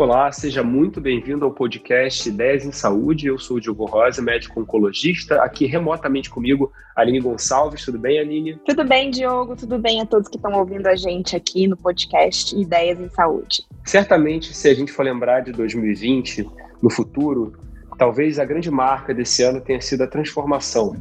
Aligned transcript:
Olá, 0.00 0.32
seja 0.32 0.62
muito 0.62 0.98
bem-vindo 0.98 1.44
ao 1.44 1.50
podcast 1.50 2.26
Ideias 2.26 2.64
em 2.64 2.72
Saúde. 2.72 3.26
Eu 3.26 3.38
sou 3.38 3.58
o 3.58 3.60
Diogo 3.60 3.84
Rosa, 3.84 4.22
médico 4.22 4.58
oncologista. 4.58 5.42
Aqui 5.42 5.66
remotamente 5.66 6.30
comigo, 6.30 6.72
Aline 6.96 7.20
Gonçalves. 7.20 7.84
Tudo 7.84 7.98
bem, 7.98 8.18
Aline? 8.18 8.58
Tudo 8.64 8.82
bem, 8.82 9.10
Diogo. 9.10 9.54
Tudo 9.54 9.78
bem 9.78 10.00
a 10.00 10.06
todos 10.06 10.26
que 10.26 10.36
estão 10.36 10.54
ouvindo 10.54 10.86
a 10.86 10.96
gente 10.96 11.36
aqui 11.36 11.68
no 11.68 11.76
podcast 11.76 12.58
Ideias 12.58 12.98
em 12.98 13.10
Saúde. 13.10 13.62
Certamente, 13.84 14.56
se 14.56 14.70
a 14.70 14.74
gente 14.74 14.90
for 14.90 15.02
lembrar 15.02 15.40
de 15.40 15.52
2020, 15.52 16.48
no 16.80 16.88
futuro, 16.88 17.52
talvez 17.98 18.38
a 18.38 18.44
grande 18.46 18.70
marca 18.70 19.12
desse 19.12 19.42
ano 19.42 19.60
tenha 19.60 19.82
sido 19.82 20.02
a 20.02 20.06
transformação 20.06 20.96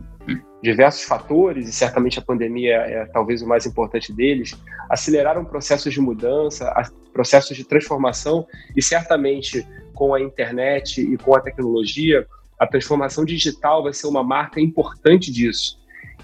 diversos 0.61 1.03
fatores, 1.03 1.67
e 1.69 1.71
certamente 1.71 2.19
a 2.19 2.21
pandemia 2.21 2.75
é 2.75 3.05
talvez 3.05 3.41
o 3.41 3.47
mais 3.47 3.65
importante 3.65 4.11
deles, 4.11 4.57
aceleraram 4.89 5.45
processos 5.45 5.93
de 5.93 6.01
mudança, 6.01 6.71
processos 7.13 7.55
de 7.55 7.63
transformação, 7.63 8.45
e 8.75 8.81
certamente 8.81 9.65
com 9.93 10.13
a 10.13 10.21
internet 10.21 11.01
e 11.01 11.17
com 11.17 11.35
a 11.35 11.41
tecnologia, 11.41 12.27
a 12.59 12.67
transformação 12.67 13.23
digital 13.23 13.83
vai 13.83 13.93
ser 13.93 14.07
uma 14.07 14.23
marca 14.23 14.59
importante 14.59 15.31
disso. 15.31 15.79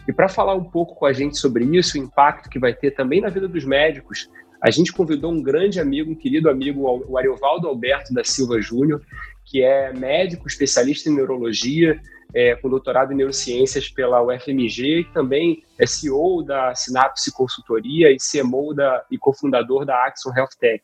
E 0.07 0.13
para 0.13 0.27
falar 0.27 0.53
um 0.53 0.63
pouco 0.63 0.95
com 0.95 1.05
a 1.05 1.13
gente 1.13 1.37
sobre 1.37 1.63
isso, 1.65 1.97
o 1.97 2.01
impacto 2.01 2.49
que 2.49 2.59
vai 2.59 2.73
ter 2.73 2.91
também 2.91 3.21
na 3.21 3.29
vida 3.29 3.47
dos 3.47 3.63
médicos, 3.63 4.29
a 4.61 4.69
gente 4.69 4.91
convidou 4.91 5.31
um 5.31 5.41
grande 5.41 5.79
amigo, 5.79 6.11
um 6.11 6.15
querido 6.15 6.49
amigo, 6.49 6.81
o 7.07 7.17
Ariovaldo 7.17 7.67
Alberto 7.67 8.13
da 8.13 8.23
Silva 8.23 8.61
Júnior, 8.61 9.01
que 9.45 9.61
é 9.61 9.93
médico, 9.93 10.47
especialista 10.47 11.09
em 11.09 11.15
neurologia, 11.15 11.99
é, 12.35 12.53
com 12.53 12.69
doutorado 12.69 13.13
em 13.13 13.15
neurociências 13.15 13.87
pela 13.87 14.21
UFMG 14.21 14.99
e 14.99 15.03
também 15.05 15.63
é 15.79 15.85
CEO 15.87 16.43
da 16.43 16.75
Sinapse 16.75 17.31
Consultoria 17.31 18.11
e 18.11 18.17
CMO 18.17 18.73
da, 18.73 19.05
e 19.09 19.17
cofundador 19.17 19.85
da 19.85 20.05
Axon 20.05 20.33
Health 20.35 20.57
Tech. 20.59 20.83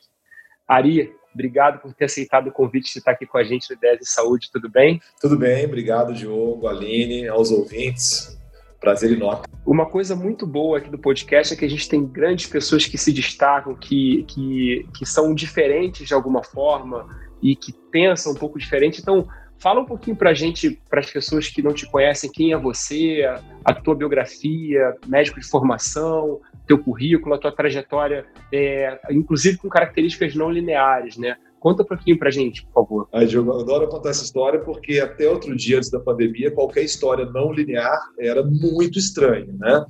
Ari, 0.66 1.14
obrigado 1.34 1.82
por 1.82 1.94
ter 1.94 2.06
aceitado 2.06 2.48
o 2.48 2.52
convite 2.54 2.94
de 2.94 3.00
estar 3.00 3.12
aqui 3.12 3.26
com 3.26 3.38
a 3.38 3.44
gente 3.44 3.70
no 3.70 3.76
Ideias 3.76 4.00
de 4.00 4.10
Saúde, 4.10 4.50
tudo 4.50 4.70
bem? 4.70 5.02
Tudo 5.20 5.38
bem, 5.38 5.66
obrigado 5.66 6.14
Diogo, 6.14 6.68
Aline, 6.68 7.28
aos 7.28 7.52
ouvintes. 7.52 8.40
Prazer 8.80 9.12
enorme. 9.12 9.46
Uma 9.66 9.86
coisa 9.86 10.16
muito 10.16 10.48
boa 10.48 10.78
aqui 10.78 10.90
do 10.90 10.98
podcast 10.98 11.54
é 11.54 11.58
que 11.58 11.66
a 11.66 11.70
gente 11.70 11.88
tem 11.88 12.04
grandes 12.04 12.48
pessoas 12.48 12.86
que 12.86 12.98
se 12.98 13.12
destacam, 13.12 13.76
que, 13.76 14.24
que, 14.24 14.88
que 14.98 15.06
são 15.06 15.36
diferentes 15.36 16.08
de 16.08 16.14
alguma 16.14 16.44
forma 16.44 17.06
e 17.44 17.56
que 17.56 17.74
pensam 17.92 18.32
um 18.32 18.36
pouco 18.36 18.58
diferente. 18.58 19.02
Então, 19.02 19.28
Fala 19.62 19.80
um 19.80 19.86
pouquinho 19.86 20.16
para 20.16 20.32
a 20.32 20.34
gente, 20.34 20.82
para 20.90 21.02
as 21.02 21.12
pessoas 21.12 21.48
que 21.48 21.62
não 21.62 21.72
te 21.72 21.86
conhecem, 21.86 22.32
quem 22.32 22.52
é 22.52 22.58
você, 22.58 23.22
a, 23.64 23.72
tua 23.72 23.94
biografia, 23.94 24.96
médico 25.06 25.40
de 25.40 25.46
formação, 25.46 26.42
teu 26.66 26.80
currículo, 26.80 27.36
a 27.36 27.38
tua 27.38 27.52
trajetória, 27.52 28.26
é, 28.52 29.00
inclusive 29.12 29.60
com 29.60 29.70
características 29.70 30.34
não 30.34 30.50
lineares, 30.50 31.16
né? 31.16 31.38
Conta 31.60 31.84
um 31.84 31.86
pouquinho 31.86 32.18
para 32.18 32.30
a 32.30 32.32
gente, 32.32 32.66
por 32.66 32.74
favor. 32.74 33.08
Ai, 33.14 33.28
Diogo, 33.28 33.52
eu 33.52 33.60
adoro 33.60 33.88
contar 33.88 34.10
essa 34.10 34.24
história 34.24 34.60
porque 34.60 35.00
até 35.00 35.30
outro 35.30 35.56
dia, 35.56 35.78
antes 35.78 35.92
da 35.92 36.00
pandemia, 36.00 36.50
qualquer 36.50 36.82
história 36.82 37.24
não 37.26 37.52
linear 37.52 38.00
era 38.18 38.44
muito 38.44 38.98
estranha, 38.98 39.54
né? 39.60 39.86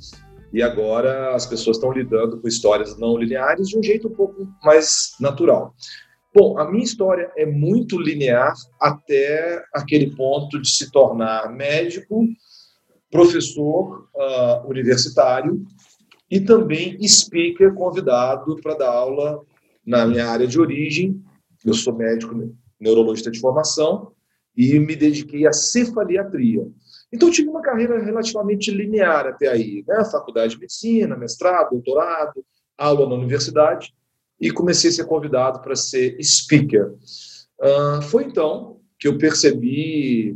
E 0.52 0.62
agora 0.62 1.34
as 1.34 1.46
pessoas 1.46 1.78
estão 1.78 1.94
lidando 1.94 2.42
com 2.42 2.46
histórias 2.46 3.00
não 3.00 3.18
lineares 3.18 3.70
de 3.70 3.80
um 3.80 3.82
jeito 3.82 4.10
um 4.10 4.14
pouco 4.14 4.46
mais 4.62 5.16
natural. 5.18 5.74
Bom, 6.34 6.58
a 6.58 6.72
minha 6.72 6.84
história 6.84 7.30
é 7.36 7.46
muito 7.46 8.00
linear 8.00 8.54
até 8.80 9.62
aquele 9.74 10.16
ponto 10.16 10.62
de 10.62 10.70
se 10.70 10.90
tornar 10.90 11.52
médico, 11.52 12.26
professor 13.12 14.08
uh, 14.16 14.66
universitário 14.70 15.62
e 16.30 16.40
também 16.40 16.98
speaker 17.06 17.74
convidado 17.74 18.56
para 18.62 18.76
dar 18.76 18.92
aula 18.92 19.42
na 19.86 20.06
minha 20.06 20.26
área 20.26 20.48
de 20.48 20.58
origem. 20.58 21.22
Eu 21.66 21.74
sou 21.74 21.94
médico 21.94 22.34
neurologista 22.80 23.30
de 23.30 23.42
formação 23.42 24.14
e 24.56 24.80
me 24.80 24.96
dediquei 24.96 25.46
à 25.46 25.52
cefaliatria. 25.52 26.66
Então, 27.12 27.30
tive 27.30 27.50
uma 27.50 27.62
carreira 27.62 28.02
relativamente 28.02 28.72
linear 28.72 29.28
até 29.28 29.50
aí, 29.50 29.84
né? 29.86 30.06
Faculdade 30.06 30.54
de 30.54 30.62
medicina, 30.62 31.18
mestrado, 31.18 31.72
doutorado, 31.72 32.46
aula 32.78 33.06
na 33.10 33.16
universidade 33.16 33.94
e 34.42 34.50
comecei 34.50 34.90
a 34.90 34.94
ser 34.94 35.06
convidado 35.06 35.62
para 35.62 35.76
ser 35.76 36.18
speaker. 36.22 36.96
Uh, 37.62 38.02
foi 38.02 38.24
então 38.24 38.82
que 39.00 39.08
eu 39.08 39.18
percebi 39.18 40.36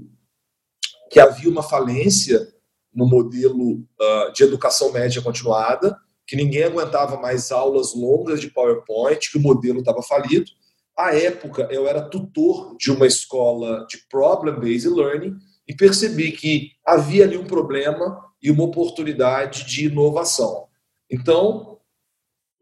que 1.09 1.19
havia 1.19 1.49
uma 1.49 1.63
falência 1.63 2.47
no 2.93 3.07
modelo 3.07 3.73
uh, 3.73 4.31
de 4.33 4.43
educação 4.43 4.91
média 4.91 5.21
continuada, 5.21 5.97
que 6.27 6.35
ninguém 6.35 6.63
aguentava 6.63 7.17
mais 7.17 7.51
aulas 7.51 7.93
longas 7.95 8.39
de 8.39 8.49
PowerPoint, 8.49 9.31
que 9.31 9.37
o 9.37 9.41
modelo 9.41 9.79
estava 9.79 10.01
falido. 10.01 10.49
À 10.97 11.13
época, 11.13 11.67
eu 11.71 11.87
era 11.87 12.09
tutor 12.09 12.75
de 12.77 12.91
uma 12.91 13.05
escola 13.05 13.85
de 13.89 13.97
Problem-Based 14.09 14.89
Learning 14.89 15.35
e 15.67 15.75
percebi 15.75 16.31
que 16.31 16.71
havia 16.85 17.25
ali 17.25 17.37
um 17.37 17.45
problema 17.45 18.23
e 18.41 18.49
uma 18.49 18.63
oportunidade 18.63 19.65
de 19.65 19.87
inovação. 19.87 20.67
Então, 21.09 21.74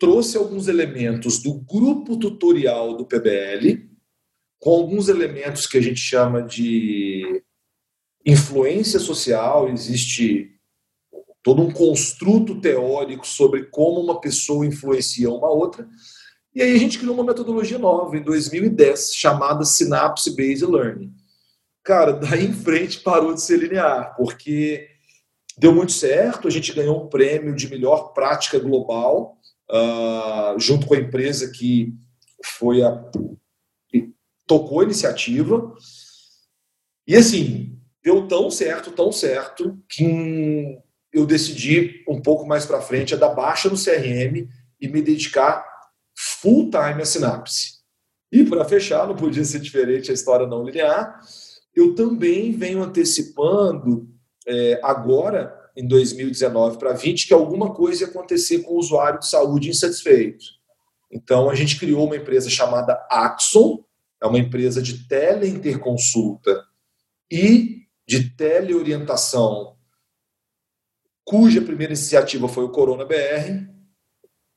trouxe 0.04 0.36
alguns 0.36 0.68
elementos 0.68 1.42
do 1.42 1.54
grupo 1.54 2.18
tutorial 2.18 2.98
do 2.98 3.06
PBL, 3.06 3.90
com 4.60 4.72
alguns 4.72 5.08
elementos 5.08 5.66
que 5.66 5.78
a 5.78 5.82
gente 5.82 6.02
chama 6.02 6.42
de 6.42 7.42
influência 8.26 9.00
social, 9.00 9.70
existe 9.70 10.60
todo 11.42 11.62
um 11.62 11.72
construto 11.72 12.60
teórico 12.60 13.26
sobre 13.26 13.64
como 13.68 14.02
uma 14.02 14.20
pessoa 14.20 14.66
influencia 14.66 15.32
uma 15.32 15.50
outra. 15.50 15.88
E 16.54 16.62
aí 16.62 16.76
a 16.76 16.78
gente 16.78 17.00
criou 17.00 17.16
uma 17.16 17.24
metodologia 17.24 17.80
nova 17.80 18.18
em 18.18 18.24
2010, 18.24 19.16
chamada 19.16 19.64
Synapse 19.64 20.36
Based 20.36 20.66
Learning. 20.66 21.14
Cara, 21.82 22.12
daí 22.12 22.46
em 22.46 22.54
frente 22.54 23.00
parou 23.00 23.34
de 23.34 23.42
ser 23.42 23.56
linear, 23.56 24.14
porque 24.18 24.86
deu 25.58 25.74
muito 25.74 25.94
certo, 25.94 26.46
a 26.46 26.52
gente 26.52 26.74
ganhou 26.74 27.06
um 27.06 27.08
prêmio 27.08 27.56
de 27.56 27.70
melhor 27.70 28.12
prática 28.12 28.60
global 28.60 29.40
uh, 29.74 30.60
junto 30.60 30.86
com 30.86 30.94
a 30.94 31.00
empresa 31.00 31.52
que 31.52 31.94
foi 32.46 32.84
a 32.84 33.04
tocou 34.46 34.82
a 34.82 34.84
iniciativa. 34.84 35.74
E 37.08 37.16
assim, 37.16 37.80
deu 38.04 38.28
tão 38.28 38.52
certo, 38.52 38.92
tão 38.92 39.12
certo, 39.12 39.78
que 39.90 40.78
eu 41.12 41.26
decidi 41.26 42.04
um 42.08 42.22
pouco 42.22 42.46
mais 42.46 42.66
para 42.66 42.82
frente 42.82 43.14
a 43.14 43.18
dar 43.18 43.30
baixa 43.30 43.70
no 43.70 43.78
CRM 43.78 44.48
e 44.80 44.88
me 44.88 45.02
dedicar 45.02 45.66
full 46.16 46.70
time 46.70 47.02
à 47.02 47.06
Sinapse. 47.06 47.82
E 48.32 48.44
para 48.44 48.66
fechar, 48.66 49.08
não 49.08 49.16
podia 49.16 49.46
ser 49.46 49.60
diferente 49.60 50.12
a 50.12 50.14
história 50.14 50.48
não 50.48 50.64
linear, 50.64 51.20
eu 51.76 51.96
também 51.96 52.52
venho 52.52 52.84
antecipando 52.84 54.10
é, 54.46 54.80
agora 54.84 55.63
em 55.76 55.88
2019 55.88 56.78
para 56.78 56.94
20 56.94 57.28
que 57.28 57.34
alguma 57.34 57.74
coisa 57.74 58.04
ia 58.04 58.10
acontecer 58.10 58.60
com 58.60 58.74
o 58.74 58.80
usuário 58.80 59.20
de 59.20 59.28
saúde 59.28 59.70
insatisfeito. 59.70 60.46
Então, 61.12 61.50
a 61.50 61.56
gente 61.56 61.80
criou 61.80 62.06
uma 62.06 62.18
empresa 62.18 62.50
chamada 62.50 62.94
Axon, 63.10 63.84
é 64.22 64.26
uma 64.26 64.40
empresa 64.40 64.82
de 64.82 65.08
teleinterconsulta 65.08 66.64
e 67.32 67.84
de 68.08 68.30
teleorientação, 68.32 69.76
cuja 71.24 71.62
primeira 71.62 71.94
iniciativa 71.94 72.48
foi 72.48 72.64
o 72.64 72.70
Corona 72.70 73.06
BR 73.06 73.68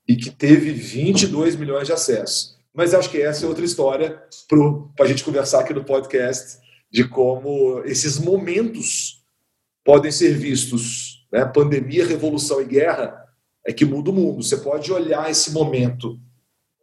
e 0.09 0.17
que 0.17 0.31
teve 0.31 0.73
22 0.73 1.57
milhões 1.57 1.87
de 1.87 1.93
acessos. 1.93 2.57
Mas 2.73 2.93
acho 2.93 3.11
que 3.11 3.21
essa 3.21 3.45
é 3.45 3.49
outra 3.49 3.65
história 3.65 4.23
para 4.97 5.05
a 5.05 5.09
gente 5.09 5.25
conversar 5.25 5.61
aqui 5.61 5.73
no 5.73 5.85
podcast 5.85 6.59
de 6.91 7.09
como 7.09 7.81
esses 7.85 8.19
momentos 8.19 9.25
podem 9.85 10.11
ser 10.11 10.35
vistos, 10.35 11.16
né? 11.33 11.45
pandemia, 11.45 12.07
revolução 12.07 12.61
e 12.61 12.65
guerra, 12.65 13.25
é 13.67 13.73
que 13.73 13.85
muda 13.85 14.11
o 14.11 14.13
mundo. 14.13 14.43
Você 14.43 14.59
pode 14.59 14.93
olhar 14.93 15.31
esse 15.31 15.53
momento 15.53 16.21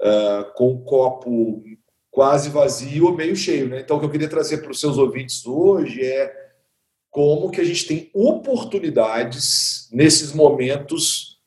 uh, 0.01 0.53
com 0.55 0.73
o 0.73 0.81
copo 0.83 1.63
quase 2.11 2.49
vazio 2.49 3.07
ou 3.07 3.15
meio 3.15 3.35
cheio. 3.35 3.69
Né? 3.69 3.79
Então, 3.79 3.97
o 3.97 3.99
que 3.99 4.05
eu 4.05 4.11
queria 4.11 4.29
trazer 4.29 4.59
para 4.59 4.71
os 4.71 4.79
seus 4.79 4.97
ouvintes 4.97 5.45
hoje 5.45 6.05
é 6.05 6.43
como 7.09 7.51
que 7.51 7.61
a 7.61 7.63
gente 7.63 7.87
tem 7.87 8.09
oportunidades 8.13 9.87
nesses 9.91 10.33
momentos 10.33 11.39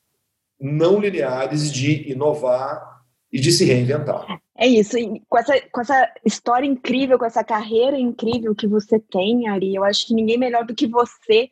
não 0.59 0.99
lineares 0.99 1.71
de 1.71 2.11
inovar 2.11 3.01
e 3.31 3.39
de 3.39 3.51
se 3.51 3.65
reinventar. 3.65 4.25
É 4.57 4.65
isso, 4.65 4.97
e 4.97 5.21
com 5.29 5.37
essa, 5.37 5.61
com 5.71 5.81
essa 5.81 6.11
história 6.25 6.65
incrível, 6.65 7.19
com 7.19 7.25
essa 7.25 7.43
carreira 7.43 7.97
incrível 7.97 8.55
que 8.55 8.65
você 8.65 8.99
tem, 8.99 9.47
Ari, 9.47 9.75
eu 9.75 9.83
acho 9.83 10.07
que 10.07 10.15
ninguém 10.15 10.37
melhor 10.37 10.65
do 10.65 10.73
que 10.73 10.87
você 10.87 11.49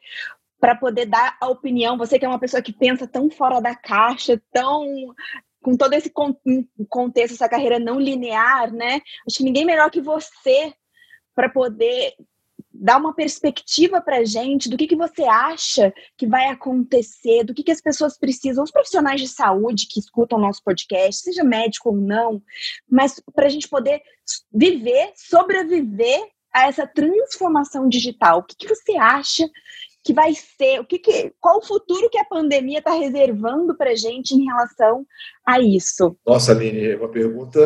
para 0.65 0.75
poder 0.75 1.05
dar 1.05 1.37
a 1.39 1.47
opinião. 1.47 1.95
Você 1.95 2.17
que 2.17 2.25
é 2.25 2.27
uma 2.27 2.39
pessoa 2.39 2.59
que 2.59 2.73
pensa 2.73 3.05
tão 3.05 3.29
fora 3.29 3.59
da 3.61 3.75
caixa, 3.75 4.41
tão 4.51 5.13
com 5.61 5.77
todo 5.77 5.93
esse 5.93 6.11
contexto, 6.89 7.35
essa 7.35 7.47
carreira 7.47 7.77
não 7.77 7.99
linear, 7.99 8.73
né? 8.73 8.99
Acho 9.27 9.37
que 9.37 9.43
ninguém 9.43 9.63
melhor 9.63 9.91
que 9.91 10.01
você 10.01 10.73
para 11.35 11.49
poder 11.49 12.15
dar 12.73 12.97
uma 12.97 13.13
perspectiva 13.13 14.01
para 14.01 14.25
gente 14.25 14.67
do 14.67 14.75
que, 14.75 14.87
que 14.87 14.95
você 14.95 15.23
acha 15.25 15.93
que 16.17 16.25
vai 16.25 16.47
acontecer, 16.47 17.43
do 17.43 17.53
que, 17.53 17.61
que 17.61 17.71
as 17.71 17.81
pessoas 17.81 18.17
precisam, 18.17 18.63
os 18.63 18.71
profissionais 18.71 19.21
de 19.21 19.27
saúde 19.27 19.87
que 19.87 19.99
escutam 19.99 20.39
nosso 20.39 20.63
podcast, 20.63 21.21
seja 21.21 21.43
médico 21.43 21.89
ou 21.89 21.95
não, 21.95 22.41
mas 22.89 23.21
para 23.35 23.45
a 23.45 23.49
gente 23.49 23.69
poder 23.69 24.01
viver, 24.51 25.11
sobreviver 25.15 26.27
a 26.51 26.67
essa 26.67 26.87
transformação 26.87 27.87
digital. 27.87 28.39
O 28.39 28.43
que, 28.43 28.55
que 28.55 28.67
você 28.67 28.97
acha 28.97 29.47
que 30.05 30.13
vai 30.13 30.35
ser, 30.35 30.79
o 30.79 30.85
que, 30.85 30.99
que 30.99 31.33
qual 31.41 31.57
o 31.57 31.65
futuro 31.65 32.11
que 32.11 32.19
a 32.19 32.23
pandemia 32.23 32.77
está 32.77 32.93
reservando 32.93 33.75
para 33.75 33.89
a 33.89 33.95
gente 33.95 34.35
em 34.35 34.45
relação 34.45 35.03
a 35.43 35.59
isso? 35.59 36.15
Nossa, 36.23 36.51
Aline, 36.51 36.93
uma 36.93 37.09
pergunta 37.09 37.59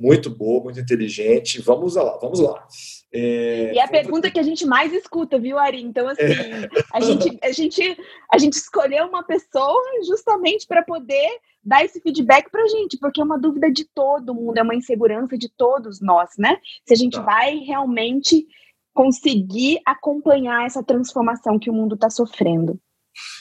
muito 0.00 0.30
boa, 0.30 0.64
muito 0.64 0.80
inteligente. 0.80 1.60
Vamos 1.60 1.96
lá, 1.96 2.16
vamos 2.22 2.40
lá. 2.40 2.66
É... 3.12 3.74
E 3.74 3.78
é 3.78 3.84
a 3.84 3.88
pergunta 3.88 4.30
que 4.30 4.40
a 4.40 4.42
gente 4.42 4.64
mais 4.64 4.94
escuta, 4.94 5.38
viu, 5.38 5.58
Ari? 5.58 5.82
Então, 5.82 6.08
assim, 6.08 6.22
é. 6.22 6.68
a, 6.90 7.00
gente, 7.00 7.38
a, 7.42 7.52
gente, 7.52 7.98
a 8.32 8.38
gente 8.38 8.54
escolheu 8.54 9.04
uma 9.04 9.22
pessoa 9.22 9.82
justamente 10.06 10.66
para 10.66 10.82
poder 10.82 11.28
dar 11.62 11.84
esse 11.84 12.00
feedback 12.00 12.50
para 12.50 12.62
a 12.62 12.68
gente, 12.68 12.96
porque 12.96 13.20
é 13.20 13.24
uma 13.24 13.38
dúvida 13.38 13.70
de 13.70 13.84
todo 13.84 14.34
mundo, 14.34 14.56
é 14.56 14.62
uma 14.62 14.74
insegurança 14.74 15.36
de 15.36 15.50
todos 15.50 16.00
nós, 16.00 16.30
né? 16.38 16.56
Se 16.86 16.94
a 16.94 16.96
gente 16.96 17.18
tá. 17.18 17.22
vai 17.22 17.58
realmente 17.58 18.46
conseguir 18.94 19.80
acompanhar 19.84 20.64
essa 20.64 20.82
transformação 20.82 21.58
que 21.58 21.68
o 21.68 21.74
mundo 21.74 21.96
está 21.96 22.08
sofrendo? 22.08 22.80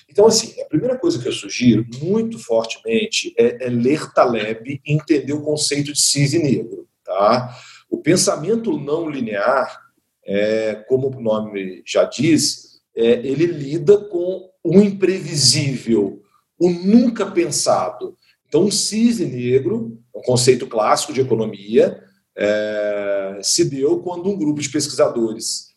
Então, 0.09 0.27
assim, 0.27 0.59
a 0.61 0.65
primeira 0.65 0.97
coisa 0.97 1.19
que 1.19 1.27
eu 1.27 1.31
sugiro 1.31 1.85
muito 2.01 2.37
fortemente 2.37 3.33
é, 3.37 3.67
é 3.67 3.69
ler 3.69 4.11
Taleb 4.13 4.81
e 4.85 4.93
entender 4.93 5.33
o 5.33 5.41
conceito 5.41 5.93
de 5.93 6.01
cisne 6.01 6.39
negro. 6.39 6.87
Tá? 7.03 7.55
O 7.89 7.97
pensamento 7.97 8.77
não 8.77 9.09
linear, 9.09 9.81
é, 10.25 10.75
como 10.87 11.07
o 11.07 11.21
nome 11.21 11.83
já 11.85 12.03
diz, 12.03 12.81
é, 12.95 13.03
ele 13.25 13.45
lida 13.45 13.97
com 13.97 14.49
o 14.63 14.79
imprevisível, 14.79 16.21
o 16.59 16.69
nunca 16.69 17.25
pensado. 17.25 18.17
Então, 18.47 18.65
um 18.65 18.71
cisne 18.71 19.25
negro, 19.25 19.99
um 20.15 20.21
conceito 20.21 20.67
clássico 20.67 21.13
de 21.13 21.21
economia, 21.21 22.03
é, 22.35 23.39
se 23.41 23.65
deu 23.65 23.99
quando 23.99 24.29
um 24.29 24.37
grupo 24.37 24.61
de 24.61 24.69
pesquisadores 24.69 25.73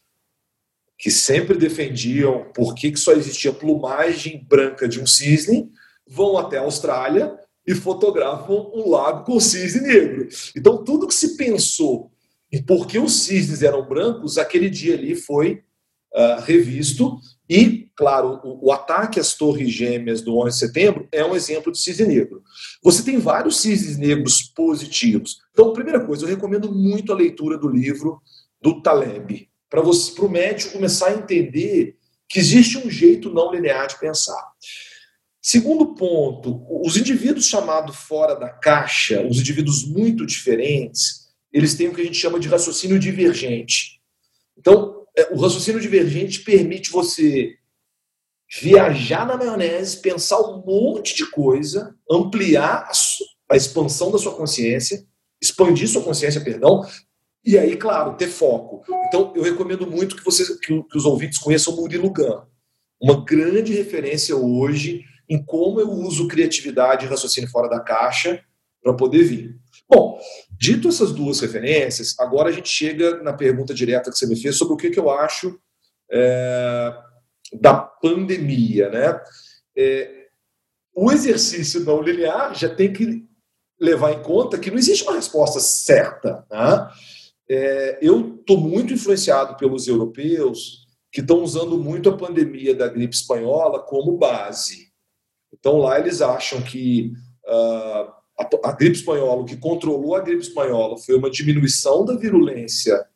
que 0.98 1.10
sempre 1.10 1.56
defendiam 1.56 2.50
por 2.54 2.74
que, 2.74 2.90
que 2.90 2.98
só 2.98 3.12
existia 3.12 3.52
plumagem 3.52 4.44
branca 4.48 4.88
de 4.88 5.00
um 5.00 5.06
cisne 5.06 5.70
vão 6.08 6.38
até 6.38 6.58
a 6.58 6.62
Austrália 6.62 7.38
e 7.66 7.74
fotografam 7.74 8.70
um 8.74 8.88
lago 8.88 9.24
com 9.24 9.40
cisne 9.40 9.80
negro. 9.80 10.28
Então, 10.56 10.84
tudo 10.84 11.08
que 11.08 11.14
se 11.14 11.36
pensou 11.36 12.10
em 12.50 12.62
por 12.62 12.86
que 12.86 12.98
os 12.98 13.24
cisnes 13.24 13.62
eram 13.62 13.86
brancos, 13.86 14.38
aquele 14.38 14.70
dia 14.70 14.94
ali 14.94 15.16
foi 15.16 15.62
uh, 16.14 16.40
revisto. 16.42 17.18
E, 17.50 17.85
claro, 17.96 18.40
o, 18.44 18.66
o, 18.66 18.72
ataque 18.72 19.18
às 19.18 19.34
torres 19.34 19.70
gêmeas 19.70 20.20
do 20.20 20.36
11 20.38 20.50
de 20.50 20.58
setembro 20.58 21.08
é 21.10 21.24
um 21.24 21.34
exemplo 21.34 21.72
de 21.72 21.80
cisne 21.80 22.06
negro. 22.06 22.42
Você 22.82 23.02
tem 23.02 23.18
vários 23.18 23.60
cisnes 23.60 23.96
negros 23.96 24.42
positivos. 24.42 25.38
Então, 25.52 25.72
primeira 25.72 26.04
coisa, 26.04 26.24
eu 26.24 26.28
recomendo 26.28 26.72
muito 26.72 27.12
a 27.12 27.16
leitura 27.16 27.56
do 27.56 27.68
livro 27.68 28.20
do 28.60 28.82
Taleb, 28.82 29.48
para 29.68 29.80
o 29.82 30.28
médico 30.28 30.72
começar 30.72 31.08
a 31.08 31.14
entender 31.14 31.96
que 32.28 32.38
existe 32.38 32.78
um 32.78 32.90
jeito 32.90 33.32
não 33.32 33.52
linear 33.52 33.86
de 33.86 33.98
pensar. 33.98 34.52
Segundo 35.40 35.94
ponto, 35.94 36.64
os 36.84 36.96
indivíduos 36.96 37.46
chamados 37.46 37.96
fora 37.96 38.34
da 38.34 38.48
caixa, 38.48 39.24
os 39.24 39.38
indivíduos 39.38 39.86
muito 39.86 40.26
diferentes, 40.26 41.28
eles 41.52 41.74
têm 41.74 41.88
o 41.88 41.94
que 41.94 42.00
a 42.00 42.04
gente 42.04 42.18
chama 42.18 42.40
de 42.40 42.48
raciocínio 42.48 42.98
divergente. 42.98 44.00
Então, 44.58 45.06
é, 45.16 45.32
o 45.32 45.40
raciocínio 45.40 45.80
divergente 45.80 46.40
permite 46.40 46.90
você 46.90 47.54
viajar 48.60 49.26
na 49.26 49.36
maionese, 49.36 50.00
pensar 50.00 50.40
um 50.40 50.62
monte 50.64 51.14
de 51.14 51.30
coisa, 51.30 51.94
ampliar 52.10 52.88
a, 52.88 52.92
a 53.52 53.56
expansão 53.56 54.10
da 54.10 54.18
sua 54.18 54.34
consciência, 54.34 55.04
expandir 55.40 55.88
sua 55.88 56.02
consciência, 56.02 56.40
perdão, 56.40 56.84
e 57.44 57.56
aí, 57.56 57.76
claro, 57.76 58.16
ter 58.16 58.26
foco. 58.26 58.82
Então, 59.06 59.32
eu 59.36 59.42
recomendo 59.42 59.86
muito 59.86 60.16
que 60.16 60.24
vocês, 60.24 60.48
que, 60.60 60.82
que 60.82 60.98
os 60.98 61.04
ouvintes 61.04 61.38
conheçam 61.38 61.76
Murilo 61.76 62.12
Gun, 62.12 62.42
uma 63.00 63.24
grande 63.24 63.72
referência 63.72 64.36
hoje 64.36 65.04
em 65.28 65.42
como 65.44 65.80
eu 65.80 65.90
uso 65.90 66.28
criatividade 66.28 67.04
e 67.04 67.08
raciocínio 67.08 67.50
fora 67.50 67.68
da 67.68 67.80
caixa 67.80 68.42
para 68.82 68.94
poder 68.94 69.24
vir. 69.24 69.56
Bom, 69.88 70.18
dito 70.50 70.88
essas 70.88 71.12
duas 71.12 71.40
referências, 71.40 72.14
agora 72.18 72.48
a 72.48 72.52
gente 72.52 72.68
chega 72.68 73.22
na 73.22 73.32
pergunta 73.32 73.74
direta 73.74 74.10
que 74.10 74.16
você 74.16 74.26
me 74.26 74.40
fez 74.40 74.56
sobre 74.56 74.74
o 74.74 74.76
que, 74.76 74.90
que 74.90 74.98
eu 74.98 75.10
acho 75.10 75.58
é, 76.10 76.94
da 77.60 77.74
pandemia. 77.74 78.88
Né? 78.90 79.20
É, 79.76 80.28
o 80.94 81.12
exercício 81.12 81.80
não 81.80 82.00
linear 82.00 82.54
já 82.54 82.68
tem 82.68 82.92
que 82.92 83.26
levar 83.80 84.12
em 84.12 84.22
conta 84.22 84.58
que 84.58 84.70
não 84.70 84.78
existe 84.78 85.04
uma 85.04 85.14
resposta 85.14 85.60
certa. 85.60 86.46
Né? 86.50 86.90
É, 87.48 87.98
eu 88.00 88.36
estou 88.36 88.58
muito 88.58 88.92
influenciado 88.92 89.56
pelos 89.56 89.86
europeus 89.86 90.86
que 91.12 91.20
estão 91.20 91.42
usando 91.42 91.78
muito 91.78 92.10
a 92.10 92.16
pandemia 92.16 92.74
da 92.74 92.88
gripe 92.88 93.14
espanhola 93.14 93.82
como 93.82 94.16
base. 94.16 94.92
Então 95.52 95.78
lá 95.78 95.98
eles 95.98 96.20
acham 96.20 96.60
que 96.60 97.12
uh, 97.46 98.12
a, 98.38 98.48
a 98.64 98.72
gripe 98.72 98.96
espanhola, 98.96 99.42
o 99.42 99.44
que 99.44 99.56
controlou 99.56 100.14
a 100.14 100.20
gripe 100.20 100.42
espanhola 100.42 100.98
foi 100.98 101.14
uma 101.16 101.30
diminuição 101.30 102.04
da 102.04 102.16
virulência 102.16 103.06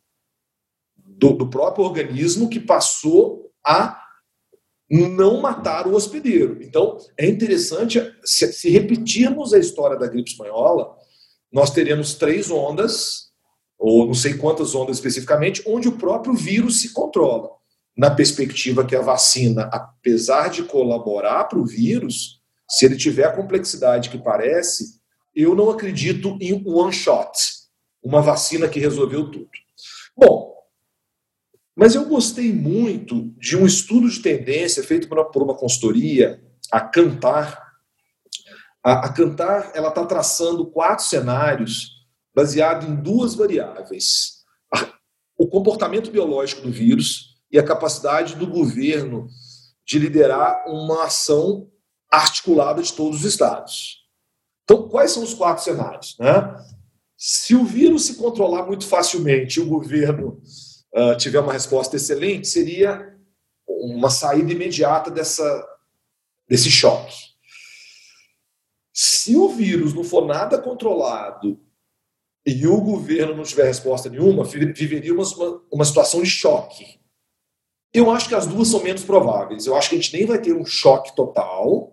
do, 0.96 1.34
do 1.34 1.50
próprio 1.50 1.84
organismo 1.84 2.48
que 2.48 2.58
passou 2.58 3.52
a 3.64 3.99
não 4.90 5.40
matar 5.40 5.86
o 5.86 5.94
hospedeiro. 5.94 6.58
Então, 6.60 6.98
é 7.16 7.26
interessante, 7.28 8.00
se, 8.24 8.52
se, 8.52 8.68
repetirmos 8.68 9.54
a 9.54 9.58
história 9.58 9.96
da 9.96 10.08
gripe 10.08 10.30
espanhola, 10.30 10.96
nós 11.52 11.70
teremos 11.70 12.14
três 12.14 12.50
ondas, 12.50 13.30
ou 13.78 14.06
não 14.06 14.14
sei 14.14 14.34
quantas 14.34 14.74
ondas 14.74 14.96
especificamente, 14.96 15.62
onde 15.64 15.88
o 15.88 15.96
próprio 15.96 16.34
vírus 16.34 16.80
se 16.80 16.92
controla. 16.92 17.50
Na 17.96 18.10
perspectiva 18.10 18.84
que 18.84 18.96
a 18.96 19.00
vacina, 19.00 19.70
apesar 19.72 20.48
de 20.48 20.64
colaborar 20.64 21.44
para 21.44 21.58
o 21.58 21.66
vírus, 21.66 22.40
se 22.68 22.84
ele 22.84 22.96
tiver 22.96 23.24
a 23.24 23.32
complexidade 23.32 24.10
que 24.10 24.18
parece, 24.18 25.00
eu 25.34 25.54
não 25.54 25.70
acredito 25.70 26.36
em 26.40 26.62
one 26.66 26.92
shot, 26.92 27.30
uma 28.02 28.20
vacina 28.20 28.68
que 28.68 28.80
resolveu 28.80 29.30
tudo. 29.30 29.50
Bom, 30.16 30.59
mas 31.80 31.94
eu 31.94 32.04
gostei 32.04 32.52
muito 32.52 33.32
de 33.38 33.56
um 33.56 33.64
estudo 33.64 34.06
de 34.06 34.20
tendência 34.20 34.84
feito 34.84 35.08
por 35.08 35.42
uma 35.42 35.56
consultoria, 35.56 36.38
a 36.70 36.78
Cantar. 36.78 37.58
A, 38.84 39.06
a 39.06 39.08
Cantar 39.10 39.72
ela 39.74 39.88
está 39.88 40.04
traçando 40.04 40.70
quatro 40.70 41.06
cenários 41.06 41.92
baseado 42.34 42.86
em 42.86 42.94
duas 42.94 43.34
variáveis: 43.34 44.44
o 45.38 45.48
comportamento 45.48 46.10
biológico 46.10 46.60
do 46.60 46.70
vírus 46.70 47.40
e 47.50 47.58
a 47.58 47.64
capacidade 47.64 48.36
do 48.36 48.46
governo 48.46 49.26
de 49.86 49.98
liderar 49.98 50.62
uma 50.66 51.04
ação 51.04 51.66
articulada 52.12 52.82
de 52.82 52.92
todos 52.92 53.20
os 53.20 53.24
estados. 53.24 54.00
Então, 54.64 54.86
quais 54.86 55.12
são 55.12 55.22
os 55.22 55.32
quatro 55.32 55.64
cenários? 55.64 56.14
Né? 56.20 56.62
Se 57.16 57.54
o 57.54 57.64
vírus 57.64 58.04
se 58.04 58.16
controlar 58.16 58.66
muito 58.66 58.86
facilmente 58.86 59.58
o 59.60 59.66
governo 59.66 60.42
uh, 60.94 61.16
tiver 61.16 61.40
uma 61.40 61.52
resposta 61.52 61.96
excelente, 61.96 62.48
seria 62.48 63.16
uma 63.66 64.10
saída 64.10 64.52
imediata 64.52 65.10
dessa, 65.10 65.66
desse 66.48 66.70
choque. 66.70 67.16
Se 68.92 69.36
o 69.36 69.48
vírus 69.48 69.94
não 69.94 70.04
for 70.04 70.26
nada 70.26 70.60
controlado 70.60 71.58
e 72.44 72.66
o 72.66 72.80
governo 72.80 73.36
não 73.36 73.44
tiver 73.44 73.64
resposta 73.64 74.08
nenhuma, 74.08 74.44
viveríamos 74.44 75.32
uma, 75.32 75.62
uma 75.70 75.84
situação 75.84 76.22
de 76.22 76.28
choque. 76.28 77.00
Eu 77.92 78.10
acho 78.10 78.28
que 78.28 78.34
as 78.34 78.46
duas 78.46 78.68
são 78.68 78.82
menos 78.82 79.04
prováveis. 79.04 79.66
Eu 79.66 79.76
acho 79.76 79.90
que 79.90 79.96
a 79.96 79.98
gente 79.98 80.16
nem 80.16 80.26
vai 80.26 80.40
ter 80.40 80.54
um 80.54 80.64
choque 80.64 81.14
total, 81.14 81.92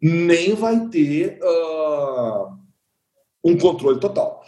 nem 0.00 0.54
vai 0.54 0.88
ter 0.88 1.38
uh, 1.42 2.58
um 3.44 3.58
controle 3.58 4.00
total. 4.00 4.42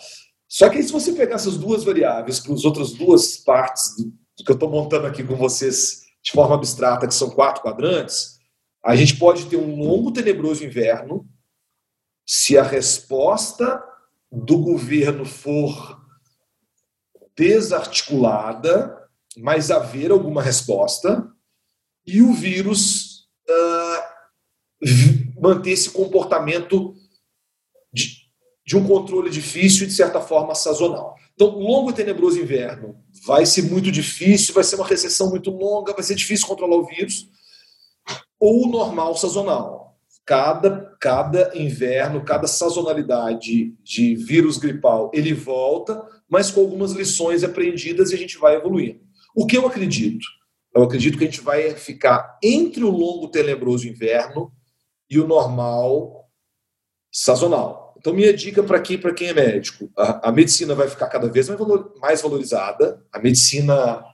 Só 0.54 0.68
que 0.68 0.76
aí, 0.76 0.84
se 0.84 0.92
você 0.92 1.12
pegar 1.12 1.34
essas 1.34 1.56
duas 1.56 1.82
variáveis 1.82 2.38
para 2.38 2.54
as 2.54 2.64
outras 2.64 2.92
duas 2.92 3.38
partes 3.38 3.96
do, 3.96 4.44
que 4.44 4.52
eu 4.52 4.54
estou 4.54 4.70
montando 4.70 5.04
aqui 5.04 5.24
com 5.24 5.34
vocês 5.34 6.04
de 6.22 6.30
forma 6.30 6.54
abstrata, 6.54 7.08
que 7.08 7.14
são 7.14 7.28
quatro 7.28 7.60
quadrantes, 7.60 8.38
a 8.80 8.94
gente 8.94 9.16
pode 9.16 9.46
ter 9.46 9.56
um 9.56 9.74
longo, 9.74 10.12
tenebroso 10.12 10.64
inverno 10.64 11.28
se 12.24 12.56
a 12.56 12.62
resposta 12.62 13.82
do 14.30 14.58
governo 14.58 15.24
for 15.24 16.00
desarticulada, 17.36 18.96
mas 19.36 19.72
haver 19.72 20.12
alguma 20.12 20.40
resposta, 20.40 21.28
e 22.06 22.22
o 22.22 22.32
vírus 22.32 23.26
uh, 23.50 25.40
manter 25.42 25.72
esse 25.72 25.90
comportamento 25.90 26.94
de, 28.66 28.76
um 28.76 28.86
controle 28.86 29.30
difícil 29.30 29.84
e, 29.84 29.86
de 29.86 29.94
certa 29.94 30.20
forma, 30.20 30.54
sazonal. 30.54 31.16
Então, 31.34 31.48
longo 31.58 31.90
e 31.90 31.94
tenebroso 31.94 32.40
inverno 32.40 32.96
vai 33.26 33.44
ser 33.44 33.62
muito 33.62 33.90
difícil, 33.90 34.54
vai 34.54 34.64
ser 34.64 34.76
uma 34.76 34.86
recessão 34.86 35.30
muito 35.30 35.50
longa, 35.50 35.92
vai 35.92 36.02
ser 36.02 36.14
difícil 36.14 36.46
controlar 36.46 36.76
o 36.76 36.86
vírus. 36.86 37.28
Ou 38.38 38.68
normal 38.68 39.16
sazonal. 39.16 39.98
Cada, 40.26 40.96
cada 41.00 41.52
inverno, 41.54 42.24
cada 42.24 42.46
sazonalidade 42.46 43.74
de 43.82 44.14
vírus 44.14 44.56
gripal, 44.56 45.10
ele 45.12 45.34
volta, 45.34 46.02
mas 46.28 46.50
com 46.50 46.60
algumas 46.60 46.92
lições 46.92 47.44
aprendidas 47.44 48.10
e 48.10 48.14
a 48.14 48.18
gente 48.18 48.38
vai 48.38 48.56
evoluindo. 48.56 49.00
O 49.36 49.46
que 49.46 49.56
eu 49.58 49.66
acredito? 49.66 50.26
Eu 50.74 50.82
acredito 50.82 51.18
que 51.18 51.24
a 51.24 51.26
gente 51.26 51.40
vai 51.40 51.70
ficar 51.76 52.38
entre 52.42 52.82
o 52.82 52.90
longo 52.90 53.28
tenebroso 53.28 53.86
inverno 53.86 54.50
e 55.10 55.20
o 55.20 55.26
normal 55.26 56.28
sazonal. 57.12 57.83
Então, 58.04 58.12
minha 58.12 58.34
dica 58.34 58.62
para 58.62 58.78
quem, 58.80 59.00
quem 59.14 59.28
é 59.28 59.32
médico: 59.32 59.90
a, 59.96 60.28
a, 60.28 60.30
medicina 60.30 60.74
vai 60.74 60.88
ficar 60.88 61.06
cada 61.06 61.26
vez 61.26 61.48
mais, 61.48 61.58
valor, 61.58 61.94
mais 61.98 62.20
valorizada, 62.20 63.02
a 63.10 63.18
medicina 63.18 64.04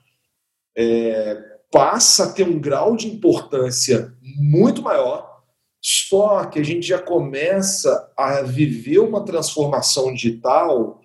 é, 0.79 1.37
passa 1.73 2.23
a 2.23 2.33
ter 2.33 2.45
um 2.45 2.61
grau 2.61 2.95
de 2.95 3.09
importância 3.09 4.15
muito 4.39 4.81
maior, 4.81 5.43
só 5.83 6.45
que 6.45 6.61
a 6.61 6.63
gente 6.63 6.87
já 6.87 7.01
começa 7.01 8.13
a 8.17 8.43
viver 8.43 9.01
uma 9.01 9.25
transformação 9.25 10.15
digital 10.15 11.01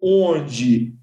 onde 0.00 0.94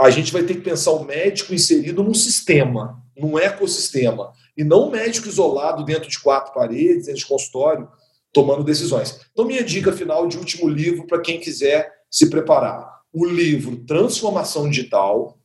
a 0.00 0.08
gente 0.08 0.32
vai 0.32 0.42
ter 0.42 0.54
que 0.54 0.62
pensar 0.62 0.92
o 0.92 1.04
médico 1.04 1.52
inserido 1.52 2.02
num 2.02 2.14
sistema 2.14 3.02
num 3.16 3.38
ecossistema, 3.38 4.32
e 4.56 4.64
não 4.64 4.88
um 4.88 4.90
médico 4.90 5.28
isolado 5.28 5.84
dentro 5.84 6.08
de 6.08 6.18
quatro 6.18 6.52
paredes, 6.52 7.06
dentro 7.06 7.20
de 7.20 7.26
consultório, 7.26 7.88
tomando 8.32 8.64
decisões. 8.64 9.20
Então, 9.32 9.44
minha 9.44 9.62
dica 9.62 9.92
final 9.92 10.26
de 10.26 10.38
último 10.38 10.68
livro 10.68 11.06
para 11.06 11.20
quem 11.20 11.38
quiser 11.38 11.92
se 12.10 12.30
preparar. 12.30 13.02
O 13.12 13.26
livro 13.26 13.84
Transformação 13.84 14.68
Digital 14.68 15.38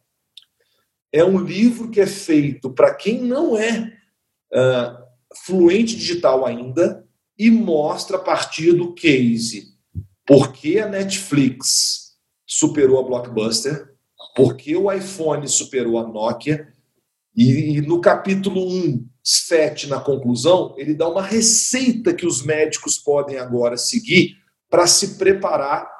é 1.11 1.23
um 1.23 1.37
livro 1.37 1.89
que 1.89 1.99
é 1.99 2.07
feito 2.07 2.69
para 2.69 2.93
quem 2.93 3.21
não 3.21 3.57
é 3.57 3.93
uh, 4.53 5.07
fluente 5.45 5.95
digital 5.95 6.45
ainda 6.45 7.05
e 7.37 7.49
mostra 7.51 8.17
a 8.17 8.21
partir 8.21 8.73
do 8.73 8.93
case 8.93 9.75
por 10.25 10.51
que 10.51 10.79
a 10.79 10.87
Netflix 10.87 12.17
superou 12.45 12.99
a 12.99 13.03
Blockbuster, 13.03 13.93
por 14.35 14.55
que 14.55 14.75
o 14.75 14.91
iPhone 14.91 15.47
superou 15.47 15.97
a 15.97 16.07
Nokia 16.07 16.67
e, 17.35 17.77
e 17.77 17.81
no 17.81 18.01
capítulo 18.01 18.67
1, 18.67 19.07
7, 19.29 19.87
na 19.87 19.99
conclusão, 19.99 20.73
ele 20.77 20.93
dá 20.93 21.09
uma 21.09 21.21
receita 21.21 22.13
que 22.13 22.25
os 22.25 22.41
médicos 22.41 22.97
podem 22.97 23.37
agora 23.37 23.75
seguir 23.75 24.37
para 24.69 24.87
se 24.87 25.17
preparar 25.17 25.91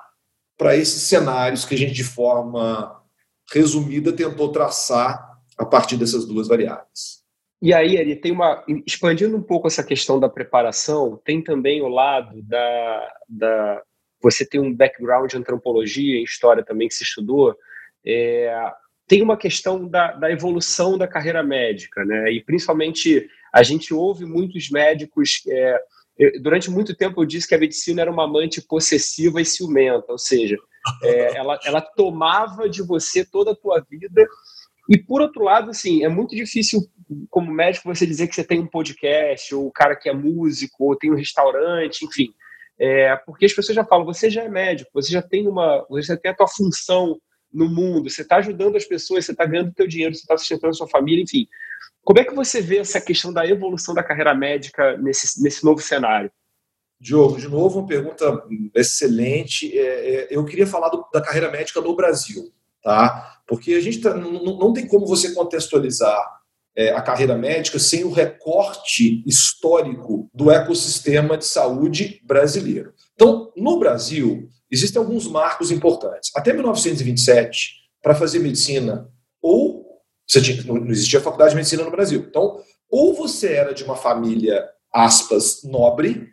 para 0.58 0.78
esses 0.78 1.04
cenários 1.04 1.66
que 1.66 1.76
a 1.76 1.78
gente, 1.78 1.92
de 1.92 2.06
forma 2.06 3.04
resumida, 3.52 4.14
tentou 4.14 4.50
traçar 4.50 5.38
a 5.58 5.66
partir 5.66 5.98
dessas 5.98 6.26
duas 6.26 6.48
variáveis. 6.48 7.18
E 7.62 7.74
aí, 7.74 7.98
Ari, 7.98 8.16
tem 8.16 8.32
uma. 8.32 8.64
Expandindo 8.86 9.36
um 9.36 9.42
pouco 9.42 9.68
essa 9.68 9.84
questão 9.84 10.20
da 10.20 10.30
preparação, 10.30 11.20
tem 11.26 11.44
também 11.44 11.82
o 11.82 11.90
lado 11.90 12.42
da. 12.44 13.14
da 13.28 13.84
você 14.22 14.46
tem 14.46 14.62
um 14.62 14.74
background 14.74 15.34
em 15.34 15.38
antropologia, 15.38 16.18
em 16.18 16.24
história 16.24 16.64
também 16.64 16.88
que 16.88 16.96
se 16.96 17.04
estudou. 17.04 17.56
É, 18.06 18.72
tem 19.08 19.22
uma 19.22 19.38
questão 19.38 19.88
da, 19.88 20.12
da, 20.12 20.30
evolução 20.30 20.98
da 20.98 21.08
carreira 21.08 21.42
médica, 21.42 22.04
né? 22.04 22.32
E 22.32 22.44
principalmente 22.44 23.28
a 23.54 23.64
gente 23.64 23.94
ouve 23.94 24.26
muitos 24.26 24.70
médicos. 24.70 25.42
É, 25.48 25.80
durante 26.42 26.70
muito 26.70 26.96
tempo 26.96 27.22
eu 27.22 27.26
disse 27.26 27.48
que 27.48 27.56
a 27.56 27.60
medicina 27.60 28.02
era 28.02 28.12
uma 28.12 28.26
amante 28.26 28.62
possessiva 28.62 29.40
e 29.42 29.46
ciumenta, 29.46 30.12
ou 30.12 30.18
seja, 30.18 30.58
é, 31.04 31.38
ela, 31.38 31.58
ela 31.64 31.82
tomava 31.82 32.70
de 32.70 32.84
você 32.84 33.24
toda 33.24 33.52
a 33.52 33.56
tua 33.56 33.84
vida. 33.90 34.28
E 34.90 34.98
por 34.98 35.22
outro 35.22 35.44
lado, 35.44 35.70
assim, 35.70 36.04
é 36.04 36.10
muito 36.10 36.36
difícil 36.36 36.82
como 37.30 37.52
médico 37.52 37.94
você 37.94 38.06
dizer 38.06 38.28
que 38.28 38.36
você 38.36 38.44
tem 38.44 38.60
um 38.60 38.68
podcast, 38.68 39.56
ou 39.56 39.68
o 39.68 39.72
cara 39.72 39.96
que 39.96 40.10
é 40.10 40.14
músico, 40.14 40.86
ou 40.86 40.98
tem 40.98 41.12
um 41.12 41.16
restaurante, 41.16 42.04
enfim. 42.04 42.34
É, 42.80 43.16
porque 43.26 43.46
as 43.46 43.54
pessoas 43.54 43.76
já 43.76 43.86
falam, 43.86 44.06
você 44.06 44.30
já 44.30 44.44
é 44.44 44.50
médico, 44.50 44.92
você 44.94 45.12
já 45.12 45.22
tem 45.22 45.48
uma, 45.48 45.86
você 45.90 46.08
já 46.08 46.18
tem 46.18 46.32
a 46.32 46.36
tua 46.36 46.48
função 46.48 47.18
no 47.58 47.68
mundo, 47.68 48.10
você 48.10 48.22
está 48.22 48.38
ajudando 48.38 48.76
as 48.76 48.86
pessoas, 48.86 49.26
você 49.26 49.32
está 49.32 49.46
ganhando 49.46 49.74
teu 49.74 49.88
dinheiro, 49.88 50.14
você 50.14 50.22
está 50.22 50.38
sustentando 50.38 50.72
a 50.72 50.74
sua 50.74 50.88
família, 50.88 51.24
enfim. 51.24 51.48
Como 52.04 52.20
é 52.20 52.24
que 52.24 52.34
você 52.34 52.62
vê 52.62 52.78
essa 52.78 53.02
questão 53.02 53.34
da 53.34 53.46
evolução 53.46 53.94
da 53.94 54.04
carreira 54.04 54.34
médica 54.34 54.96
nesse, 54.98 55.42
nesse 55.44 55.66
novo 55.66 55.82
cenário? 55.82 56.32
Diogo, 57.00 57.38
de 57.38 57.48
novo, 57.48 57.80
uma 57.80 57.88
pergunta 57.88 58.44
excelente. 58.74 59.78
É, 59.78 59.82
é, 60.16 60.28
eu 60.32 60.46
queria 60.46 60.66
falar 60.66 60.90
do, 60.90 61.06
da 61.14 61.22
carreira 61.22 61.52
médica 61.52 61.82
no 61.82 61.96
Brasil, 61.96 62.52
tá? 62.82 63.42
Porque 63.46 63.74
a 63.74 63.82
gente 63.82 64.02
tá, 64.02 64.14
não, 64.14 64.74
tem 64.74 64.88
como 64.88 65.06
você 65.06 65.34
contextualizar 65.34 66.18
é, 66.76 66.92
a 66.92 67.02
carreira 67.02 67.36
médica 67.36 67.78
sem 67.78 68.04
o 68.04 68.12
recorte 68.12 69.24
histórico 69.28 70.30
do 70.34 70.50
ecossistema 70.50 71.38
de 71.38 71.46
saúde 71.46 72.22
brasileiro. 72.24 72.94
Então, 73.14 73.52
no 73.56 73.80
Brasil, 73.80 74.50
existem 74.72 75.00
alguns 75.00 75.28
marcos 75.28 75.72
importantes. 75.72 76.32
Até 76.36 76.54
1927, 76.54 77.72
para 78.02 78.16
fazer 78.16 78.40
medicina, 78.40 79.10
ou 79.42 79.88
tinha, 80.28 80.64
não 80.64 80.90
existia 80.90 81.22
faculdade 81.22 81.52
de 81.52 81.56
medicina 81.56 81.84
no 81.84 81.92
Brasil. 81.92 82.26
Então, 82.28 82.62
ou 82.90 83.14
você 83.14 83.54
era 83.54 83.74
de 83.74 83.84
uma 83.84 83.96
família, 83.96 84.68
aspas, 84.94 85.64
nobre, 85.64 86.30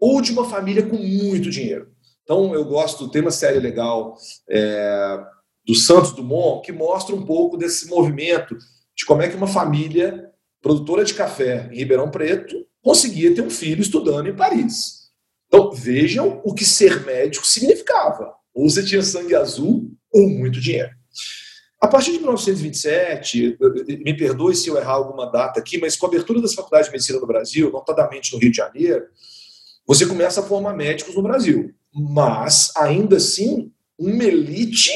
ou 0.00 0.20
de 0.20 0.32
uma 0.32 0.48
família 0.48 0.84
com 0.84 0.96
muito 0.96 1.50
dinheiro. 1.50 1.90
Então, 2.22 2.54
eu 2.54 2.64
gosto, 2.64 3.10
tem 3.10 3.22
uma 3.22 3.30
série 3.30 3.58
legal 3.58 4.16
é, 4.48 5.20
do 5.66 5.74
Santos 5.74 6.12
Dumont 6.12 6.64
que 6.64 6.72
mostra 6.72 7.14
um 7.14 7.24
pouco 7.24 7.56
desse 7.56 7.88
movimento 7.88 8.56
de 8.96 9.04
como 9.04 9.22
é 9.22 9.28
que 9.28 9.36
uma 9.36 9.46
família 9.46 10.30
produtora 10.60 11.04
de 11.04 11.14
café 11.14 11.68
em 11.72 11.78
Ribeirão 11.78 12.10
Preto 12.10 12.64
conseguia 12.80 13.34
ter 13.34 13.42
um 13.42 13.50
filho 13.50 13.80
estudando 13.80 14.28
em 14.28 14.36
Paris. 14.36 15.01
Então, 15.52 15.70
vejam 15.70 16.40
o 16.44 16.54
que 16.54 16.64
ser 16.64 17.04
médico 17.04 17.46
significava. 17.46 18.32
Ou 18.54 18.70
você 18.70 18.82
tinha 18.82 19.02
sangue 19.02 19.34
azul 19.34 19.92
ou 20.10 20.26
muito 20.26 20.58
dinheiro. 20.58 20.90
A 21.78 21.86
partir 21.86 22.12
de 22.12 22.18
1927, 22.18 23.58
me 24.02 24.16
perdoe 24.16 24.54
se 24.54 24.68
eu 24.68 24.78
errar 24.78 24.92
alguma 24.92 25.30
data 25.30 25.60
aqui, 25.60 25.78
mas 25.78 25.94
com 25.94 26.06
a 26.06 26.08
abertura 26.08 26.40
das 26.40 26.54
faculdades 26.54 26.86
de 26.86 26.92
medicina 26.92 27.20
no 27.20 27.26
Brasil, 27.26 27.70
notadamente 27.70 28.32
no 28.32 28.38
Rio 28.38 28.50
de 28.50 28.56
Janeiro, 28.56 29.04
você 29.86 30.06
começa 30.06 30.40
a 30.40 30.42
formar 30.42 30.74
médicos 30.74 31.14
no 31.14 31.22
Brasil. 31.22 31.74
Mas, 31.92 32.70
ainda 32.74 33.16
assim, 33.16 33.70
uma 33.98 34.24
elite 34.24 34.90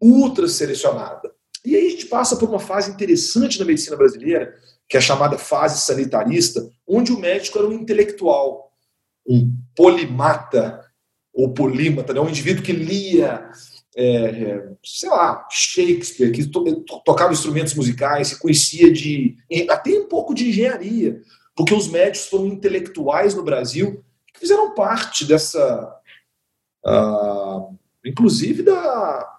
ultra 0.00 0.48
selecionada. 0.48 1.30
E 1.64 1.76
aí 1.76 1.86
a 1.86 1.90
gente 1.90 2.06
passa 2.06 2.36
por 2.36 2.48
uma 2.48 2.60
fase 2.60 2.90
interessante 2.90 3.58
na 3.58 3.66
medicina 3.66 3.96
brasileira, 3.96 4.54
que 4.88 4.96
é 4.96 5.00
a 5.00 5.02
chamada 5.02 5.36
fase 5.36 5.80
sanitarista, 5.80 6.66
onde 6.86 7.12
o 7.12 7.18
médico 7.18 7.58
era 7.58 7.66
um 7.66 7.72
intelectual 7.72 8.63
um 9.26 9.56
polimata 9.74 10.84
ou 11.32 11.52
polímata, 11.52 12.12
né? 12.12 12.20
um 12.20 12.28
indivíduo 12.28 12.62
que 12.62 12.72
lia, 12.72 13.50
é, 13.96 14.68
sei 14.84 15.08
lá, 15.08 15.46
Shakespeare, 15.50 16.30
que 16.30 16.46
to, 16.46 16.84
tocava 17.04 17.32
instrumentos 17.32 17.74
musicais, 17.74 18.34
que 18.34 18.40
conhecia 18.40 18.92
de 18.92 19.36
até 19.68 19.90
um 19.90 20.08
pouco 20.08 20.34
de 20.34 20.48
engenharia, 20.48 21.20
porque 21.56 21.74
os 21.74 21.88
médicos 21.88 22.28
foram 22.28 22.46
intelectuais 22.46 23.34
no 23.34 23.42
Brasil 23.42 24.04
que 24.32 24.40
fizeram 24.40 24.74
parte 24.74 25.24
dessa, 25.24 26.00
uh, 26.84 27.76
inclusive 28.04 28.62
da 28.62 29.38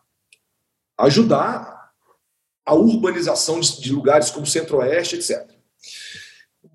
ajudar 0.97 1.91
a 2.65 2.73
urbanização 2.73 3.59
de, 3.59 3.81
de 3.81 3.91
lugares 3.91 4.31
como 4.31 4.45
Centro-Oeste, 4.45 5.17
etc. 5.17 5.51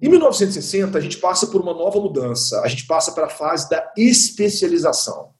Em 0.03 0.09
1960, 0.09 0.97
a 0.97 1.01
gente 1.01 1.19
passa 1.19 1.47
por 1.49 1.61
uma 1.61 1.75
nova 1.75 2.01
mudança, 2.01 2.61
a 2.63 2.69
gente 2.69 2.87
passa 2.87 3.13
para 3.13 3.27
a 3.27 3.31
fase 3.31 3.69
da 3.69 3.93
especialização. 3.97 5.31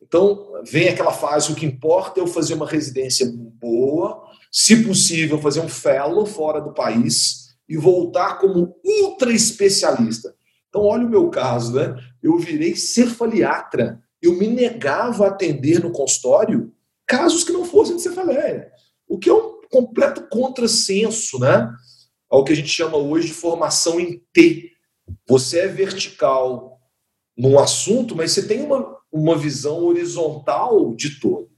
Então, 0.00 0.52
vem 0.64 0.88
aquela 0.88 1.12
fase, 1.12 1.52
o 1.52 1.54
que 1.54 1.66
importa 1.66 2.18
é 2.18 2.22
eu 2.22 2.26
fazer 2.26 2.54
uma 2.54 2.66
residência 2.66 3.30
boa, 3.60 4.24
se 4.50 4.82
possível, 4.82 5.40
fazer 5.40 5.60
um 5.60 5.68
fellow 5.68 6.26
fora 6.26 6.60
do 6.60 6.72
país 6.72 7.50
e 7.68 7.76
voltar 7.76 8.38
como 8.38 8.74
ultra 8.84 9.32
especialista. 9.32 10.34
Então, 10.68 10.82
olha 10.82 11.06
o 11.06 11.10
meu 11.10 11.28
caso, 11.28 11.74
né? 11.74 11.94
Eu 12.22 12.38
virei 12.38 12.74
cefaliatra. 12.74 14.02
Eu 14.20 14.34
me 14.34 14.48
negava 14.48 15.26
a 15.26 15.28
atender 15.28 15.82
no 15.82 15.92
consultório 15.92 16.72
casos 17.06 17.44
que 17.44 17.52
não 17.52 17.64
fossem 17.64 17.96
de 17.96 18.02
cefaleia, 18.02 18.70
o 19.08 19.18
que 19.18 19.28
é 19.28 19.34
um 19.34 19.60
completo 19.70 20.28
contrassenso, 20.28 21.38
né? 21.38 21.68
Ao 22.30 22.44
que 22.44 22.52
a 22.52 22.56
gente 22.56 22.68
chama 22.68 22.96
hoje 22.96 23.26
de 23.26 23.34
formação 23.34 23.98
em 23.98 24.22
T. 24.32 24.72
Você 25.28 25.60
é 25.60 25.66
vertical 25.66 26.80
num 27.36 27.58
assunto, 27.58 28.14
mas 28.14 28.30
você 28.30 28.46
tem 28.46 28.62
uma, 28.62 28.96
uma 29.10 29.36
visão 29.36 29.84
horizontal 29.84 30.94
de 30.94 31.18
todo. 31.18 31.50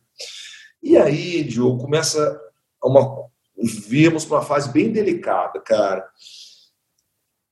E 0.82 0.96
aí, 0.96 1.44
Diogo, 1.44 1.82
começa 1.82 2.40
uma 2.82 3.30
virmos 3.56 4.24
para 4.24 4.38
uma 4.38 4.44
fase 4.44 4.72
bem 4.72 4.90
delicada, 4.90 5.60
cara, 5.60 6.08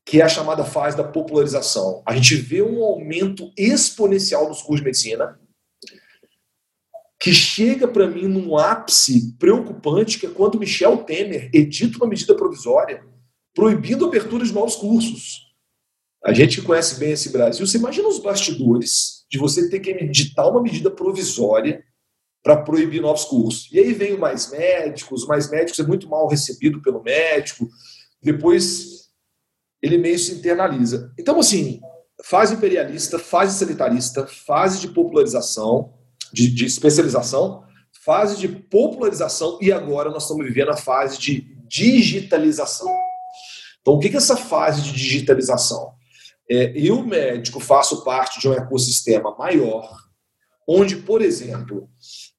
que 0.05 0.21
é 0.21 0.25
a 0.25 0.29
chamada 0.29 0.65
fase 0.65 0.97
da 0.97 1.05
popularização. 1.05 2.03
A 2.05 2.17
gente 2.17 2.35
vê 2.35 2.63
um 2.63 2.83
aumento 2.83 3.53
exponencial 3.57 4.49
nos 4.49 4.63
cursos 4.63 4.81
de 4.81 4.85
medicina, 4.85 5.39
que 7.19 7.33
chega 7.35 7.87
para 7.87 8.09
mim 8.09 8.27
num 8.27 8.57
ápice 8.57 9.37
preocupante, 9.39 10.19
que 10.19 10.27
é 10.27 10.31
quando 10.31 10.59
Michel 10.59 11.05
Temer 11.05 11.51
edita 11.53 11.99
uma 11.99 12.09
medida 12.09 12.35
provisória 12.35 13.05
proibindo 13.55 14.05
a 14.05 14.09
abertura 14.09 14.45
de 14.45 14.53
novos 14.53 14.77
cursos. 14.77 15.51
A 16.25 16.33
gente 16.33 16.61
conhece 16.63 16.99
bem 16.99 17.13
esse 17.13 17.31
Brasil. 17.31 17.67
Você 17.67 17.79
imagina 17.79 18.09
os 18.09 18.19
bastidores 18.19 19.25
de 19.31 19.39
você 19.39 19.71
ter 19.71 19.81
que 19.81 19.91
editar 19.91 20.49
uma 20.49 20.63
medida 20.63 20.91
provisória 20.91 21.83
para 22.43 22.57
proibir 22.57 23.01
novos 23.01 23.25
cursos. 23.25 23.69
E 23.73 23.79
aí 23.79 23.93
vem 23.93 24.17
Mais 24.17 24.51
Médicos, 24.51 25.27
Mais 25.27 25.51
Médicos 25.51 25.79
é 25.79 25.87
muito 25.87 26.09
mal 26.09 26.27
recebido 26.27 26.81
pelo 26.83 27.03
médico, 27.03 27.69
depois 28.23 29.09
ele 29.83 29.99
meio 29.99 30.19
se 30.19 30.35
internaliza. 30.35 31.13
Então, 31.19 31.39
assim, 31.39 31.81
fase 32.23 32.55
imperialista, 32.55 33.19
fase 33.19 33.59
sanitarista, 33.59 34.27
fase 34.27 34.81
de 34.81 34.89
popularização, 34.89 35.95
de, 36.33 36.51
de 36.51 36.67
especialização, 36.67 37.65
fase 38.05 38.39
de 38.39 38.49
popularização 38.49 39.59
e 39.61 39.73
agora 39.73 40.11
nós 40.11 40.23
estamos 40.23 40.47
vivendo 40.47 40.71
a 40.71 40.77
fase 40.77 41.19
de 41.19 41.41
digitalização. 41.67 42.89
Então, 43.81 43.95
o 43.95 43.99
que 43.99 44.09
é 44.09 44.17
essa 44.17 44.37
fase 44.37 44.83
de 44.83 44.93
digitalização? 44.93 45.93
É, 46.51 46.73
eu, 46.75 47.03
médico, 47.05 47.61
faço 47.61 48.03
parte 48.03 48.41
de 48.41 48.49
um 48.49 48.53
ecossistema 48.53 49.35
maior, 49.37 49.89
onde, 50.67 50.97
por 50.97 51.23
exemplo, 51.23 51.89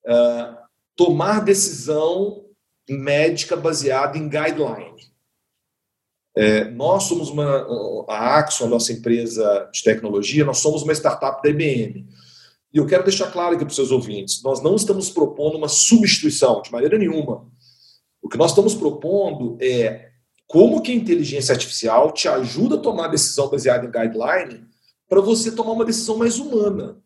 uh, 0.06 0.58
tomar 0.96 1.44
decisão 1.44 2.46
médica 2.90 3.56
baseada 3.56 4.18
em 4.18 4.28
guideline. 4.28 4.92
É, 6.36 6.66
nós 6.66 7.04
somos 7.04 7.30
uma, 7.30 8.06
a 8.08 8.38
Axon, 8.38 8.66
a 8.66 8.70
nossa 8.70 8.94
empresa 8.94 9.70
de 9.74 9.84
tecnologia, 9.84 10.46
nós 10.46 10.60
somos 10.60 10.82
uma 10.84 10.94
startup 10.94 11.42
da 11.42 11.50
IBM. 11.50 12.08
E 12.74 12.78
eu 12.78 12.86
quero 12.86 13.04
deixar 13.04 13.32
claro 13.32 13.56
aqui 13.56 13.66
para 13.66 13.72
os 13.72 13.76
seus 13.76 13.92
ouvintes: 13.92 14.42
nós 14.44 14.62
não 14.62 14.76
estamos 14.76 15.10
propondo 15.10 15.58
uma 15.58 15.68
substituição, 15.68 16.62
de 16.62 16.72
maneira 16.72 16.98
nenhuma. 16.98 17.50
O 18.22 18.30
que 18.30 18.38
nós 18.38 18.52
estamos 18.52 18.74
propondo 18.74 19.58
é 19.62 20.11
como 20.52 20.82
que 20.82 20.92
a 20.92 20.96
inteligência 20.96 21.54
artificial 21.54 22.12
te 22.12 22.28
ajuda 22.28 22.76
a 22.76 22.80
tomar 22.80 23.08
decisão 23.08 23.50
baseada 23.50 23.86
em 23.86 23.90
guideline 23.90 24.66
para 25.08 25.22
você 25.22 25.50
tomar 25.50 25.72
uma 25.72 25.86
decisão 25.86 26.18
mais 26.18 26.40
humana. 26.40 27.02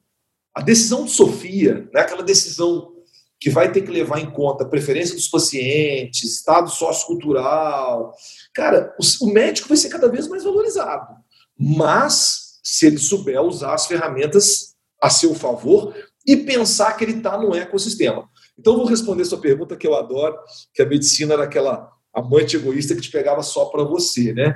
A 0.51 0.63
decisão 0.63 1.05
de 1.05 1.11
Sofia, 1.11 1.87
né, 1.93 2.01
aquela 2.01 2.23
decisão 2.23 2.91
que 3.39 3.51
vai 3.51 3.71
ter 3.71 3.81
que 3.81 3.91
levar 3.91 4.19
em 4.19 4.31
conta 4.31 4.63
a 4.63 4.67
preferência 4.67 5.13
dos 5.13 5.27
pacientes, 5.27 6.23
estado 6.23 6.71
sociocultural. 6.71 8.15
Cara, 8.51 8.95
o 9.21 9.27
médico 9.27 9.67
vai 9.67 9.77
ser 9.77 9.89
cada 9.89 10.09
vez 10.09 10.27
mais 10.27 10.43
valorizado. 10.43 11.15
Mas, 11.55 12.59
se 12.63 12.87
ele 12.87 12.97
souber 12.97 13.39
usar 13.39 13.75
as 13.75 13.85
ferramentas 13.85 14.73
a 14.99 15.07
seu 15.07 15.35
favor 15.35 15.93
e 16.25 16.35
pensar 16.35 16.93
que 16.93 17.03
ele 17.03 17.17
está 17.17 17.37
no 17.37 17.53
ecossistema. 17.53 18.27
Então, 18.57 18.75
vou 18.75 18.87
responder 18.87 19.23
sua 19.23 19.39
pergunta 19.39 19.77
que 19.77 19.85
eu 19.85 19.93
adoro, 19.93 20.35
que 20.73 20.81
a 20.81 20.85
medicina 20.87 21.35
era 21.35 21.43
aquela 21.43 21.94
amante 22.15 22.55
egoísta 22.55 22.95
que 22.95 23.01
te 23.01 23.11
pegava 23.11 23.43
só 23.43 23.65
para 23.65 23.83
você, 23.83 24.33
né? 24.33 24.55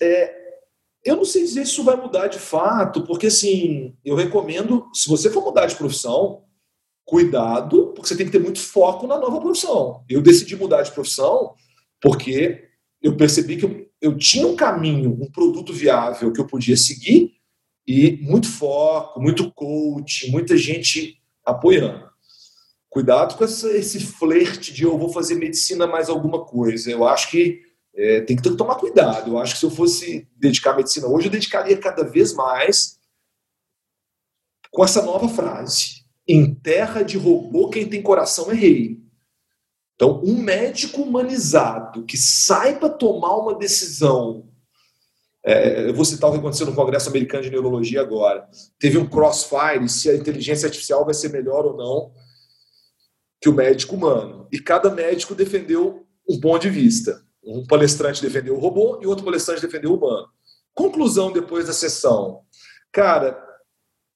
É, 0.00 0.34
eu 1.04 1.16
não 1.16 1.24
sei 1.24 1.42
dizer 1.42 1.64
se 1.64 1.72
isso 1.72 1.84
vai 1.84 1.96
mudar 1.96 2.26
de 2.26 2.38
fato, 2.38 3.04
porque 3.04 3.28
assim, 3.28 3.96
eu 4.04 4.14
recomendo, 4.14 4.86
se 4.92 5.08
você 5.08 5.30
for 5.30 5.44
mudar 5.44 5.66
de 5.66 5.76
profissão, 5.76 6.42
cuidado, 7.04 7.92
porque 7.94 8.08
você 8.08 8.16
tem 8.16 8.26
que 8.26 8.32
ter 8.32 8.40
muito 8.40 8.58
foco 8.58 9.06
na 9.06 9.18
nova 9.18 9.40
profissão. 9.40 10.04
Eu 10.08 10.20
decidi 10.20 10.56
mudar 10.56 10.82
de 10.82 10.90
profissão 10.90 11.54
porque 12.02 12.64
eu 13.00 13.16
percebi 13.16 13.56
que 13.56 13.64
eu, 13.64 13.86
eu 14.00 14.18
tinha 14.18 14.46
um 14.46 14.56
caminho, 14.56 15.16
um 15.20 15.30
produto 15.30 15.72
viável 15.72 16.32
que 16.32 16.40
eu 16.40 16.46
podia 16.46 16.76
seguir 16.76 17.32
e 17.86 18.18
muito 18.22 18.48
foco, 18.48 19.20
muito 19.20 19.52
coach, 19.52 20.28
muita 20.30 20.56
gente 20.56 21.22
apoiando. 21.44 22.10
Cuidado 22.96 23.36
com 23.36 23.44
essa, 23.44 23.70
esse 23.76 24.00
flerte 24.00 24.72
de 24.72 24.84
eu 24.84 24.96
vou 24.96 25.10
fazer 25.10 25.34
medicina 25.34 25.86
mais 25.86 26.08
alguma 26.08 26.46
coisa. 26.46 26.90
Eu 26.90 27.06
acho 27.06 27.30
que 27.30 27.60
é, 27.94 28.22
tem 28.22 28.34
que 28.34 28.56
tomar 28.56 28.76
cuidado. 28.76 29.32
Eu 29.32 29.38
acho 29.38 29.52
que 29.52 29.60
se 29.60 29.66
eu 29.66 29.70
fosse 29.70 30.26
dedicar 30.34 30.70
à 30.70 30.76
medicina 30.76 31.06
hoje, 31.06 31.26
eu 31.26 31.30
dedicaria 31.30 31.76
cada 31.76 32.04
vez 32.04 32.32
mais 32.32 32.98
com 34.70 34.82
essa 34.82 35.02
nova 35.02 35.28
frase: 35.28 36.06
em 36.26 36.54
terra 36.54 37.02
de 37.02 37.18
robô, 37.18 37.68
quem 37.68 37.86
tem 37.86 38.00
coração 38.00 38.50
é 38.50 38.54
rei. 38.54 38.98
Então, 39.94 40.22
um 40.24 40.38
médico 40.38 41.02
humanizado 41.02 42.02
que 42.06 42.16
saiba 42.16 42.88
tomar 42.88 43.36
uma 43.36 43.58
decisão 43.58 44.48
é, 45.44 45.90
eu 45.90 45.94
vou 45.94 46.04
citar 46.04 46.30
o 46.30 46.32
que 46.32 46.38
aconteceu 46.38 46.66
no 46.66 46.74
Congresso 46.74 47.10
Americano 47.10 47.44
de 47.44 47.50
Neurologia 47.50 48.00
agora. 48.00 48.48
Teve 48.78 48.96
um 48.96 49.06
crossfire 49.06 49.86
se 49.86 50.08
a 50.08 50.16
inteligência 50.16 50.66
artificial 50.66 51.04
vai 51.04 51.12
ser 51.12 51.28
melhor 51.28 51.66
ou 51.66 51.76
não 51.76 52.10
que 53.40 53.48
o 53.48 53.54
médico 53.54 53.94
humano. 53.94 54.48
E 54.52 54.58
cada 54.58 54.90
médico 54.90 55.34
defendeu 55.34 56.06
um 56.28 56.40
ponto 56.40 56.62
de 56.62 56.70
vista. 56.70 57.24
Um 57.44 57.64
palestrante 57.66 58.22
defendeu 58.22 58.56
o 58.56 58.58
robô 58.58 58.98
e 59.00 59.06
outro 59.06 59.24
palestrante 59.24 59.62
defendeu 59.62 59.92
o 59.92 59.96
humano. 59.96 60.28
Conclusão 60.74 61.32
depois 61.32 61.66
da 61.66 61.72
sessão. 61.72 62.42
Cara, 62.92 63.40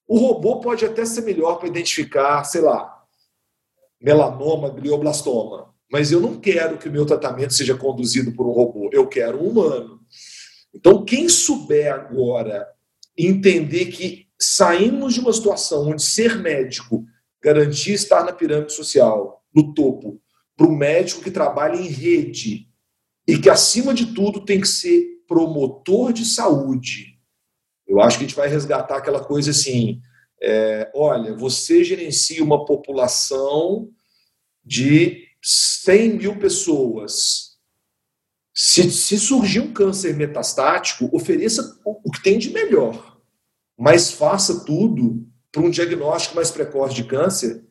o 0.07 0.17
robô 0.17 0.59
pode 0.59 0.85
até 0.85 1.05
ser 1.05 1.21
melhor 1.21 1.55
para 1.55 1.67
identificar, 1.67 2.43
sei 2.43 2.61
lá, 2.61 3.01
melanoma, 4.01 4.69
glioblastoma. 4.69 5.73
Mas 5.91 6.11
eu 6.11 6.19
não 6.19 6.39
quero 6.39 6.77
que 6.77 6.89
o 6.89 6.91
meu 6.91 7.05
tratamento 7.05 7.53
seja 7.53 7.75
conduzido 7.75 8.31
por 8.33 8.45
um 8.47 8.51
robô. 8.51 8.89
Eu 8.91 9.07
quero 9.07 9.41
um 9.41 9.49
humano. 9.49 9.99
Então, 10.73 11.03
quem 11.03 11.27
souber 11.27 11.93
agora 11.93 12.67
entender 13.17 13.87
que 13.87 14.27
saímos 14.39 15.13
de 15.13 15.19
uma 15.19 15.33
situação 15.33 15.89
onde 15.89 16.01
ser 16.01 16.37
médico 16.37 17.05
garantia 17.41 17.93
estar 17.93 18.23
na 18.23 18.33
pirâmide 18.33 18.73
social, 18.73 19.43
no 19.53 19.73
topo, 19.73 20.21
para 20.55 20.67
o 20.67 20.75
médico 20.75 21.21
que 21.21 21.31
trabalha 21.31 21.75
em 21.75 21.87
rede 21.87 22.67
e 23.27 23.37
que, 23.37 23.49
acima 23.49 23.93
de 23.93 24.13
tudo, 24.13 24.45
tem 24.45 24.61
que 24.61 24.67
ser 24.67 25.05
promotor 25.27 26.13
de 26.13 26.25
saúde. 26.25 27.19
Eu 27.87 28.01
acho 28.01 28.17
que 28.17 28.25
a 28.25 28.27
gente 28.27 28.35
vai 28.35 28.47
resgatar 28.47 28.97
aquela 28.97 29.23
coisa 29.23 29.51
assim: 29.51 30.01
é, 30.41 30.91
olha, 30.93 31.35
você 31.35 31.83
gerencia 31.83 32.43
uma 32.43 32.65
população 32.65 33.89
de 34.63 35.27
100 35.41 36.17
mil 36.17 36.39
pessoas 36.39 37.51
se, 38.53 38.91
se 38.91 39.17
surgir 39.17 39.61
um 39.61 39.73
câncer 39.73 40.15
metastático, 40.15 41.09
ofereça 41.13 41.79
o 41.85 42.11
que 42.11 42.21
tem 42.21 42.37
de 42.37 42.51
melhor, 42.51 43.19
mas 43.77 44.11
faça 44.11 44.65
tudo 44.65 45.25
para 45.51 45.61
um 45.61 45.69
diagnóstico 45.69 46.35
mais 46.35 46.49
precoce 46.49 46.93
de 46.93 47.03
câncer, 47.03 47.63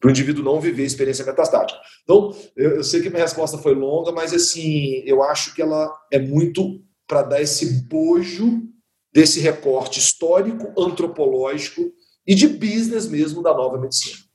para 0.00 0.08
o 0.08 0.10
indivíduo 0.10 0.44
não 0.44 0.60
viver 0.60 0.84
experiência 0.84 1.24
metastática. 1.24 1.80
Então, 2.02 2.36
eu, 2.54 2.76
eu 2.76 2.84
sei 2.84 3.00
que 3.00 3.08
minha 3.08 3.22
resposta 3.22 3.58
foi 3.58 3.74
longa, 3.74 4.12
mas 4.12 4.32
assim, 4.32 5.02
eu 5.06 5.22
acho 5.22 5.54
que 5.54 5.62
ela 5.62 5.90
é 6.12 6.18
muito 6.18 6.82
para 7.06 7.22
dar 7.22 7.40
esse 7.40 7.84
bojo 7.84 8.62
desse 9.12 9.40
recorte 9.40 9.98
histórico, 9.98 10.72
antropológico 10.78 11.90
e 12.26 12.34
de 12.34 12.46
business 12.48 13.08
mesmo 13.08 13.42
da 13.42 13.54
nova 13.54 13.78
medicina. 13.78 14.25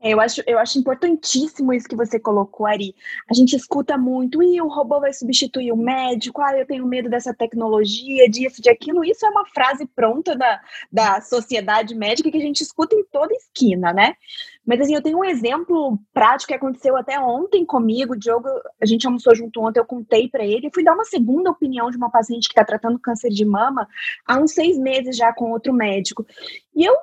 É, 0.00 0.14
eu 0.14 0.20
acho, 0.20 0.42
eu 0.46 0.58
acho 0.58 0.78
importantíssimo 0.78 1.72
isso 1.72 1.88
que 1.88 1.96
você 1.96 2.18
colocou, 2.18 2.66
Ari. 2.66 2.94
A 3.28 3.34
gente 3.34 3.54
escuta 3.54 3.98
muito, 3.98 4.42
e 4.42 4.60
o 4.60 4.68
robô 4.68 5.00
vai 5.00 5.12
substituir 5.12 5.72
o 5.72 5.76
médico, 5.76 6.40
ah, 6.40 6.56
eu 6.56 6.66
tenho 6.66 6.86
medo 6.86 7.10
dessa 7.10 7.34
tecnologia, 7.34 8.28
disso, 8.28 8.62
de 8.62 8.70
aquilo. 8.70 9.04
Isso 9.04 9.26
é 9.26 9.30
uma 9.30 9.44
frase 9.46 9.86
pronta 9.86 10.36
da, 10.36 10.60
da 10.90 11.20
sociedade 11.20 11.94
médica 11.94 12.30
que 12.30 12.38
a 12.38 12.40
gente 12.40 12.62
escuta 12.62 12.94
em 12.94 13.04
toda 13.04 13.34
esquina, 13.34 13.92
né? 13.92 14.14
Mas 14.64 14.80
assim, 14.80 14.94
eu 14.94 15.02
tenho 15.02 15.18
um 15.18 15.24
exemplo 15.24 15.98
prático 16.12 16.48
que 16.48 16.54
aconteceu 16.54 16.96
até 16.96 17.18
ontem 17.18 17.64
comigo. 17.64 18.12
O 18.12 18.18
Diogo, 18.18 18.48
a 18.80 18.86
gente 18.86 19.06
almoçou 19.06 19.34
junto 19.34 19.60
ontem, 19.60 19.80
eu 19.80 19.84
contei 19.84 20.28
para 20.28 20.44
ele, 20.44 20.66
eu 20.66 20.70
fui 20.72 20.84
dar 20.84 20.94
uma 20.94 21.04
segunda 21.04 21.50
opinião 21.50 21.90
de 21.90 21.96
uma 21.96 22.10
paciente 22.10 22.48
que 22.48 22.52
está 22.52 22.64
tratando 22.64 22.98
câncer 22.98 23.30
de 23.30 23.44
mama 23.44 23.88
há 24.26 24.38
uns 24.38 24.52
seis 24.52 24.78
meses 24.78 25.16
já 25.16 25.32
com 25.32 25.50
outro 25.50 25.72
médico. 25.72 26.24
E 26.74 26.84
eu 26.84 26.94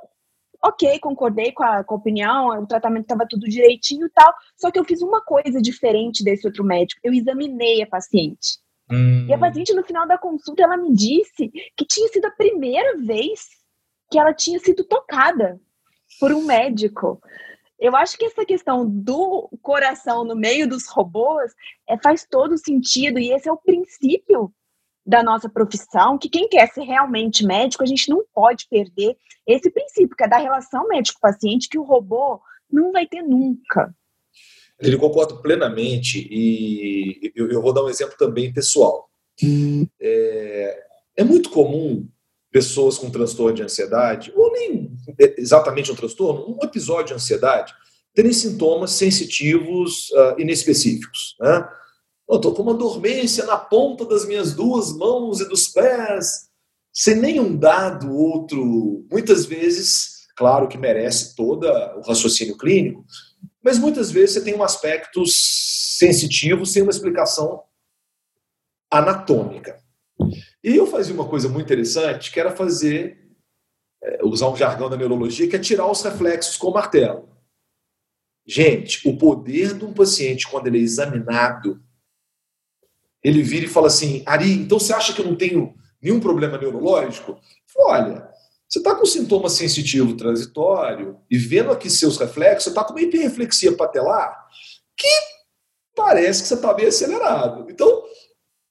ok, 0.63 0.99
concordei 0.99 1.51
com 1.51 1.63
a, 1.63 1.83
com 1.83 1.95
a 1.95 1.97
opinião, 1.97 2.61
o 2.61 2.67
tratamento 2.67 3.03
estava 3.03 3.27
tudo 3.27 3.47
direitinho 3.47 4.07
e 4.07 4.09
tal, 4.09 4.33
só 4.55 4.71
que 4.71 4.79
eu 4.79 4.85
fiz 4.85 5.01
uma 5.01 5.21
coisa 5.21 5.61
diferente 5.61 6.23
desse 6.23 6.45
outro 6.45 6.63
médico, 6.63 7.01
eu 7.03 7.13
examinei 7.13 7.81
a 7.81 7.87
paciente. 7.87 8.59
Hum. 8.89 9.25
E 9.27 9.33
a 9.33 9.37
paciente, 9.37 9.73
no 9.73 9.83
final 9.83 10.07
da 10.07 10.17
consulta, 10.17 10.63
ela 10.63 10.77
me 10.77 10.93
disse 10.93 11.49
que 11.75 11.85
tinha 11.85 12.07
sido 12.07 12.25
a 12.25 12.31
primeira 12.31 12.97
vez 12.97 13.41
que 14.09 14.17
ela 14.17 14.33
tinha 14.33 14.59
sido 14.59 14.83
tocada 14.83 15.59
por 16.19 16.31
um 16.31 16.45
médico. 16.45 17.21
Eu 17.79 17.95
acho 17.95 18.17
que 18.17 18.25
essa 18.25 18.45
questão 18.45 18.89
do 18.89 19.49
coração 19.61 20.23
no 20.23 20.35
meio 20.35 20.67
dos 20.67 20.87
robôs 20.87 21.53
é, 21.87 21.97
faz 21.97 22.25
todo 22.25 22.57
sentido, 22.57 23.19
e 23.19 23.31
esse 23.31 23.47
é 23.47 23.51
o 23.51 23.57
princípio 23.57 24.51
da 25.07 25.23
nossa 25.23 25.47
profissão, 25.47 26.17
que 26.17 26.27
quem 26.27 26.49
quer 26.49 26.67
ser 26.73 26.81
realmente 26.81 27.45
médico, 27.45 27.81
a 27.81 27.87
gente 27.87 28.09
não 28.09 28.25
pode 28.33 28.67
perder 28.69 29.15
esse 29.47 29.69
princípio, 29.69 30.17
que 30.17 30.23
é 30.25 30.27
da 30.27 30.37
relação 30.37 30.85
médico-paciente, 30.89 31.69
que 31.69 31.79
o 31.79 31.83
robô 31.83 32.41
não 32.69 32.91
vai 32.91 33.07
ter 33.07 33.21
nunca. 33.21 33.95
Ele 34.77 34.97
concordo 34.97 35.41
plenamente, 35.41 36.27
e 36.29 37.31
eu, 37.33 37.49
eu, 37.49 37.61
vou 37.61 37.73
dar 37.73 37.85
um 37.85 37.89
exemplo 37.89 38.15
também 38.17 38.51
pessoal. 38.51 39.09
Hum. 39.41 39.87
É, 39.99 40.83
é 41.15 41.23
muito 41.23 41.49
comum 41.51 42.05
pessoas 42.51 42.97
com 42.97 43.09
transtorno 43.09 43.55
de 43.55 43.63
ansiedade, 43.63 44.33
ou 44.35 44.51
nem 44.51 44.91
exatamente 45.37 45.89
um 45.89 45.95
transtorno, 45.95 46.53
um 46.53 46.65
episódio 46.65 47.07
de 47.07 47.13
ansiedade, 47.13 47.73
terem 48.13 48.33
sintomas 48.33 48.91
sensitivos 48.91 50.09
uh, 50.09 50.39
inespecíficos. 50.39 51.35
Né? 51.39 51.69
Estou 52.29 52.53
com 52.53 52.61
uma 52.61 52.73
dormência 52.73 53.45
na 53.45 53.57
ponta 53.57 54.05
das 54.05 54.25
minhas 54.25 54.53
duas 54.53 54.91
mãos 54.91 55.39
e 55.39 55.47
dos 55.47 55.69
pés, 55.69 56.49
sem 56.93 57.15
nenhum 57.15 57.55
dado 57.55 58.11
outro, 58.13 59.05
muitas 59.09 59.45
vezes, 59.45 60.27
claro 60.35 60.67
que 60.67 60.77
merece 60.77 61.35
todo 61.35 61.65
o 61.65 62.01
raciocínio 62.01 62.57
clínico, 62.57 63.05
mas 63.63 63.77
muitas 63.77 64.11
vezes 64.11 64.35
você 64.35 64.43
tem 64.43 64.55
um 64.55 64.63
aspecto 64.63 65.23
sensitivo 65.25 66.65
sem 66.65 66.81
uma 66.81 66.91
explicação 66.91 67.63
anatômica. 68.91 69.79
E 70.63 70.75
eu 70.75 70.87
fazia 70.87 71.13
uma 71.13 71.27
coisa 71.27 71.47
muito 71.47 71.65
interessante, 71.65 72.31
que 72.31 72.39
era 72.39 72.55
fazer, 72.55 73.31
é, 74.03 74.25
usar 74.25 74.49
um 74.49 74.55
jargão 74.55 74.89
da 74.89 74.97
neurologia, 74.97 75.47
que 75.47 75.55
é 75.55 75.59
tirar 75.59 75.89
os 75.89 76.01
reflexos 76.01 76.57
com 76.57 76.67
o 76.67 76.73
martelo. 76.73 77.29
Gente, 78.45 79.07
o 79.07 79.17
poder 79.17 79.77
de 79.77 79.85
um 79.85 79.93
paciente, 79.93 80.47
quando 80.47 80.67
ele 80.67 80.79
é 80.79 80.81
examinado, 80.81 81.81
ele 83.23 83.41
vira 83.41 83.65
e 83.65 83.69
fala 83.69 83.87
assim: 83.87 84.23
Ari, 84.25 84.51
então 84.53 84.79
você 84.79 84.93
acha 84.93 85.13
que 85.13 85.21
eu 85.21 85.25
não 85.25 85.35
tenho 85.35 85.73
nenhum 86.01 86.19
problema 86.19 86.57
neurológico? 86.57 87.39
Olha, 87.75 88.27
você 88.67 88.79
está 88.79 88.95
com 88.95 89.05
sintoma 89.05 89.49
sensitivo 89.49 90.15
transitório 90.15 91.17
e 91.29 91.37
vendo 91.37 91.71
aqui 91.71 91.89
seus 91.89 92.17
reflexos, 92.17 92.65
você 92.65 92.69
está 92.69 92.83
com 92.83 92.91
uma 92.93 93.01
hiperreflexia 93.01 93.75
patelar 93.75 94.47
que 94.95 95.07
parece 95.95 96.41
que 96.41 96.47
você 96.47 96.55
está 96.55 96.73
bem 96.73 96.87
acelerado. 96.87 97.69
Então, 97.69 98.03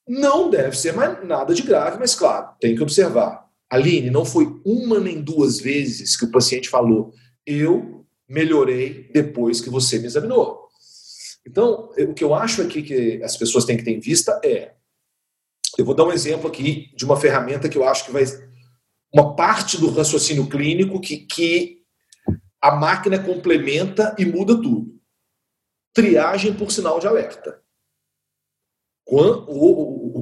não 0.08 0.50
deve 0.50 0.76
ser 0.76 0.92
mais 0.92 1.26
nada 1.26 1.54
de 1.54 1.62
grave, 1.62 1.98
mas 1.98 2.14
claro, 2.14 2.50
tem 2.60 2.74
que 2.74 2.82
observar. 2.82 3.46
Aline, 3.68 4.10
não 4.10 4.24
foi 4.24 4.46
uma 4.64 5.00
nem 5.00 5.20
duas 5.20 5.58
vezes 5.58 6.16
que 6.16 6.24
o 6.24 6.30
paciente 6.30 6.68
falou: 6.68 7.12
eu 7.44 8.04
melhorei 8.28 9.10
depois 9.12 9.60
que 9.60 9.70
você 9.70 9.98
me 9.98 10.06
examinou. 10.06 10.65
Então, 11.46 11.90
o 11.96 12.12
que 12.12 12.24
eu 12.24 12.34
acho 12.34 12.60
aqui 12.60 12.82
que 12.82 13.22
as 13.22 13.36
pessoas 13.36 13.64
têm 13.64 13.76
que 13.76 13.84
ter 13.84 13.92
em 13.92 14.00
vista 14.00 14.40
é. 14.44 14.74
Eu 15.78 15.84
vou 15.84 15.94
dar 15.94 16.04
um 16.04 16.12
exemplo 16.12 16.48
aqui 16.48 16.90
de 16.96 17.04
uma 17.04 17.16
ferramenta 17.16 17.68
que 17.68 17.78
eu 17.78 17.86
acho 17.86 18.04
que 18.04 18.10
vai. 18.10 18.24
Uma 19.12 19.36
parte 19.36 19.78
do 19.78 19.90
raciocínio 19.90 20.48
clínico 20.48 21.00
que, 21.00 21.18
que 21.18 21.82
a 22.60 22.74
máquina 22.74 23.18
complementa 23.18 24.14
e 24.18 24.24
muda 24.24 24.60
tudo. 24.60 24.98
Triagem 25.94 26.52
por 26.52 26.72
sinal 26.72 26.98
de 26.98 27.06
alerta. 27.06 27.62
Quando, 29.04 29.46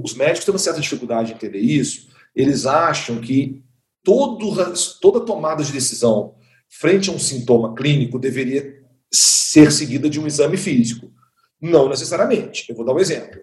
os 0.05 0.15
médicos 0.15 0.45
têm 0.45 0.53
uma 0.53 0.59
certa 0.59 0.81
dificuldade 0.81 1.33
em 1.33 1.35
entender 1.35 1.59
isso, 1.59 2.11
eles 2.35 2.67
acham 2.67 3.21
que 3.21 3.65
todo, 4.03 4.55
toda 5.01 5.25
tomada 5.25 5.65
de 5.65 5.73
decisão 5.73 6.37
frente 6.69 7.09
a 7.09 7.13
um 7.13 7.19
sintoma 7.19 7.75
clínico 7.75 8.19
deveria 8.19 8.85
ser 9.11 9.73
seguida 9.73 10.11
de 10.11 10.21
um 10.21 10.27
exame 10.27 10.57
físico. 10.57 11.14
Não 11.65 11.89
necessariamente. 11.89 12.67
Eu 12.69 12.77
vou 12.77 12.85
dar 12.85 12.93
um 12.93 12.99
exemplo. 12.99 13.41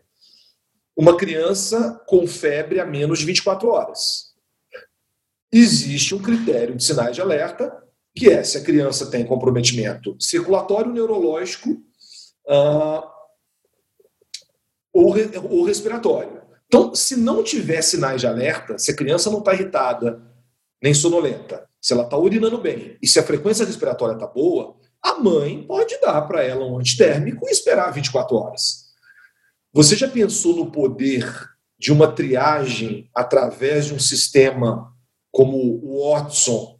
Uma 0.95 1.17
criança 1.17 1.99
com 2.05 2.27
febre 2.27 2.79
a 2.79 2.85
menos 2.85 3.17
de 3.17 3.25
24 3.25 3.67
horas. 3.67 4.35
Existe 5.51 6.13
um 6.13 6.21
critério 6.21 6.75
de 6.75 6.83
sinais 6.83 7.15
de 7.15 7.21
alerta, 7.21 7.75
que 8.15 8.29
é 8.29 8.43
se 8.43 8.59
a 8.59 8.61
criança 8.61 9.09
tem 9.09 9.25
comprometimento 9.25 10.15
circulatório 10.19 10.93
neurológico, 10.93 11.71
uh, 12.47 13.03
ou, 14.93 15.15
ou 15.49 15.63
respiratório. 15.63 16.43
Então, 16.67 16.93
se 16.93 17.15
não 17.15 17.43
tiver 17.43 17.81
sinais 17.81 18.21
de 18.21 18.27
alerta, 18.27 18.77
se 18.77 18.91
a 18.91 18.95
criança 18.95 19.31
não 19.31 19.39
está 19.39 19.51
irritada, 19.55 20.21
nem 20.79 20.93
sonolenta, 20.93 21.67
se 21.81 21.91
ela 21.91 22.03
está 22.03 22.17
urinando 22.17 22.59
bem 22.59 22.99
e 23.01 23.07
se 23.07 23.19
a 23.19 23.23
frequência 23.23 23.65
respiratória 23.65 24.13
está 24.13 24.27
boa, 24.27 24.75
a 25.03 25.15
mãe 25.19 25.63
pode 25.63 25.99
dar 25.99 26.21
para 26.23 26.43
ela 26.43 26.65
um 26.65 26.77
antitérmico 26.77 27.47
e 27.47 27.51
esperar 27.51 27.91
24 27.91 28.35
horas. 28.35 28.91
Você 29.73 29.95
já 29.95 30.07
pensou 30.07 30.55
no 30.55 30.71
poder 30.71 31.25
de 31.79 31.91
uma 31.91 32.11
triagem 32.11 33.09
através 33.15 33.85
de 33.85 33.93
um 33.93 33.99
sistema 33.99 34.93
como 35.31 35.57
o 35.57 36.11
Watson, 36.11 36.79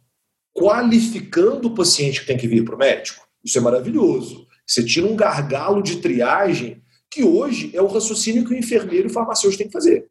qualificando 0.54 1.68
o 1.68 1.74
paciente 1.74 2.20
que 2.20 2.26
tem 2.26 2.36
que 2.36 2.46
vir 2.46 2.64
para 2.64 2.74
o 2.74 2.78
médico? 2.78 3.26
Isso 3.42 3.58
é 3.58 3.60
maravilhoso. 3.60 4.46
Você 4.66 4.84
tira 4.84 5.06
um 5.06 5.16
gargalo 5.16 5.82
de 5.82 5.96
triagem 5.96 6.82
que 7.10 7.24
hoje 7.24 7.70
é 7.74 7.82
o 7.82 7.86
raciocínio 7.86 8.44
que 8.44 8.54
o 8.54 8.56
enfermeiro 8.56 9.08
e 9.08 9.10
o 9.10 9.12
farmacêutico 9.12 9.58
tem 9.58 9.66
que 9.66 9.72
fazer. 9.72 10.08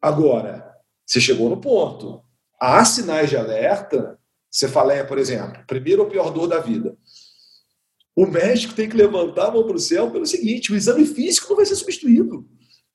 Agora, 0.00 0.74
você 1.04 1.20
chegou 1.20 1.50
no 1.50 1.60
ponto. 1.60 2.22
Há 2.60 2.84
sinais 2.84 3.28
de 3.28 3.36
alerta. 3.36 4.18
Cefaleia, 4.50 5.04
por 5.04 5.18
exemplo, 5.18 5.64
primeiro 5.66 6.02
ou 6.02 6.08
pior 6.08 6.30
dor 6.30 6.46
da 6.46 6.60
vida. 6.60 6.96
O 8.16 8.26
médico 8.26 8.74
tem 8.74 8.88
que 8.88 8.96
levantar 8.96 9.46
a 9.46 9.50
mão 9.50 9.66
para 9.66 9.76
o 9.76 9.80
céu 9.80 10.10
pelo 10.10 10.26
seguinte: 10.26 10.72
o 10.72 10.76
exame 10.76 11.04
físico 11.04 11.48
não 11.48 11.56
vai 11.56 11.66
ser 11.66 11.76
substituído. 11.76 12.46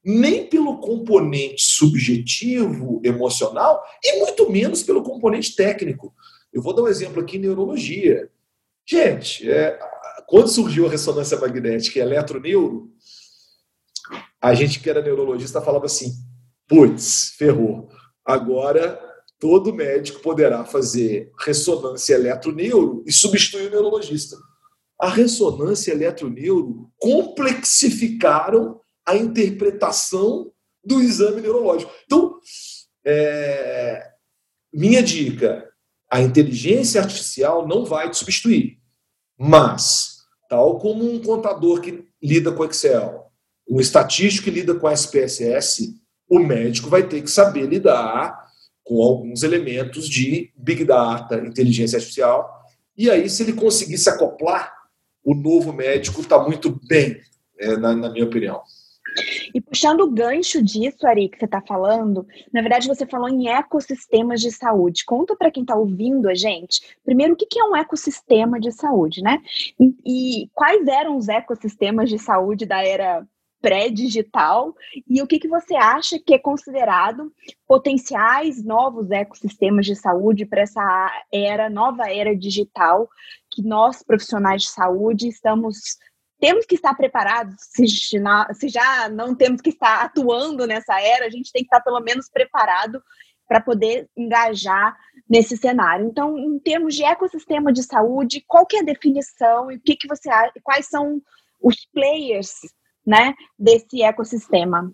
Nem 0.03 0.47
pelo 0.47 0.79
componente 0.79 1.61
subjetivo, 1.63 3.01
emocional, 3.03 3.83
e 4.01 4.19
muito 4.19 4.49
menos 4.49 4.81
pelo 4.81 5.03
componente 5.03 5.55
técnico. 5.55 6.13
Eu 6.53 6.61
vou 6.61 6.73
dar 6.73 6.83
um 6.83 6.87
exemplo 6.87 7.21
aqui 7.21 7.37
em 7.37 7.41
neurologia. 7.41 8.29
Gente, 8.87 9.49
é, 9.49 9.77
quando 10.25 10.47
surgiu 10.47 10.87
a 10.87 10.89
ressonância 10.89 11.37
magnética 11.37 11.99
e 11.99 12.01
eletroneuro, 12.01 12.89
a 14.41 14.53
gente 14.53 14.79
que 14.79 14.89
era 14.89 15.01
neurologista 15.01 15.61
falava 15.61 15.85
assim: 15.85 16.13
putz, 16.67 17.33
ferrou. 17.37 17.89
Agora 18.25 18.99
todo 19.37 19.73
médico 19.73 20.21
poderá 20.21 20.63
fazer 20.63 21.31
ressonância 21.39 22.13
eletroneuro 22.13 23.03
e 23.05 23.11
substituir 23.11 23.67
o 23.67 23.71
neurologista. 23.71 24.37
A 24.99 25.07
ressonância 25.07 25.91
eletroneuro 25.91 26.91
complexificaram 26.97 28.81
a 29.05 29.15
interpretação 29.15 30.51
do 30.83 31.01
exame 31.01 31.41
neurológico. 31.41 31.91
Então, 32.05 32.37
é, 33.05 34.05
minha 34.73 35.01
dica: 35.01 35.67
a 36.11 36.21
inteligência 36.21 37.01
artificial 37.01 37.67
não 37.67 37.85
vai 37.85 38.09
te 38.09 38.17
substituir, 38.17 38.79
mas, 39.37 40.17
tal 40.49 40.77
como 40.79 41.09
um 41.09 41.21
contador 41.21 41.81
que 41.81 42.05
lida 42.21 42.51
com 42.51 42.65
Excel, 42.65 43.31
um 43.69 43.79
estatístico 43.79 44.45
que 44.45 44.51
lida 44.51 44.75
com 44.75 44.89
SPSS, 44.89 45.95
o 46.27 46.39
médico 46.39 46.89
vai 46.89 47.07
ter 47.07 47.21
que 47.21 47.31
saber 47.31 47.67
lidar 47.67 48.37
com 48.83 49.01
alguns 49.01 49.43
elementos 49.43 50.09
de 50.09 50.51
Big 50.57 50.83
Data, 50.83 51.37
inteligência 51.37 51.97
artificial. 51.97 52.49
E 52.97 53.09
aí, 53.09 53.29
se 53.29 53.43
ele 53.43 53.53
conseguir 53.53 53.97
se 53.97 54.09
acoplar, 54.09 54.78
o 55.29 55.35
novo 55.35 55.71
médico 55.71 56.21
está 56.21 56.39
muito 56.43 56.79
bem, 56.87 57.21
é, 57.59 57.77
na, 57.77 57.93
na 57.95 58.09
minha 58.09 58.25
opinião. 58.25 58.63
E 59.53 59.61
puxando 59.61 60.01
o 60.01 60.09
gancho 60.09 60.59
disso, 60.63 61.05
Ari, 61.05 61.29
que 61.29 61.37
você 61.37 61.45
está 61.45 61.61
falando, 61.61 62.25
na 62.51 62.61
verdade 62.61 62.87
você 62.87 63.05
falou 63.05 63.29
em 63.29 63.47
ecossistemas 63.47 64.41
de 64.41 64.51
saúde. 64.51 65.05
Conta 65.05 65.35
para 65.35 65.51
quem 65.51 65.61
está 65.61 65.75
ouvindo 65.75 66.27
a 66.27 66.33
gente, 66.33 66.81
primeiro, 67.05 67.33
o 67.33 67.35
que 67.35 67.59
é 67.59 67.63
um 67.63 67.75
ecossistema 67.75 68.59
de 68.59 68.71
saúde, 68.71 69.21
né? 69.21 69.39
E, 69.79 70.43
e, 70.43 70.49
quais 70.51 70.87
eram 70.87 71.15
os 71.15 71.27
ecossistemas 71.27 72.09
de 72.09 72.17
saúde 72.17 72.65
da 72.65 72.83
era 72.83 73.23
pré-digital 73.61 74.73
e 75.07 75.21
o 75.21 75.27
que, 75.27 75.37
que 75.37 75.47
você 75.47 75.75
acha 75.75 76.17
que 76.17 76.33
é 76.33 76.39
considerado 76.39 77.31
potenciais 77.67 78.63
novos 78.63 79.11
ecossistemas 79.11 79.85
de 79.85 79.95
saúde 79.95 80.45
para 80.45 80.61
essa 80.61 81.23
era, 81.31 81.69
nova 81.69 82.09
era 82.09 82.35
digital 82.35 83.07
que 83.51 83.61
nós, 83.63 84.03
profissionais 84.03 84.63
de 84.63 84.69
saúde, 84.69 85.27
estamos 85.27 85.97
temos 86.39 86.65
que 86.65 86.75
estar 86.75 86.95
preparados, 86.95 87.55
se, 87.59 87.85
se 87.85 88.69
já 88.69 89.09
não 89.09 89.35
temos 89.35 89.59
que 89.59 89.71
estar 89.71 90.05
atuando 90.05 90.65
nessa 90.65 90.99
era, 91.01 91.25
a 91.25 91.29
gente 91.29 91.51
tem 91.51 91.63
que 91.63 91.67
estar 91.67 91.81
pelo 91.81 91.99
menos 91.99 92.29
preparado 92.29 93.01
para 93.45 93.59
poder 93.59 94.07
engajar 94.15 94.95
nesse 95.29 95.57
cenário. 95.57 96.07
Então, 96.07 96.37
em 96.37 96.57
termos 96.59 96.95
de 96.95 97.03
ecossistema 97.03 97.73
de 97.73 97.83
saúde, 97.83 98.43
qual 98.47 98.65
que 98.65 98.77
é 98.77 98.79
a 98.79 98.85
definição 98.85 99.69
e 99.69 99.75
o 99.75 99.81
que, 99.81 99.97
que 99.97 100.07
você 100.07 100.29
quais 100.63 100.87
são 100.87 101.21
os 101.61 101.75
players 101.91 102.53
né, 103.05 103.33
desse 103.57 104.01
ecossistema. 104.03 104.93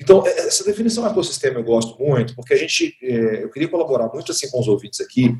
Então, 0.00 0.24
é, 0.26 0.30
essa 0.46 0.64
definição 0.64 1.02
de 1.04 1.10
ecossistema 1.10 1.58
eu 1.58 1.64
gosto 1.64 1.98
muito, 1.98 2.36
porque 2.36 2.52
a 2.52 2.56
gente, 2.56 2.96
é, 3.02 3.42
eu 3.42 3.50
queria 3.50 3.68
colaborar 3.68 4.08
muito 4.12 4.30
assim 4.32 4.50
com 4.50 4.60
os 4.60 4.68
ouvintes 4.68 5.00
aqui, 5.00 5.34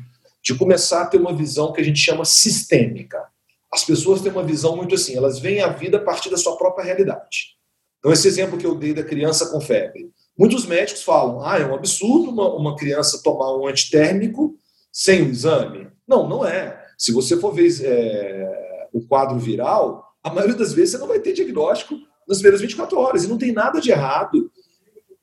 de 0.53 0.57
começar 0.57 1.03
a 1.03 1.05
ter 1.05 1.17
uma 1.17 1.31
visão 1.31 1.71
que 1.71 1.79
a 1.79 1.83
gente 1.83 1.99
chama 1.99 2.25
sistêmica. 2.25 3.23
As 3.71 3.83
pessoas 3.83 4.19
têm 4.21 4.31
uma 4.31 4.43
visão 4.43 4.75
muito 4.75 4.95
assim, 4.95 5.15
elas 5.15 5.37
veem 5.37 5.61
a 5.61 5.67
vida 5.67 5.97
a 5.97 6.01
partir 6.01 6.31
da 6.31 6.37
sua 6.37 6.57
própria 6.57 6.83
realidade. 6.83 7.55
Então, 7.99 8.11
esse 8.11 8.27
exemplo 8.27 8.57
que 8.57 8.65
eu 8.65 8.73
dei 8.73 8.91
da 8.91 9.03
criança 9.03 9.51
com 9.51 9.61
febre. 9.61 10.09
Muitos 10.35 10.65
médicos 10.65 11.03
falam, 11.03 11.45
ah, 11.45 11.59
é 11.59 11.65
um 11.65 11.75
absurdo 11.75 12.31
uma, 12.31 12.51
uma 12.55 12.75
criança 12.75 13.21
tomar 13.21 13.55
um 13.55 13.67
antitérmico 13.67 14.57
sem 14.91 15.21
o 15.21 15.29
exame. 15.29 15.87
Não, 16.07 16.27
não 16.27 16.43
é. 16.43 16.83
Se 16.97 17.11
você 17.11 17.37
for 17.37 17.53
ver 17.53 17.69
é, 17.83 18.87
o 18.91 19.05
quadro 19.05 19.37
viral, 19.37 20.03
a 20.23 20.33
maioria 20.33 20.55
das 20.55 20.73
vezes 20.73 20.91
você 20.91 20.97
não 20.97 21.07
vai 21.07 21.19
ter 21.19 21.33
diagnóstico 21.33 21.95
nas 22.27 22.37
primeiras 22.37 22.61
24 22.61 22.97
horas. 22.97 23.23
E 23.23 23.27
não 23.27 23.37
tem 23.37 23.51
nada 23.51 23.79
de 23.79 23.91
errado 23.91 24.51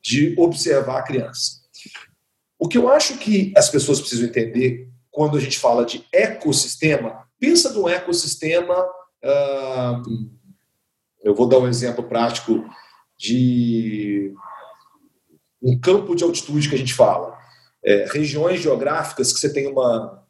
de 0.01 0.37
observar 0.39 0.99
a 0.99 1.03
criança. 1.03 1.63
O 2.59 2.69
que 2.69 2.79
eu 2.79 2.89
acho 2.89 3.19
que 3.19 3.53
as 3.57 3.69
pessoas 3.69 4.01
precisam 4.01 4.29
entender 4.29 4.89
quando 5.17 5.39
a 5.39 5.41
gente 5.41 5.59
fala 5.59 5.87
de 5.87 6.07
ecossistema, 6.13 7.27
pensa 7.41 7.73
num 7.73 7.89
ecossistema. 7.89 8.85
Uh, 9.25 10.29
eu 11.25 11.35
vou 11.35 11.49
dar 11.49 11.59
um 11.59 11.67
exemplo 11.67 12.05
prático 12.05 12.63
de 13.17 14.35
um 15.63 15.81
campo 15.81 16.15
de 16.15 16.23
altitude 16.23 16.69
que 16.69 16.75
a 16.75 16.79
gente 16.79 16.93
fala. 16.93 17.35
É, 17.83 18.05
regiões 18.13 18.61
geográficas 18.61 19.33
que 19.33 19.41
você 19.41 19.51
tem 19.51 19.67
uma, 19.69 20.23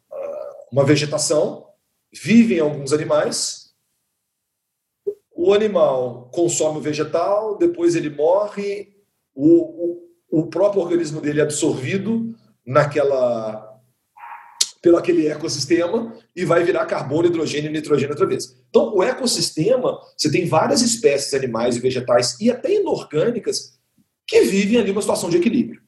uma 0.71 0.85
vegetação, 0.85 1.67
vivem 2.13 2.61
alguns 2.61 2.93
animais, 2.93 3.73
o 5.35 5.53
animal 5.53 6.29
consome 6.33 6.77
o 6.77 6.81
vegetal, 6.81 7.57
depois 7.57 7.93
ele 7.93 8.09
morre, 8.09 8.95
o, 9.35 9.49
o, 10.29 10.43
o 10.43 10.47
próprio 10.47 10.81
organismo 10.81 11.19
dele 11.19 11.41
é 11.41 11.43
absorvido 11.43 12.33
naquela 12.65 13.66
pelo 14.87 14.95
aquele 14.95 15.27
ecossistema 15.27 16.15
e 16.33 16.45
vai 16.45 16.63
virar 16.63 16.85
carbono, 16.85 17.27
hidrogênio 17.27 17.69
e 17.69 17.73
nitrogênio 17.73 18.11
outra 18.11 18.25
vez. 18.25 18.55
Então, 18.69 18.95
o 18.95 19.03
ecossistema, 19.03 19.99
você 20.15 20.31
tem 20.31 20.47
várias 20.47 20.81
espécies 20.81 21.33
animais 21.33 21.75
e 21.75 21.81
vegetais 21.81 22.39
e 22.39 22.49
até 22.49 22.73
inorgânicas 22.73 23.77
que 24.25 24.41
vivem 24.43 24.79
ali 24.79 24.91
uma 24.91 25.01
situação 25.01 25.29
de 25.29 25.35
equilíbrio. 25.35 25.81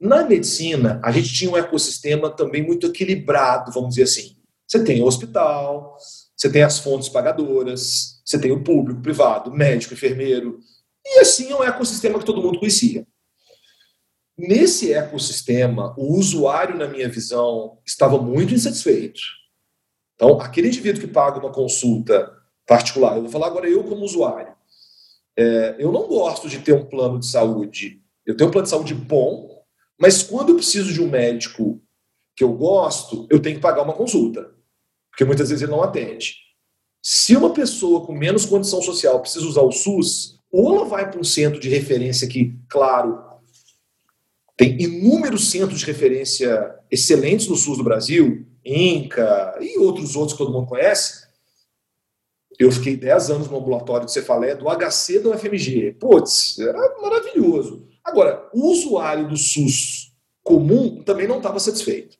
Na 0.00 0.24
medicina, 0.24 1.00
a 1.04 1.12
gente 1.12 1.32
tinha 1.32 1.48
um 1.48 1.56
ecossistema 1.56 2.28
também 2.28 2.60
muito 2.60 2.88
equilibrado, 2.88 3.70
vamos 3.70 3.90
dizer 3.90 4.02
assim. 4.02 4.36
Você 4.66 4.82
tem 4.82 5.00
o 5.00 5.06
hospital, 5.06 5.96
você 6.36 6.50
tem 6.50 6.64
as 6.64 6.80
fontes 6.80 7.08
pagadoras, 7.08 8.20
você 8.24 8.36
tem 8.36 8.50
o 8.50 8.64
público, 8.64 9.00
privado, 9.00 9.52
médico, 9.52 9.94
enfermeiro, 9.94 10.58
e 11.06 11.20
assim 11.20 11.52
é 11.52 11.54
um 11.54 11.62
ecossistema 11.62 12.18
que 12.18 12.26
todo 12.26 12.42
mundo 12.42 12.58
conhecia. 12.58 13.06
Nesse 14.40 14.94
ecossistema, 14.94 15.94
o 15.98 16.14
usuário, 16.14 16.74
na 16.74 16.86
minha 16.86 17.08
visão, 17.10 17.78
estava 17.84 18.16
muito 18.16 18.54
insatisfeito. 18.54 19.20
Então, 20.14 20.40
aquele 20.40 20.68
indivíduo 20.68 21.02
que 21.02 21.06
paga 21.06 21.38
uma 21.38 21.52
consulta 21.52 22.32
particular, 22.66 23.16
eu 23.16 23.22
vou 23.22 23.30
falar 23.30 23.48
agora 23.48 23.68
eu 23.68 23.84
como 23.84 24.02
usuário, 24.02 24.54
é, 25.36 25.76
eu 25.78 25.92
não 25.92 26.08
gosto 26.08 26.48
de 26.48 26.58
ter 26.60 26.72
um 26.72 26.86
plano 26.86 27.18
de 27.18 27.26
saúde. 27.26 28.02
Eu 28.24 28.34
tenho 28.34 28.48
um 28.48 28.52
plano 28.52 28.64
de 28.64 28.70
saúde 28.70 28.94
bom, 28.94 29.62
mas 29.98 30.22
quando 30.22 30.50
eu 30.50 30.56
preciso 30.56 30.90
de 30.90 31.02
um 31.02 31.10
médico 31.10 31.78
que 32.34 32.42
eu 32.42 32.54
gosto, 32.54 33.26
eu 33.30 33.42
tenho 33.42 33.56
que 33.56 33.62
pagar 33.62 33.82
uma 33.82 33.92
consulta, 33.92 34.54
porque 35.10 35.24
muitas 35.24 35.50
vezes 35.50 35.62
ele 35.62 35.72
não 35.72 35.82
atende. 35.82 36.36
Se 37.02 37.36
uma 37.36 37.52
pessoa 37.52 38.06
com 38.06 38.14
menos 38.14 38.46
condição 38.46 38.80
social 38.80 39.20
precisa 39.20 39.46
usar 39.46 39.62
o 39.62 39.72
SUS, 39.72 40.40
ou 40.50 40.76
ela 40.76 40.86
vai 40.86 41.10
para 41.10 41.20
um 41.20 41.24
centro 41.24 41.60
de 41.60 41.68
referência 41.68 42.26
que, 42.26 42.58
claro, 42.70 43.29
tem 44.60 44.78
inúmeros 44.78 45.50
centros 45.50 45.80
de 45.80 45.86
referência 45.86 46.78
excelentes 46.90 47.48
no 47.48 47.56
sul 47.56 47.78
do 47.78 47.82
Brasil, 47.82 48.46
INCA 48.62 49.56
e 49.58 49.78
outros 49.78 50.14
outros 50.14 50.34
que 50.34 50.38
todo 50.44 50.52
mundo 50.52 50.68
conhece. 50.68 51.26
Eu 52.58 52.70
fiquei 52.70 52.94
10 52.94 53.30
anos 53.30 53.48
no 53.48 53.56
ambulatório 53.56 54.04
de 54.04 54.12
cefaleia 54.12 54.54
do 54.54 54.66
HC 54.66 55.20
da 55.20 55.30
UFMG. 55.30 55.96
Putz, 55.98 56.58
era 56.58 57.00
maravilhoso. 57.00 57.88
Agora, 58.04 58.50
o 58.52 58.70
usuário 58.70 59.30
do 59.30 59.36
SUS 59.38 60.12
comum 60.42 61.02
também 61.04 61.26
não 61.26 61.38
estava 61.38 61.58
satisfeito. 61.58 62.18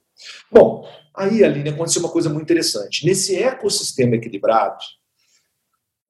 Bom, 0.50 0.88
aí, 1.14 1.44
Aline, 1.44 1.68
aconteceu 1.68 2.00
uma 2.00 2.11
coisa 2.11 2.31
muito 2.31 2.44
interessante. 2.44 3.05
Nesse 3.05 3.37
ecossistema 3.37 4.16
equilibrado, 4.16 4.83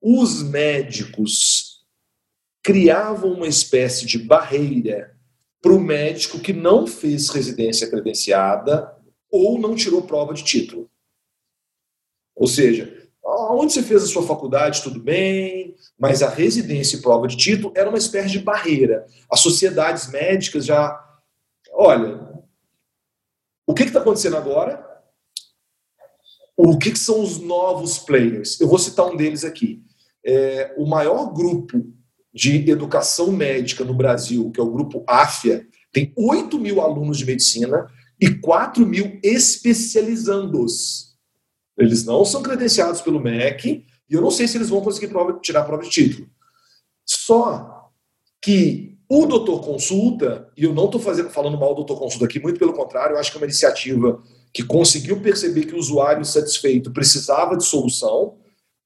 os 0.01 0.41
médicos 0.41 1.81
criavam 2.63 3.33
uma 3.33 3.47
espécie 3.47 4.05
de 4.05 4.17
barreira 4.17 5.10
para 5.61 5.73
o 5.73 5.79
médico 5.79 6.39
que 6.39 6.51
não 6.51 6.87
fez 6.87 7.29
residência 7.29 7.89
credenciada 7.89 8.97
ou 9.29 9.59
não 9.59 9.75
tirou 9.75 10.01
prova 10.01 10.33
de 10.33 10.43
título. 10.43 10.89
Ou 12.35 12.47
seja, 12.47 13.09
onde 13.23 13.71
você 13.71 13.83
fez 13.83 14.03
a 14.03 14.07
sua 14.07 14.23
faculdade, 14.23 14.81
tudo 14.81 14.99
bem, 14.99 15.75
mas 15.97 16.23
a 16.23 16.29
residência 16.29 16.97
e 16.97 17.01
prova 17.01 17.27
de 17.27 17.37
título 17.37 17.71
era 17.75 17.87
uma 17.87 17.97
espécie 17.97 18.31
de 18.31 18.39
barreira. 18.39 19.05
As 19.31 19.39
sociedades 19.39 20.09
médicas 20.09 20.65
já. 20.65 20.99
Olha, 21.71 22.31
o 23.67 23.73
que 23.73 23.83
está 23.83 23.99
acontecendo 23.99 24.37
agora? 24.37 24.89
O 26.57 26.77
que, 26.77 26.91
que, 26.91 26.99
são 26.99 27.21
os 27.21 27.39
novos 27.39 27.99
players? 27.99 28.59
Eu 28.59 28.67
vou 28.67 28.77
citar 28.77 29.05
um 29.05 29.15
deles 29.15 29.43
aqui. 29.43 29.83
É, 30.23 30.75
o 30.77 30.85
maior 30.85 31.33
grupo 31.33 31.91
de 32.33 32.69
educação 32.69 33.31
médica 33.31 33.83
no 33.83 33.93
Brasil, 33.93 34.51
que 34.51 34.59
é 34.59 34.63
o 34.63 34.71
grupo 34.71 35.03
AFIA, 35.07 35.67
tem 35.91 36.13
8 36.15 36.57
mil 36.57 36.79
alunos 36.79 37.17
de 37.17 37.25
medicina 37.25 37.87
e 38.19 38.29
4 38.29 38.85
mil 38.85 39.19
especializandos. 39.23 41.15
Eles 41.77 42.05
não 42.05 42.23
são 42.23 42.41
credenciados 42.41 43.01
pelo 43.01 43.19
MEC 43.19 43.85
e 44.09 44.13
eu 44.13 44.21
não 44.21 44.31
sei 44.31 44.47
se 44.47 44.57
eles 44.57 44.69
vão 44.69 44.81
conseguir 44.81 45.07
prova, 45.07 45.39
tirar 45.41 45.63
prova 45.63 45.83
de 45.83 45.89
título. 45.89 46.29
Só 47.05 47.89
que 48.41 48.97
o 49.09 49.25
doutor 49.25 49.61
consulta, 49.61 50.49
e 50.55 50.63
eu 50.63 50.73
não 50.73 50.85
estou 50.85 51.01
falando 51.01 51.57
mal 51.57 51.69
do 51.69 51.83
doutor 51.83 51.99
consulta 51.99 52.25
aqui, 52.25 52.39
muito 52.39 52.59
pelo 52.59 52.73
contrário, 52.73 53.15
eu 53.15 53.19
acho 53.19 53.29
que 53.29 53.37
é 53.37 53.41
uma 53.41 53.45
iniciativa 53.45 54.23
que 54.53 54.63
conseguiu 54.63 55.19
perceber 55.21 55.65
que 55.65 55.75
o 55.75 55.77
usuário 55.77 56.21
insatisfeito 56.21 56.91
precisava 56.91 57.57
de 57.57 57.65
solução, 57.65 58.37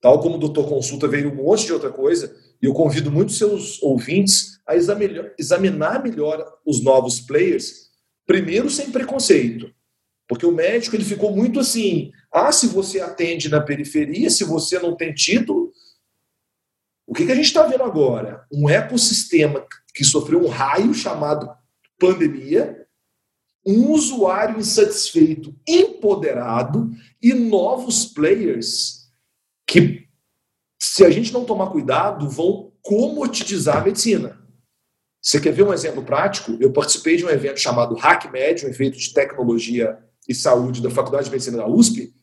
tal 0.01 0.19
como 0.19 0.35
o 0.35 0.39
doutor 0.39 0.67
consulta 0.67 1.07
veio 1.07 1.31
um 1.31 1.35
monte 1.35 1.65
de 1.65 1.73
outra 1.73 1.91
coisa, 1.91 2.35
e 2.65 2.67
eu 2.67 2.73
convido 2.73 3.11
muitos 3.11 3.37
seus 3.37 3.79
ouvintes 3.83 4.59
a 4.65 4.75
examinar 4.75 6.01
melhor 6.01 6.43
os 6.65 6.83
novos 6.83 7.19
players, 7.21 7.91
primeiro 8.25 8.71
sem 8.71 8.89
preconceito, 8.89 9.71
porque 10.27 10.47
o 10.47 10.51
médico 10.51 10.95
ele 10.95 11.05
ficou 11.05 11.35
muito 11.35 11.59
assim, 11.59 12.11
ah, 12.31 12.51
se 12.51 12.65
você 12.65 12.99
atende 12.99 13.49
na 13.49 13.61
periferia, 13.61 14.31
se 14.31 14.43
você 14.43 14.79
não 14.79 14.97
tem 14.97 15.13
título, 15.13 15.71
o 17.05 17.13
que, 17.13 17.27
que 17.27 17.31
a 17.31 17.35
gente 17.35 17.45
está 17.45 17.67
vendo 17.67 17.83
agora? 17.83 18.43
Um 18.51 18.67
ecossistema 18.67 19.63
que 19.93 20.03
sofreu 20.03 20.43
um 20.43 20.47
raio 20.47 20.91
chamado 20.91 21.47
pandemia, 21.99 22.83
um 23.63 23.91
usuário 23.91 24.57
insatisfeito, 24.57 25.55
empoderado 25.67 26.89
e 27.21 27.31
novos 27.31 28.07
players 28.07 29.07
que, 29.67 30.04
se 30.87 31.03
a 31.03 31.09
gente 31.09 31.33
não 31.33 31.43
tomar 31.43 31.71
cuidado, 31.71 32.29
vão 32.29 32.71
comoditizar 32.81 33.77
a 33.77 33.81
medicina. 33.81 34.39
Você 35.19 35.39
quer 35.39 35.51
ver 35.51 35.63
um 35.63 35.73
exemplo 35.73 36.03
prático? 36.03 36.55
Eu 36.59 36.71
participei 36.71 37.17
de 37.17 37.25
um 37.25 37.29
evento 37.29 37.59
chamado 37.59 37.97
HackMed, 37.97 38.65
um 38.65 38.69
evento 38.69 38.97
de 38.97 39.11
tecnologia 39.11 39.97
e 40.29 40.35
saúde 40.35 40.83
da 40.83 40.91
Faculdade 40.91 41.25
de 41.25 41.31
Medicina 41.31 41.57
da 41.57 41.67
USP, 41.67 42.13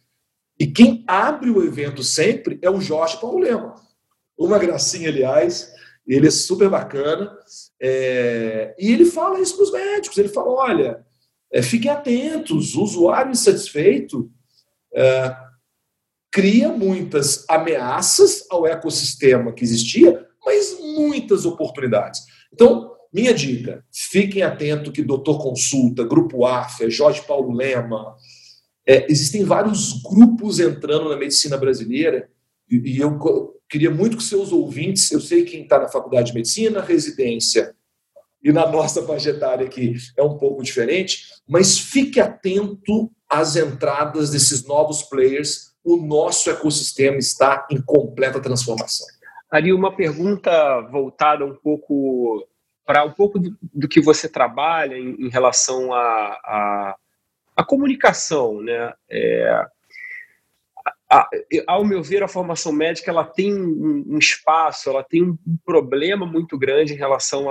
e 0.61 0.67
quem 0.69 1.03
abre 1.09 1.51
o 1.51 1.65
evento 1.65 2.05
sempre 2.05 2.59
é 2.63 2.71
o 2.71 2.81
Jorge 2.81 3.21
Paulo 3.21 3.41
Lema. 3.41 3.75
Uma 4.39 4.59
gracinha, 4.59 5.09
aliás, 5.09 5.73
ele 6.07 6.29
é 6.29 6.31
super 6.31 6.71
bacana. 6.71 7.37
É... 7.81 8.77
e 8.79 8.93
ele 8.93 9.05
fala 9.05 9.41
isso 9.41 9.57
para 9.57 9.65
os 9.65 9.73
médicos: 9.73 10.19
ele 10.19 10.29
fala, 10.29 10.51
olha, 10.51 11.05
é, 11.53 11.63
fiquem 11.63 11.91
atentos, 11.91 12.77
o 12.77 12.83
usuário 12.83 13.33
insatisfeito 13.33 14.31
é, 14.95 15.37
cria 16.33 16.71
muitas 16.71 17.45
ameaças 17.49 18.45
ao 18.51 18.67
ecossistema 18.67 19.53
que 19.53 19.63
existia, 19.63 20.27
mas 20.45 20.79
muitas 20.81 21.45
oportunidades. 21.45 22.23
Então, 22.53 22.91
minha 23.13 23.35
dica: 23.35 23.85
fiquem 23.93 24.43
atentos 24.43 24.93
que 24.93 25.03
Doutor 25.03 25.41
Consulta, 25.41 26.03
Grupo 26.03 26.45
AFA, 26.45 26.91
Jorge 26.91 27.23
Paulo 27.23 27.53
Lema, 27.55 28.17
é, 28.87 29.07
existem 29.11 29.45
vários 29.45 30.03
grupos 30.03 30.59
entrando 30.59 31.11
na 31.11 31.17
medicina 31.17 31.57
brasileira 31.57 32.29
e, 32.69 32.97
e 32.97 32.99
eu 32.99 33.17
queria 33.69 33.91
muito 33.91 34.17
que 34.17 34.23
seus 34.25 34.51
ouvintes, 34.51 35.11
eu 35.13 35.21
sei 35.21 35.45
quem 35.45 35.63
está 35.63 35.79
na 35.79 35.89
faculdade 35.89 36.29
de 36.29 36.35
medicina, 36.35 36.81
residência 36.81 37.75
e 38.43 38.51
na 38.51 38.69
nossa 38.69 39.07
faixa 39.07 39.31
etária 39.31 39.65
aqui 39.65 39.95
é 40.17 40.23
um 40.23 40.37
pouco 40.37 40.63
diferente, 40.63 41.27
mas 41.47 41.79
fique 41.79 42.19
atento 42.19 43.11
às 43.29 43.55
entradas 43.55 44.31
desses 44.31 44.65
novos 44.65 45.03
players. 45.03 45.72
O 45.85 45.97
nosso 45.97 46.51
ecossistema 46.51 47.19
está 47.19 47.67
em 47.71 47.81
completa 47.81 48.41
transformação. 48.41 49.07
Ari, 49.51 49.73
uma 49.73 49.95
pergunta 49.95 50.81
voltada 50.83 51.45
um 51.45 51.55
pouco 51.55 52.47
para 52.85 53.05
um 53.05 53.13
pouco 53.13 53.39
do, 53.39 53.57
do, 53.61 53.89
que 53.89 54.01
você 54.01 54.29
trabalha 54.29 54.97
em, 54.97 55.27
em 55.27 55.29
relação 55.29 55.93
a, 55.93 56.01
a 56.45 56.97
a 57.57 57.65
comunicação, 57.65 58.61
né? 58.61 58.93
É, 59.11 59.67
a, 61.11 61.29
ao 61.67 61.85
meu 61.85 62.03
ver, 62.03 62.23
a 62.23 62.29
formação 62.29 62.73
médica 62.73 63.11
ela 63.11 63.25
tem 63.25 63.55
um, 63.55 64.05
um 64.09 64.19
espaço, 64.19 64.89
ela 64.89 65.05
tem 65.05 65.23
um 65.23 65.37
problema 65.65 66.25
muito 66.25 66.59
grande 66.59 66.95
em 66.95 66.97
relação 66.97 67.49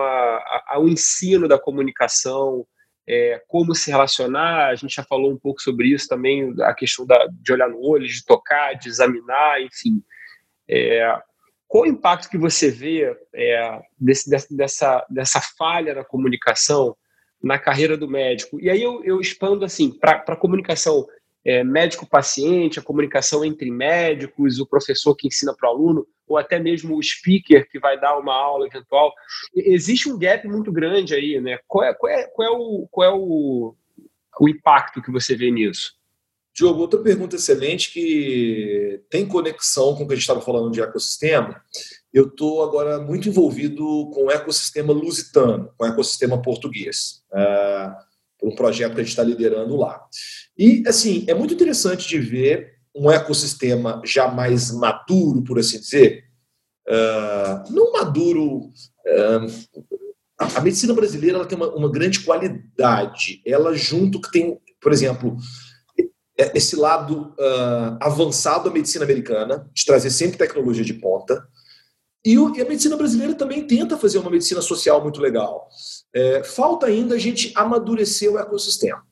ao 0.67 0.87
ensino 0.87 1.47
da 1.47 1.59
comunicação, 1.59 2.65
é, 3.07 3.41
como 3.47 3.75
se 3.75 3.91
relacionar. 3.91 4.67
A 4.67 4.75
gente 4.75 4.95
já 4.95 5.03
falou 5.03 5.31
um 5.31 5.37
pouco 5.37 5.61
sobre 5.61 5.87
isso 5.87 6.07
também, 6.07 6.53
a 6.61 6.73
questão 6.73 7.05
da, 7.05 7.27
de 7.31 7.51
olhar 7.51 7.69
no 7.69 7.81
olho, 7.81 8.07
de 8.07 8.25
tocar, 8.25 8.73
de 8.73 8.89
examinar, 8.89 9.61
enfim. 9.61 10.01
É, 10.69 11.17
qual 11.67 11.83
o 11.83 11.87
impacto 11.87 12.29
que 12.29 12.37
você 12.37 12.69
vê 12.69 13.15
é, 13.33 13.81
desse, 13.99 14.29
dessa, 14.55 15.05
dessa 15.09 15.41
falha 15.57 15.93
na 15.93 16.03
comunicação 16.03 16.95
na 17.41 17.57
carreira 17.57 17.97
do 17.97 18.07
médico. 18.07 18.59
E 18.61 18.69
aí 18.69 18.81
eu, 18.81 19.03
eu 19.03 19.19
expando 19.19 19.65
assim 19.65 19.91
para 19.91 20.23
a 20.27 20.35
comunicação 20.35 21.07
é, 21.45 21.63
médico-paciente, 21.63 22.79
a 22.79 22.83
comunicação 22.83 23.43
entre 23.43 23.71
médicos, 23.71 24.59
o 24.59 24.65
professor 24.65 25.15
que 25.15 25.27
ensina 25.27 25.55
para 25.55 25.69
o 25.69 25.73
aluno, 25.73 26.07
ou 26.27 26.37
até 26.37 26.59
mesmo 26.59 26.97
o 26.97 27.03
speaker 27.03 27.69
que 27.69 27.79
vai 27.79 27.99
dar 27.99 28.17
uma 28.17 28.33
aula 28.33 28.67
eventual. 28.67 29.13
Existe 29.55 30.09
um 30.09 30.17
gap 30.17 30.47
muito 30.47 30.71
grande 30.71 31.13
aí, 31.13 31.41
né? 31.41 31.59
Qual 31.67 31.83
é, 31.83 31.93
qual 31.93 32.11
é, 32.11 32.23
qual 32.27 32.47
é, 32.47 32.51
o, 32.51 32.87
qual 32.89 33.07
é 33.07 33.13
o, 33.13 33.75
o 34.39 34.49
impacto 34.49 35.01
que 35.01 35.11
você 35.11 35.35
vê 35.35 35.51
nisso? 35.51 35.93
Diogo, 36.53 36.81
outra 36.81 36.99
pergunta 36.99 37.37
excelente 37.37 37.91
que 37.93 39.01
tem 39.09 39.25
conexão 39.25 39.95
com 39.95 40.03
o 40.03 40.07
que 40.07 40.13
a 40.13 40.15
gente 40.15 40.23
estava 40.23 40.41
falando 40.41 40.71
de 40.71 40.81
ecossistema. 40.81 41.61
Eu 42.13 42.27
estou 42.27 42.61
agora 42.61 42.99
muito 42.99 43.29
envolvido 43.29 44.09
com 44.13 44.25
o 44.25 44.31
ecossistema 44.31 44.91
lusitano, 44.91 45.73
com 45.77 45.85
o 45.85 45.87
ecossistema 45.87 46.41
português, 46.41 47.23
uh, 47.31 48.47
um 48.47 48.53
projeto 48.53 48.95
que 48.95 48.99
a 48.99 49.03
gente 49.03 49.11
está 49.11 49.23
liderando 49.23 49.77
lá. 49.77 50.05
E, 50.61 50.83
assim, 50.85 51.25
é 51.27 51.33
muito 51.33 51.55
interessante 51.55 52.07
de 52.07 52.19
ver 52.19 52.75
um 52.95 53.09
ecossistema 53.09 53.99
já 54.05 54.27
mais 54.27 54.69
maduro, 54.69 55.43
por 55.43 55.57
assim 55.57 55.79
dizer. 55.79 56.23
Uh, 56.87 57.73
não 57.73 57.91
maduro. 57.91 58.65
Uh, 58.67 59.81
a, 60.39 60.59
a, 60.59 60.61
medicina 60.61 60.93
brasileira 60.93 61.37
ela 61.37 61.47
tem 61.47 61.57
uma, 61.57 61.73
uma 61.73 61.91
grande 61.91 62.19
qualidade. 62.19 63.41
Ela, 63.43 63.73
junto 63.73 64.21
que 64.21 64.29
tem, 64.31 64.59
por 64.79 64.91
exemplo, 64.91 65.35
é, 66.37 66.55
esse 66.55 66.75
lado 66.75 67.33
uh, 67.39 67.97
avançado 67.99 68.65
da 68.65 68.71
medicina 68.71 69.03
americana, 69.03 69.67
de 69.73 69.83
trazer 69.83 70.11
sempre 70.11 70.37
tecnologia 70.37 70.85
de 70.85 70.93
ponta. 70.93 71.43
E, 72.23 72.37
o, 72.37 72.55
e, 72.55 72.61
a 72.61 72.65
medicina 72.65 72.95
brasileira 72.95 73.33
também 73.33 73.65
tenta 73.65 73.97
fazer 73.97 74.19
uma 74.19 74.29
medicina 74.29 74.61
social 74.61 75.01
muito 75.01 75.19
legal. 75.19 75.67
É, 76.13 76.43
falta 76.43 76.85
ainda 76.85 77.15
a 77.15 77.17
gente 77.17 77.51
amadurecer 77.55 78.31
o 78.31 78.37
ecossistema. 78.37 79.03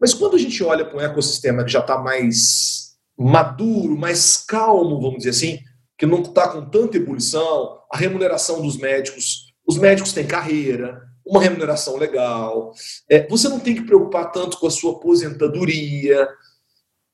Mas 0.00 0.14
quando 0.14 0.36
a 0.36 0.38
gente 0.38 0.62
olha 0.62 0.84
para 0.84 0.96
um 0.96 1.00
ecossistema 1.00 1.64
que 1.64 1.72
já 1.72 1.80
está 1.80 1.98
mais 1.98 2.96
maduro, 3.18 3.96
mais 3.96 4.36
calmo, 4.36 5.00
vamos 5.00 5.18
dizer 5.18 5.30
assim, 5.30 5.58
que 5.96 6.06
não 6.06 6.22
está 6.22 6.48
com 6.48 6.70
tanta 6.70 6.96
ebulição, 6.96 7.80
a 7.90 7.96
remuneração 7.96 8.62
dos 8.62 8.76
médicos, 8.76 9.52
os 9.66 9.76
médicos 9.76 10.12
têm 10.12 10.26
carreira, 10.26 11.02
uma 11.26 11.42
remuneração 11.42 11.96
legal, 11.96 12.72
é, 13.10 13.26
você 13.28 13.48
não 13.48 13.58
tem 13.58 13.74
que 13.74 13.82
preocupar 13.82 14.30
tanto 14.30 14.58
com 14.58 14.66
a 14.66 14.70
sua 14.70 14.92
aposentadoria, 14.92 16.28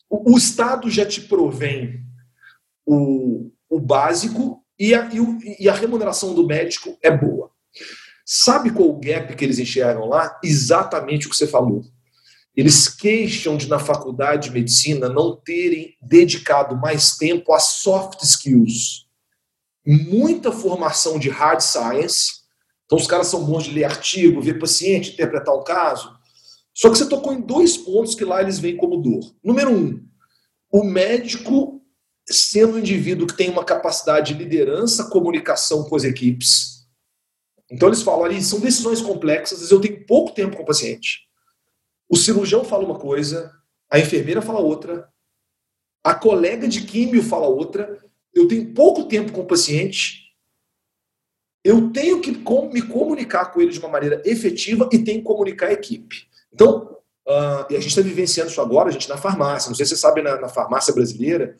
o, 0.08 0.34
o 0.34 0.36
Estado 0.38 0.90
já 0.90 1.06
te 1.06 1.22
provém 1.22 2.04
o, 2.86 3.50
o 3.68 3.80
básico 3.80 4.62
e 4.78 4.94
a, 4.94 5.12
e, 5.12 5.20
o, 5.20 5.38
e 5.58 5.68
a 5.68 5.72
remuneração 5.72 6.34
do 6.34 6.46
médico 6.46 6.96
é 7.02 7.10
boa. 7.10 7.50
Sabe 8.24 8.70
qual 8.70 8.88
o 8.88 9.00
gap 9.00 9.34
que 9.34 9.44
eles 9.44 9.58
enxergam 9.58 10.06
lá? 10.06 10.38
Exatamente 10.42 11.26
o 11.26 11.30
que 11.30 11.36
você 11.36 11.46
falou. 11.46 11.82
Eles 12.56 12.88
queixam 12.88 13.56
de, 13.56 13.68
na 13.68 13.78
faculdade 13.78 14.48
de 14.48 14.54
medicina, 14.54 15.08
não 15.08 15.36
terem 15.36 15.96
dedicado 16.00 16.76
mais 16.76 17.16
tempo 17.16 17.52
a 17.52 17.58
soft 17.58 18.22
skills. 18.22 19.06
Muita 19.84 20.52
formação 20.52 21.18
de 21.18 21.28
hard 21.28 21.60
science. 21.60 22.44
Então, 22.86 22.96
os 22.96 23.06
caras 23.06 23.26
são 23.26 23.44
bons 23.44 23.64
de 23.64 23.70
ler 23.72 23.84
artigo, 23.84 24.40
ver 24.40 24.58
paciente, 24.58 25.12
interpretar 25.12 25.54
um 25.54 25.64
caso. 25.64 26.14
Só 26.72 26.90
que 26.90 26.98
você 26.98 27.08
tocou 27.08 27.32
em 27.32 27.40
dois 27.40 27.76
pontos 27.76 28.14
que 28.14 28.24
lá 28.24 28.40
eles 28.40 28.58
veem 28.58 28.76
como 28.76 28.96
dor. 28.96 29.34
Número 29.42 29.70
um, 29.72 30.04
o 30.70 30.82
médico 30.82 31.80
sendo 32.28 32.74
um 32.74 32.78
indivíduo 32.78 33.26
que 33.26 33.36
tem 33.36 33.50
uma 33.50 33.64
capacidade 33.64 34.32
de 34.32 34.42
liderança, 34.42 35.10
comunicação 35.10 35.84
com 35.84 35.94
as 35.94 36.04
equipes. 36.04 36.86
Então 37.70 37.88
eles 37.88 38.02
falam 38.02 38.24
ali, 38.24 38.42
são 38.42 38.60
decisões 38.60 39.00
complexas, 39.00 39.54
às 39.54 39.58
vezes 39.58 39.72
eu 39.72 39.80
tenho 39.80 40.06
pouco 40.06 40.32
tempo 40.32 40.56
com 40.56 40.62
o 40.62 40.66
paciente. 40.66 41.20
O 42.14 42.16
cirurgião 42.16 42.62
fala 42.62 42.84
uma 42.84 42.96
coisa, 42.96 43.52
a 43.90 43.98
enfermeira 43.98 44.40
fala 44.40 44.60
outra, 44.60 45.08
a 46.00 46.14
colega 46.14 46.68
de 46.68 46.82
químio 46.82 47.20
fala 47.20 47.48
outra, 47.48 47.98
eu 48.32 48.46
tenho 48.46 48.72
pouco 48.72 49.06
tempo 49.06 49.32
com 49.32 49.40
o 49.40 49.46
paciente, 49.46 50.32
eu 51.64 51.90
tenho 51.90 52.20
que 52.20 52.30
me 52.30 52.82
comunicar 52.82 53.46
com 53.46 53.60
ele 53.60 53.72
de 53.72 53.80
uma 53.80 53.88
maneira 53.88 54.22
efetiva 54.24 54.88
e 54.92 54.98
tenho 55.00 55.18
que 55.18 55.24
comunicar 55.24 55.66
a 55.66 55.72
equipe. 55.72 56.28
Então, 56.52 56.96
uh, 57.26 57.66
e 57.68 57.74
a 57.74 57.80
gente 57.80 57.88
está 57.88 58.00
vivenciando 58.00 58.48
isso 58.48 58.60
agora, 58.60 58.90
a 58.90 58.92
gente 58.92 59.08
na 59.08 59.16
farmácia. 59.16 59.68
Não 59.68 59.74
sei 59.74 59.84
se 59.84 59.96
você 59.96 60.00
sabe, 60.00 60.22
na, 60.22 60.40
na 60.40 60.48
farmácia 60.48 60.94
brasileira, 60.94 61.56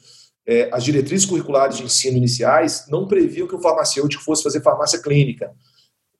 é, 0.46 0.70
as 0.72 0.84
diretrizes 0.84 1.26
curriculares 1.26 1.78
de 1.78 1.82
ensino 1.82 2.16
iniciais 2.16 2.86
não 2.88 3.08
previam 3.08 3.48
que 3.48 3.56
o 3.56 3.60
farmacêutico 3.60 4.22
fosse 4.22 4.44
fazer 4.44 4.62
farmácia 4.62 5.02
clínica. 5.02 5.52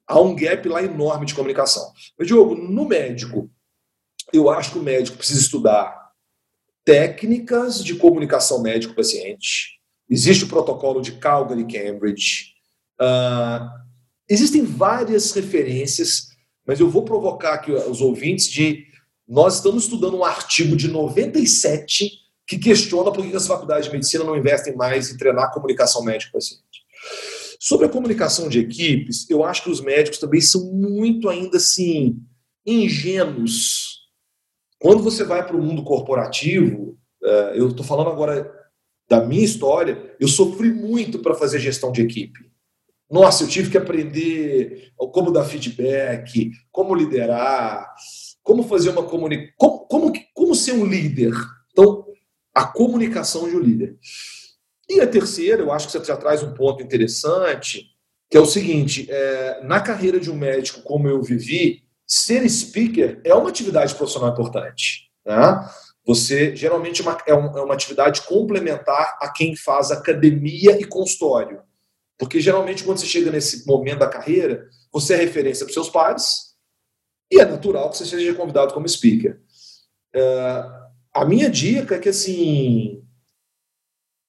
Há 0.05 0.19
um 0.19 0.35
gap 0.35 0.69
lá 0.69 0.83
enorme 0.83 1.25
de 1.25 1.37
comunicação. 1.37 1.93
Mas, 2.19 2.27
Diogo, 2.27 2.57
no 2.57 2.85
médico, 2.85 3.49
eu 4.37 4.51
acho 4.51 4.73
que 4.73 4.79
o 4.79 4.83
médico 4.83 5.17
precisa 5.17 5.41
estudar 5.41 6.13
técnicas 6.85 7.83
de 7.83 7.95
comunicação 7.95 8.61
médico-paciente. 8.61 9.81
Existe 10.09 10.45
o 10.45 10.49
protocolo 10.49 11.01
de 11.01 11.13
Calgary-Cambridge. 11.13 12.55
Uh, 13.01 13.69
existem 14.29 14.65
várias 14.65 15.33
referências 15.33 16.35
mas 16.67 16.81
eu 16.81 16.89
vou 16.89 17.05
provocar 17.05 17.55
aqui 17.55 17.73
os 17.73 18.01
ouvintes 18.01 18.49
de. 18.49 18.87
Nós 19.27 19.57
estamos 19.57 19.85
estudando 19.85 20.17
um 20.17 20.25
artigo 20.25 20.77
de 20.77 20.89
97 20.89 22.11
que 22.47 22.59
questiona 22.59 23.11
por 23.11 23.27
que 23.27 23.35
as 23.35 23.47
faculdades 23.47 23.87
de 23.87 23.93
medicina 23.93 24.23
não 24.23 24.37
investem 24.37 24.77
mais 24.77 25.11
em 25.11 25.17
treinar 25.17 25.53
comunicação 25.53 26.05
médico-paciente. 26.05 26.85
Sobre 27.59 27.87
a 27.87 27.89
comunicação 27.89 28.51
de 28.51 28.59
equipes, 28.59 29.29
eu 29.31 29.43
acho 29.43 29.63
que 29.65 29.71
os 29.71 29.81
médicos 29.81 30.19
também 30.19 30.43
são 30.43 30.71
muito 30.73 31.31
ainda 31.31 31.57
assim 31.57 32.19
ingênuos. 32.67 33.94
Quando 34.85 35.03
você 35.03 35.25
vai 35.25 35.47
para 35.47 35.57
o 35.57 35.63
mundo 35.63 35.83
corporativo, 35.83 36.99
eh, 37.25 37.53
eu 37.55 37.69
estou 37.69 37.83
falando 37.83 38.11
agora 38.11 38.55
da 39.09 39.25
minha 39.25 39.43
história, 39.43 40.15
eu 40.21 40.29
sofri 40.29 40.71
muito 40.71 41.21
para 41.21 41.35
fazer 41.35 41.59
gestão 41.59 41.91
de 41.91 42.03
equipe. 42.03 42.39
Nossa, 43.11 43.45
eu 43.45 43.49
tive 43.49 43.71
que 43.71 43.79
aprender 43.79 44.93
como 45.11 45.33
dar 45.33 45.45
feedback, 45.45 46.51
como 46.71 46.95
liderar, 46.95 47.95
como 48.43 48.63
fazer 48.65 48.91
uma 48.91 49.05
comunicação, 49.05 49.55
como, 49.57 49.87
como, 49.89 50.13
como 50.35 50.55
ser 50.55 50.73
um 50.73 50.85
líder. 50.85 51.33
Então, 51.73 52.05
a 52.55 52.67
comunicação 52.67 53.49
de 53.49 53.57
um 53.57 53.61
líder. 53.61 53.97
E 54.87 55.01
a 55.01 55.07
terceira, 55.07 55.63
eu 55.63 55.73
acho 55.73 55.87
que 55.87 55.93
você 55.93 56.05
já 56.05 56.17
traz 56.19 56.43
um 56.43 56.53
ponto 56.53 56.83
interessante, 56.83 57.87
que 58.29 58.37
é 58.37 58.41
o 58.41 58.45
seguinte: 58.45 59.07
é, 59.09 59.65
na 59.65 59.81
carreira 59.81 60.21
de 60.21 60.31
um 60.31 60.37
médico, 60.37 60.83
como 60.83 61.09
eu 61.09 61.23
vivi, 61.23 61.84
ser 62.07 62.49
speaker 62.49 63.21
é 63.25 63.35
uma 63.35 63.49
atividade 63.49 63.95
profissional 63.95 64.31
importante. 64.31 65.11
Né? 65.25 65.71
Você 66.07 66.55
geralmente 66.55 67.01
é 67.01 67.05
uma, 67.35 67.53
é 67.57 67.61
uma 67.63 67.75
atividade 67.75 68.23
complementar 68.23 69.19
a 69.21 69.31
quem 69.31 69.57
faz 69.57 69.91
academia 69.91 70.79
e 70.79 70.85
consultório. 70.85 71.63
Porque 72.19 72.41
geralmente, 72.41 72.85
quando 72.85 72.99
você 72.99 73.07
chega 73.07 73.31
nesse 73.31 73.67
momento 73.67 74.01
da 74.01 74.09
carreira, 74.09 74.69
você 74.93 75.15
é 75.15 75.17
referência 75.17 75.65
para 75.65 75.73
seus 75.75 75.89
pares 75.89 76.55
e 77.31 77.41
é 77.41 77.45
natural 77.45 77.91
que 77.91 77.99
você 77.99 78.07
seja 78.07 78.35
convidado 78.35 78.73
como 78.73 78.89
speaker. 78.89 79.41
Uh, 80.15 80.85
a 81.13 81.25
minha 81.25 81.51
dica 81.51 81.97
é 81.97 81.99
que, 81.99 82.09
assim, 82.09 83.03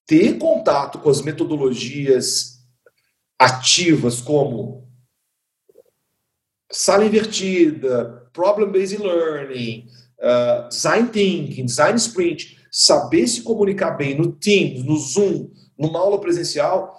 ter 0.08 0.38
contato 0.38 1.00
com 1.00 1.10
as 1.10 1.22
metodologias 1.22 2.60
ativas 3.38 4.22
como 4.22 4.85
sala 6.76 7.06
invertida, 7.06 8.30
problem-based 8.34 9.02
learning, 9.02 9.88
uh, 10.20 10.68
design 10.68 11.08
thinking, 11.08 11.66
design 11.66 11.96
sprint, 11.96 12.58
saber 12.70 13.26
se 13.28 13.44
comunicar 13.44 13.92
bem 13.92 14.18
no 14.18 14.34
Teams, 14.34 14.84
no 14.84 14.98
Zoom, 14.98 15.50
numa 15.80 16.00
aula 16.00 16.20
presencial, 16.20 16.94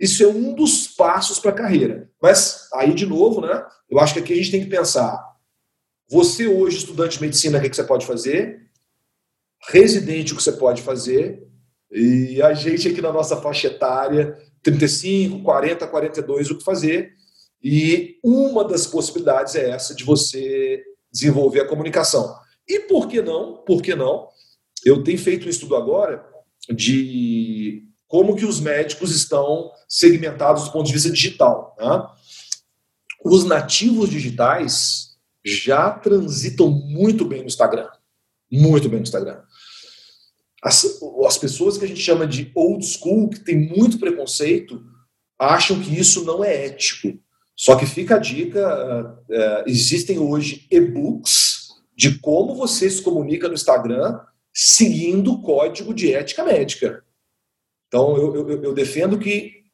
isso 0.00 0.22
é 0.22 0.26
um 0.26 0.54
dos 0.54 0.86
passos 0.88 1.38
para 1.38 1.50
a 1.50 1.54
carreira. 1.54 2.10
Mas 2.22 2.68
aí, 2.72 2.94
de 2.94 3.04
novo, 3.04 3.42
né? 3.42 3.62
Eu 3.90 3.98
acho 3.98 4.14
que 4.14 4.20
aqui 4.20 4.32
a 4.32 4.36
gente 4.36 4.50
tem 4.50 4.62
que 4.62 4.70
pensar. 4.70 5.22
Você 6.08 6.46
hoje, 6.46 6.78
estudante 6.78 7.18
de 7.18 7.22
medicina, 7.22 7.58
o 7.58 7.60
que, 7.60 7.68
que 7.68 7.76
você 7.76 7.84
pode 7.84 8.06
fazer? 8.06 8.62
Residente, 9.68 10.32
o 10.32 10.36
que 10.36 10.42
você 10.42 10.52
pode 10.52 10.80
fazer? 10.80 11.46
E 11.90 12.40
a 12.40 12.54
gente 12.54 12.88
aqui 12.88 13.02
na 13.02 13.12
nossa 13.12 13.36
faixa 13.36 13.66
etária, 13.66 14.38
35, 14.62 15.42
40, 15.42 15.86
42, 15.86 16.50
o 16.50 16.58
que 16.58 16.64
fazer? 16.64 17.17
E 17.62 18.18
uma 18.22 18.64
das 18.64 18.86
possibilidades 18.86 19.54
é 19.54 19.70
essa 19.70 19.94
de 19.94 20.04
você 20.04 20.82
desenvolver 21.10 21.60
a 21.60 21.68
comunicação. 21.68 22.36
E 22.66 22.80
por 22.80 23.08
que 23.08 23.20
não? 23.20 23.56
Por 23.64 23.82
que 23.82 23.94
não? 23.94 24.28
Eu 24.84 25.02
tenho 25.02 25.18
feito 25.18 25.46
um 25.46 25.50
estudo 25.50 25.74
agora 25.74 26.24
de 26.70 27.84
como 28.06 28.36
que 28.36 28.44
os 28.44 28.60
médicos 28.60 29.14
estão 29.14 29.70
segmentados 29.88 30.64
do 30.64 30.72
ponto 30.72 30.86
de 30.86 30.92
vista 30.92 31.10
digital. 31.10 31.76
Né? 31.78 32.06
Os 33.24 33.44
nativos 33.44 34.10
digitais 34.10 35.16
já 35.44 35.90
transitam 35.90 36.70
muito 36.70 37.24
bem 37.24 37.40
no 37.40 37.46
Instagram. 37.46 37.88
Muito 38.50 38.88
bem 38.88 38.98
no 38.98 39.04
Instagram. 39.04 39.42
As, 40.62 41.00
as 41.26 41.38
pessoas 41.38 41.78
que 41.78 41.84
a 41.84 41.88
gente 41.88 42.00
chama 42.00 42.26
de 42.26 42.50
old 42.54 42.84
school, 42.84 43.28
que 43.28 43.40
tem 43.40 43.56
muito 43.56 43.98
preconceito, 43.98 44.82
acham 45.38 45.80
que 45.80 45.98
isso 45.98 46.24
não 46.24 46.42
é 46.42 46.66
ético. 46.66 47.18
Só 47.58 47.74
que 47.74 47.84
fica 47.84 48.14
a 48.14 48.18
dica: 48.20 48.60
uh, 48.60 49.10
uh, 49.10 49.64
existem 49.66 50.16
hoje 50.16 50.64
e-books 50.70 51.70
de 51.96 52.16
como 52.20 52.54
você 52.54 52.88
se 52.88 53.02
comunica 53.02 53.48
no 53.48 53.54
Instagram 53.54 54.20
seguindo 54.54 55.32
o 55.32 55.42
código 55.42 55.92
de 55.92 56.14
ética 56.14 56.44
médica. 56.44 57.04
Então, 57.88 58.16
eu, 58.16 58.48
eu, 58.48 58.62
eu 58.62 58.74
defendo 58.74 59.18
que 59.18 59.64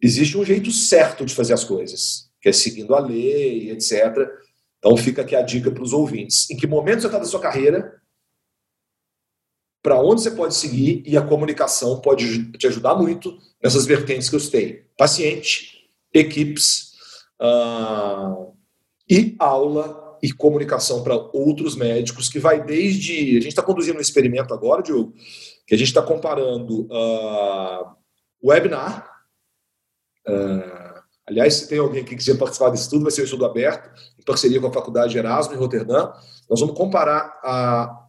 existe 0.00 0.38
um 0.38 0.44
jeito 0.44 0.70
certo 0.70 1.24
de 1.24 1.34
fazer 1.34 1.52
as 1.52 1.64
coisas, 1.64 2.30
que 2.40 2.48
é 2.48 2.52
seguindo 2.52 2.94
a 2.94 3.00
lei, 3.00 3.70
etc. 3.70 4.16
Então, 4.78 4.96
fica 4.96 5.22
aqui 5.22 5.34
a 5.34 5.42
dica 5.42 5.70
para 5.70 5.82
os 5.82 5.92
ouvintes. 5.92 6.48
Em 6.48 6.56
que 6.56 6.66
momento 6.66 7.00
você 7.00 7.06
está 7.08 7.18
da 7.18 7.24
sua 7.24 7.40
carreira? 7.40 8.00
Para 9.82 10.00
onde 10.00 10.22
você 10.22 10.30
pode 10.30 10.54
seguir? 10.54 11.02
E 11.04 11.16
a 11.16 11.26
comunicação 11.26 12.00
pode 12.00 12.52
te 12.52 12.68
ajudar 12.68 12.94
muito 12.94 13.36
nessas 13.60 13.84
vertentes 13.84 14.28
que 14.28 14.36
eu 14.36 14.40
citei. 14.40 14.86
Paciente, 14.96 15.88
equipes 16.14 16.91
uh, 17.42 18.54
e 19.10 19.34
aula 19.38 20.18
e 20.22 20.32
comunicação 20.32 21.02
para 21.02 21.16
outros 21.16 21.74
médicos, 21.74 22.28
que 22.28 22.38
vai 22.38 22.64
desde. 22.64 23.12
A 23.12 23.40
gente 23.40 23.48
está 23.48 23.62
conduzindo 23.62 23.98
um 23.98 24.00
experimento 24.00 24.54
agora, 24.54 24.82
Diogo, 24.82 25.12
que 25.66 25.74
a 25.74 25.78
gente 25.78 25.88
está 25.88 26.00
comparando 26.00 26.82
uh, 26.82 27.96
webinar. 28.42 29.10
Uh, 30.26 31.02
aliás, 31.26 31.54
se 31.54 31.68
tem 31.68 31.80
alguém 31.80 32.04
que 32.04 32.14
quiser 32.14 32.38
participar 32.38 32.70
desse 32.70 32.84
estudo, 32.84 33.02
vai 33.02 33.10
ser 33.10 33.22
um 33.22 33.24
estudo 33.24 33.44
aberto, 33.44 33.90
em 34.18 34.22
parceria 34.22 34.60
com 34.60 34.68
a 34.68 34.72
Faculdade 34.72 35.18
Erasmo, 35.18 35.54
em 35.54 35.58
Roterdã. 35.58 36.12
Nós 36.48 36.60
vamos 36.60 36.76
comparar 36.76 37.40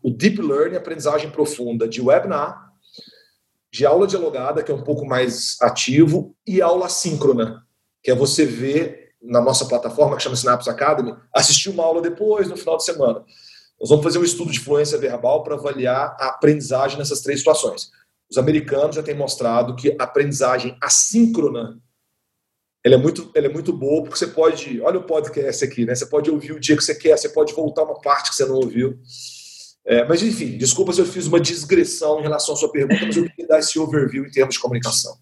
o 0.03 0.11
Deep 0.11 0.39
Learning, 0.39 0.75
aprendizagem 0.75 1.31
profunda, 1.31 1.87
de 1.87 2.01
webinar, 2.01 2.71
de 3.71 3.85
aula 3.87 4.05
dialogada, 4.05 4.61
que 4.61 4.71
é 4.71 4.75
um 4.75 4.83
pouco 4.83 5.03
mais 5.05 5.57
ativo, 5.61 6.35
e 6.45 6.61
aula 6.61 6.89
síncrona, 6.89 7.65
que 8.03 8.11
é 8.11 8.15
você 8.15 8.45
ver 8.45 9.02
na 9.23 9.39
nossa 9.39 9.65
plataforma, 9.65 10.17
que 10.17 10.23
chama 10.23 10.35
Synapse 10.35 10.69
Academy, 10.69 11.15
assistir 11.33 11.69
uma 11.69 11.83
aula 11.83 12.01
depois, 12.01 12.49
no 12.49 12.57
final 12.57 12.77
de 12.77 12.83
semana. 12.83 13.23
Nós 13.79 13.89
vamos 13.89 14.03
fazer 14.03 14.19
um 14.19 14.23
estudo 14.23 14.51
de 14.51 14.59
fluência 14.59 14.97
verbal 14.97 15.43
para 15.43 15.55
avaliar 15.55 16.15
a 16.19 16.27
aprendizagem 16.27 16.97
nessas 16.97 17.21
três 17.21 17.39
situações. 17.39 17.89
Os 18.29 18.37
americanos 18.37 18.95
já 18.95 19.03
têm 19.03 19.15
mostrado 19.15 19.75
que 19.75 19.95
a 19.99 20.03
aprendizagem 20.03 20.77
assíncrona 20.81 21.79
ela 22.85 22.95
é 22.95 22.97
muito, 22.97 23.31
ela 23.33 23.45
é 23.45 23.49
muito 23.49 23.71
boa, 23.71 24.03
porque 24.03 24.17
você 24.17 24.27
pode, 24.27 24.81
olha 24.81 24.99
o 24.99 25.03
podcast 25.03 25.63
aqui, 25.63 25.85
né? 25.85 25.95
Você 25.95 26.05
pode 26.05 26.29
ouvir 26.29 26.51
o 26.51 26.59
dia 26.59 26.75
que 26.75 26.83
você 26.83 26.93
quer, 26.93 27.17
você 27.17 27.29
pode 27.29 27.53
voltar 27.53 27.83
uma 27.83 27.99
parte 28.01 28.29
que 28.29 28.35
você 28.35 28.45
não 28.45 28.55
ouviu. 28.55 28.99
É, 29.85 30.05
mas 30.05 30.21
enfim, 30.21 30.57
desculpa 30.57 30.91
se 30.91 30.99
eu 30.99 31.05
fiz 31.05 31.27
uma 31.27 31.39
digressão 31.39 32.19
em 32.19 32.23
relação 32.23 32.55
à 32.55 32.57
sua 32.57 32.71
pergunta, 32.71 33.05
mas 33.05 33.15
eu 33.15 33.23
queria 33.29 33.47
dar 33.47 33.59
esse 33.59 33.79
overview 33.79 34.25
em 34.25 34.31
termos 34.31 34.55
de 34.55 34.59
comunicação. 34.59 35.17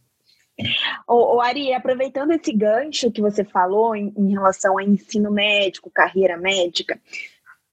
O, 1.07 1.36
o 1.36 1.41
Ari, 1.41 1.74
aproveitando 1.74 2.32
esse 2.32 2.51
gancho 2.51 3.12
que 3.12 3.22
você 3.22 3.43
falou 3.43 3.95
em, 3.95 4.14
em 4.18 4.32
relação 4.32 4.78
a 4.78 4.84
ensino 4.84 5.32
médico, 5.32 5.91
carreira 5.91 6.38
médica, 6.38 6.99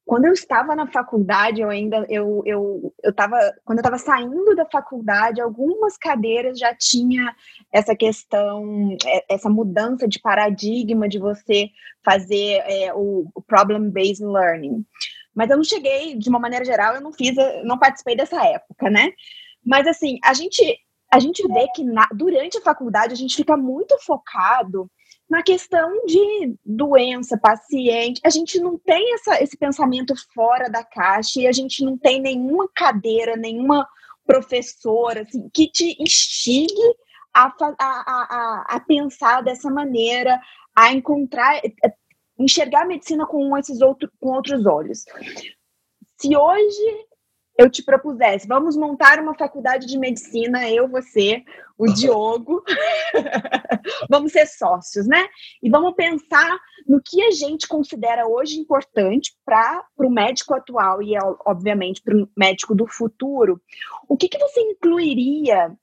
quando 0.08 0.24
eu 0.24 0.32
estava 0.32 0.74
na 0.74 0.86
faculdade, 0.86 1.60
eu 1.60 1.68
ainda 1.68 2.06
eu 2.08 2.42
eu 2.46 2.94
eu 3.02 3.10
estava 3.10 3.36
quando 3.62 3.76
eu 3.76 3.82
estava 3.82 3.98
saindo 3.98 4.56
da 4.56 4.64
faculdade, 4.64 5.38
algumas 5.38 5.98
cadeiras 5.98 6.58
já 6.58 6.74
tinha 6.74 7.36
essa 7.70 7.94
questão, 7.94 8.96
é, 9.04 9.34
essa 9.34 9.50
mudança 9.50 10.08
de 10.08 10.18
paradigma 10.18 11.06
de 11.06 11.18
você 11.18 11.68
fazer 12.02 12.62
é, 12.64 12.90
o, 12.94 13.30
problem 13.46 13.90
based 13.90 14.24
learning. 14.24 14.82
Mas 15.34 15.50
eu 15.50 15.58
não 15.58 15.64
cheguei, 15.64 16.16
de 16.16 16.30
uma 16.30 16.38
maneira 16.38 16.64
geral, 16.64 16.94
eu 16.94 17.02
não 17.02 17.12
fiz, 17.12 17.36
eu 17.36 17.62
não 17.66 17.78
participei 17.78 18.16
dessa 18.16 18.42
época, 18.42 18.88
né? 18.88 19.12
Mas 19.62 19.86
assim, 19.86 20.18
a 20.24 20.32
gente 20.32 20.62
a 21.12 21.18
gente 21.18 21.46
vê 21.46 21.66
que 21.74 21.84
na, 21.84 22.06
durante 22.14 22.58
a 22.58 22.62
faculdade 22.62 23.12
a 23.12 23.16
gente 23.16 23.36
fica 23.36 23.56
muito 23.56 23.96
focado 24.04 24.90
na 25.28 25.42
questão 25.42 26.04
de 26.06 26.56
doença, 26.64 27.38
paciente. 27.38 28.20
A 28.24 28.30
gente 28.30 28.58
não 28.60 28.78
tem 28.78 29.14
essa, 29.14 29.42
esse 29.42 29.56
pensamento 29.56 30.14
fora 30.34 30.70
da 30.70 30.82
caixa 30.82 31.40
e 31.40 31.46
a 31.46 31.52
gente 31.52 31.84
não 31.84 31.98
tem 31.98 32.20
nenhuma 32.20 32.68
cadeira, 32.74 33.36
nenhuma 33.36 33.86
professora 34.26 35.22
assim, 35.22 35.48
que 35.52 35.70
te 35.70 35.96
instigue 36.00 36.96
a, 37.34 37.46
a, 37.46 37.74
a, 37.78 38.64
a 38.76 38.80
pensar 38.80 39.42
dessa 39.42 39.70
maneira, 39.70 40.40
a 40.74 40.92
encontrar, 40.92 41.60
enxergar 42.38 42.82
a 42.82 42.86
medicina 42.86 43.26
com 43.26 43.56
esses 43.56 43.80
outros, 43.80 44.10
com 44.20 44.30
outros 44.30 44.64
olhos. 44.66 45.04
Se 46.18 46.36
hoje 46.36 47.06
eu 47.58 47.68
te 47.68 47.82
propusesse, 47.82 48.46
vamos 48.46 48.76
montar 48.76 49.18
uma 49.18 49.34
faculdade 49.34 49.84
de 49.84 49.98
medicina, 49.98 50.70
eu, 50.70 50.86
você, 50.86 51.42
o 51.76 51.92
Diogo, 51.92 52.62
vamos 54.08 54.30
ser 54.30 54.46
sócios, 54.46 55.08
né? 55.08 55.26
E 55.60 55.68
vamos 55.68 55.94
pensar 55.96 56.56
no 56.86 57.02
que 57.04 57.20
a 57.20 57.32
gente 57.32 57.66
considera 57.66 58.28
hoje 58.28 58.60
importante 58.60 59.36
para 59.44 59.84
o 59.96 60.08
médico 60.08 60.54
atual 60.54 61.02
e, 61.02 61.14
obviamente, 61.44 62.00
para 62.00 62.16
o 62.16 62.28
médico 62.36 62.76
do 62.76 62.86
futuro. 62.86 63.60
O 64.08 64.16
que, 64.16 64.28
que 64.28 64.38
você 64.38 64.60
incluiria 64.60 65.76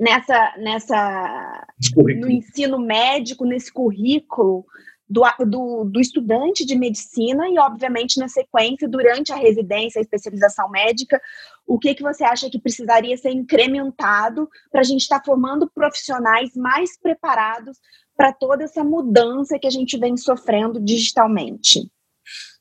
nessa, 0.00 0.54
nessa 0.58 1.64
no 1.96 2.28
ensino 2.28 2.78
médico, 2.78 3.44
nesse 3.44 3.72
currículo 3.72 4.66
do, 5.08 5.22
do, 5.46 5.84
do, 5.84 6.00
estudante 6.00 6.64
de 6.64 6.76
medicina 6.76 7.48
e, 7.48 7.58
obviamente, 7.58 8.18
na 8.18 8.28
sequência, 8.28 8.88
durante 8.88 9.32
a 9.32 9.36
residência, 9.36 9.98
a 9.98 10.02
especialização 10.02 10.68
médica, 10.70 11.20
o 11.66 11.78
que, 11.78 11.94
que 11.94 12.02
você 12.02 12.24
acha 12.24 12.50
que 12.50 12.58
precisaria 12.58 13.16
ser 13.16 13.30
incrementado 13.30 14.48
para 14.70 14.80
a 14.80 14.84
gente 14.84 15.02
estar 15.02 15.20
tá 15.20 15.24
formando 15.24 15.70
profissionais 15.70 16.54
mais 16.54 16.98
preparados 16.98 17.78
para 18.16 18.32
toda 18.32 18.64
essa 18.64 18.84
mudança 18.84 19.58
que 19.58 19.66
a 19.66 19.70
gente 19.70 19.96
vem 19.96 20.16
sofrendo 20.16 20.80
digitalmente? 20.80 21.90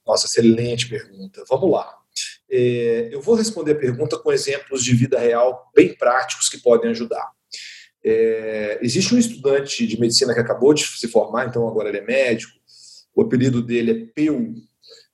Nossa, 0.05 0.25
excelente 0.25 0.87
pergunta. 0.87 1.43
Vamos 1.49 1.71
lá. 1.71 1.97
É, 2.49 3.09
eu 3.11 3.21
vou 3.21 3.35
responder 3.35 3.73
a 3.73 3.79
pergunta 3.79 4.17
com 4.17 4.31
exemplos 4.31 4.83
de 4.83 4.95
vida 4.95 5.19
real 5.19 5.69
bem 5.75 5.93
práticos 5.93 6.47
que 6.47 6.59
podem 6.59 6.91
ajudar. 6.91 7.36
É, 8.09 8.79
existe 8.81 9.13
um 9.13 9.17
estudante 9.17 9.85
de 9.85 9.99
medicina 9.99 10.33
que 10.33 10.39
acabou 10.39 10.73
de 10.73 10.81
se 10.81 11.09
formar, 11.09 11.45
então 11.45 11.67
agora 11.67 11.89
ele 11.89 11.97
é 11.97 12.05
médico. 12.05 12.53
O 13.13 13.21
apelido 13.21 13.61
dele 13.61 13.91
é 13.91 14.05
Peu. 14.15 14.53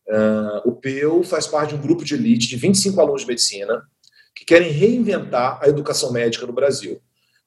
Uh, 0.08 0.70
o 0.70 0.74
Peu 0.74 1.24
faz 1.24 1.48
parte 1.48 1.70
de 1.70 1.76
um 1.76 1.82
grupo 1.82 2.06
de 2.06 2.14
elite 2.14 2.48
de 2.48 2.56
25 2.56 3.02
alunos 3.02 3.22
de 3.22 3.28
medicina 3.28 3.82
que 4.36 4.46
querem 4.46 4.70
reinventar 4.70 5.60
a 5.60 5.68
educação 5.68 6.12
médica 6.12 6.46
no 6.46 6.54
Brasil. 6.54 7.02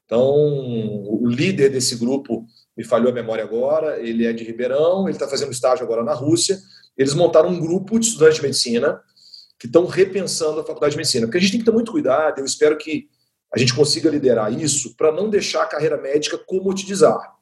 Então, 0.05 0.20
o 0.24 1.28
líder 1.28 1.68
desse 1.68 1.94
grupo, 1.94 2.44
me 2.76 2.82
falhou 2.82 3.11
a 3.11 3.14
memória 3.14 3.44
agora, 3.44 4.01
ele 4.01 4.26
é 4.26 4.32
de 4.32 4.42
Ribeirão, 4.42 5.05
ele 5.05 5.16
está 5.16 5.28
fazendo 5.28 5.53
estágio 5.53 5.84
agora 5.84 6.03
na 6.03 6.12
Rússia. 6.12 6.59
Eles 6.99 7.14
montaram 7.14 7.51
um 7.51 7.61
grupo 7.61 8.01
de 8.01 8.07
estudantes 8.07 8.36
de 8.36 8.42
medicina 8.42 9.01
que 9.61 9.66
estão 9.66 9.86
repensando 9.86 10.59
a 10.59 10.64
faculdade 10.64 10.92
de 10.92 10.97
medicina. 10.97 11.26
Porque 11.26 11.38
a 11.38 11.40
gente 11.40 11.53
tem 11.53 11.61
que 11.61 11.66
ter 11.66 11.72
muito 11.72 11.92
cuidado, 11.92 12.40
eu 12.40 12.44
espero 12.44 12.76
que 12.76 13.09
a 13.55 13.59
gente 13.59 13.74
consiga 13.74 14.11
liderar 14.11 14.53
isso 14.53 14.94
para 14.97 15.12
não 15.12 15.30
deixar 15.30 15.62
a 15.62 15.66
carreira 15.66 15.97
médica 15.97 16.38
comoditizar. 16.38 17.34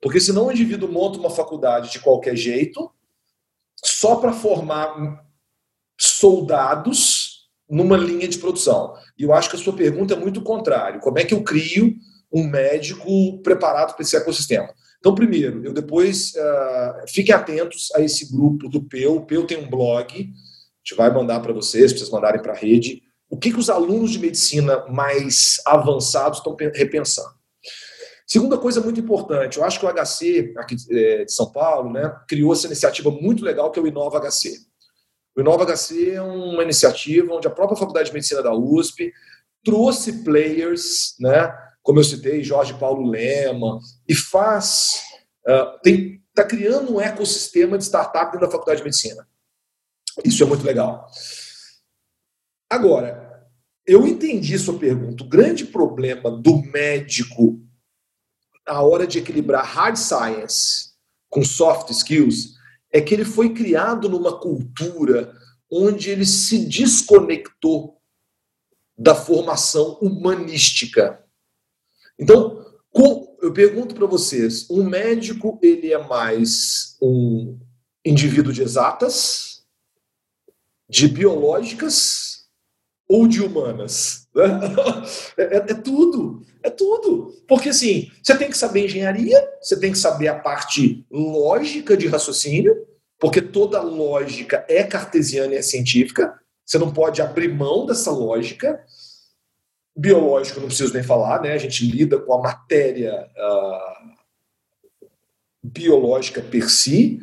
Porque 0.00 0.20
senão 0.20 0.46
o 0.46 0.52
indivíduo 0.52 0.90
monta 0.90 1.18
uma 1.18 1.30
faculdade 1.30 1.92
de 1.92 2.00
qualquer 2.00 2.36
jeito, 2.36 2.90
só 3.84 4.16
para 4.16 4.32
formar 4.32 5.24
soldados 5.98 7.48
numa 7.68 7.96
linha 7.96 8.26
de 8.26 8.38
produção. 8.38 8.94
E 9.16 9.22
eu 9.22 9.32
acho 9.32 9.48
que 9.48 9.56
a 9.56 9.58
sua 9.58 9.72
pergunta 9.72 10.14
é 10.14 10.16
muito 10.16 10.42
contrário. 10.42 11.00
Como 11.00 11.18
é 11.18 11.24
que 11.24 11.32
eu 11.32 11.42
crio 11.42 11.94
um 12.32 12.44
médico 12.44 13.40
preparado 13.42 13.94
para 13.94 14.02
esse 14.02 14.16
ecossistema? 14.16 14.68
Então, 14.98 15.14
primeiro, 15.14 15.64
eu 15.64 15.72
depois 15.72 16.32
uh, 16.34 17.08
fiquem 17.08 17.34
atentos 17.34 17.90
a 17.94 18.00
esse 18.00 18.30
grupo 18.32 18.68
do 18.68 18.82
PEU. 18.82 19.16
O 19.16 19.26
PEU 19.26 19.46
tem 19.46 19.58
um 19.58 19.68
blog, 19.68 20.12
a 20.12 20.16
gente 20.16 20.96
vai 20.96 21.12
mandar 21.12 21.40
para 21.40 21.52
vocês, 21.52 21.92
para 21.92 21.98
vocês 21.98 22.10
mandarem 22.10 22.42
para 22.42 22.52
a 22.52 22.56
rede 22.56 23.02
o 23.32 23.38
que, 23.38 23.50
que 23.50 23.58
os 23.58 23.70
alunos 23.70 24.10
de 24.10 24.18
medicina 24.18 24.84
mais 24.88 25.56
avançados 25.64 26.38
estão 26.38 26.54
repensando? 26.74 27.32
Segunda 28.26 28.58
coisa 28.58 28.82
muito 28.82 29.00
importante, 29.00 29.56
eu 29.56 29.64
acho 29.64 29.80
que 29.80 29.86
o 29.86 29.88
HC, 29.88 30.52
aqui 30.58 30.76
é, 30.90 31.24
de 31.24 31.32
São 31.32 31.50
Paulo, 31.50 31.90
né, 31.90 32.14
criou 32.28 32.52
essa 32.52 32.66
iniciativa 32.66 33.10
muito 33.10 33.42
legal 33.42 33.70
que 33.70 33.80
é 33.80 33.82
o 33.82 33.86
Inova 33.86 34.20
HC. 34.20 34.58
O 35.34 35.40
Inova 35.40 35.64
HC 35.64 36.10
é 36.10 36.20
uma 36.20 36.62
iniciativa 36.62 37.32
onde 37.32 37.46
a 37.46 37.50
própria 37.50 37.78
Faculdade 37.78 38.08
de 38.08 38.14
Medicina 38.14 38.42
da 38.42 38.54
USP 38.54 39.10
trouxe 39.64 40.22
players, 40.24 41.14
né, 41.18 41.50
como 41.82 42.00
eu 42.00 42.04
citei, 42.04 42.44
Jorge 42.44 42.74
Paulo 42.74 43.08
Lema, 43.08 43.80
e 44.06 44.14
faz, 44.14 45.00
tem, 45.82 46.22
está 46.28 46.44
criando 46.44 46.94
um 46.94 47.00
ecossistema 47.00 47.78
de 47.78 47.84
startup 47.84 48.30
dentro 48.30 48.46
da 48.46 48.52
Faculdade 48.52 48.80
de 48.80 48.84
Medicina. 48.84 49.26
Isso 50.22 50.42
é 50.42 50.46
muito 50.46 50.66
legal. 50.66 51.08
Agora, 52.72 53.46
eu 53.86 54.06
entendi 54.06 54.58
sua 54.58 54.78
pergunta. 54.78 55.22
O 55.22 55.28
grande 55.28 55.66
problema 55.66 56.30
do 56.30 56.56
médico 56.62 57.60
na 58.66 58.80
hora 58.80 59.06
de 59.06 59.18
equilibrar 59.18 59.62
hard 59.62 59.96
science 59.96 60.94
com 61.28 61.44
soft 61.44 61.90
skills 61.90 62.54
é 62.90 62.98
que 62.98 63.12
ele 63.12 63.26
foi 63.26 63.52
criado 63.52 64.08
numa 64.08 64.40
cultura 64.40 65.36
onde 65.70 66.08
ele 66.08 66.24
se 66.24 66.64
desconectou 66.64 68.00
da 68.96 69.14
formação 69.14 69.98
humanística. 70.00 71.22
Então, 72.18 72.64
eu 73.42 73.52
pergunto 73.52 73.94
para 73.94 74.06
vocês, 74.06 74.66
um 74.70 74.82
médico 74.82 75.58
ele 75.62 75.92
é 75.92 75.98
mais 75.98 76.96
um 77.02 77.58
indivíduo 78.02 78.50
de 78.50 78.62
exatas, 78.62 79.62
de 80.88 81.06
biológicas 81.06 82.31
ou 83.12 83.28
de 83.28 83.42
humanas? 83.42 84.22
É, 85.36 85.42
é, 85.42 85.56
é, 85.56 85.74
tudo, 85.74 86.42
é 86.62 86.70
tudo. 86.70 87.34
Porque 87.46 87.68
assim, 87.68 88.10
você 88.22 88.34
tem 88.36 88.48
que 88.48 88.56
saber 88.56 88.86
engenharia, 88.86 89.38
você 89.60 89.78
tem 89.78 89.92
que 89.92 89.98
saber 89.98 90.28
a 90.28 90.38
parte 90.38 91.04
lógica 91.10 91.96
de 91.96 92.06
raciocínio, 92.06 92.74
porque 93.18 93.42
toda 93.42 93.82
lógica 93.82 94.64
é 94.68 94.82
cartesiana 94.82 95.54
e 95.54 95.58
é 95.58 95.62
científica. 95.62 96.34
Você 96.64 96.78
não 96.78 96.92
pode 96.92 97.20
abrir 97.20 97.48
mão 97.48 97.84
dessa 97.84 98.10
lógica. 98.10 98.82
Biológico, 99.94 100.60
não 100.60 100.68
preciso 100.68 100.94
nem 100.94 101.02
falar, 101.02 101.42
né? 101.42 101.52
A 101.52 101.58
gente 101.58 101.84
lida 101.84 102.18
com 102.18 102.32
a 102.32 102.40
matéria 102.40 103.28
uh, 103.36 104.10
biológica 105.62 106.40
per 106.40 106.70
si. 106.70 107.20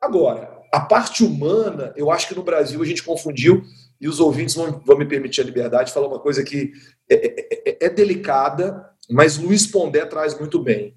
Agora, 0.00 0.56
a 0.72 0.80
parte 0.80 1.22
humana, 1.22 1.92
eu 1.96 2.10
acho 2.10 2.28
que 2.28 2.34
no 2.34 2.42
Brasil 2.42 2.80
a 2.80 2.86
gente 2.86 3.02
confundiu 3.02 3.62
e 4.00 4.08
os 4.08 4.20
ouvintes 4.20 4.54
vão, 4.54 4.80
vão 4.84 4.98
me 4.98 5.06
permitir 5.06 5.40
a 5.40 5.44
liberdade 5.44 5.88
de 5.88 5.94
falar 5.94 6.08
uma 6.08 6.20
coisa 6.20 6.42
que 6.42 6.72
é, 7.08 7.14
é, 7.14 7.70
é, 7.70 7.86
é 7.86 7.90
delicada, 7.90 8.90
mas 9.10 9.38
Luiz 9.38 9.66
Pondé 9.66 10.04
traz 10.04 10.38
muito 10.38 10.60
bem. 10.60 10.94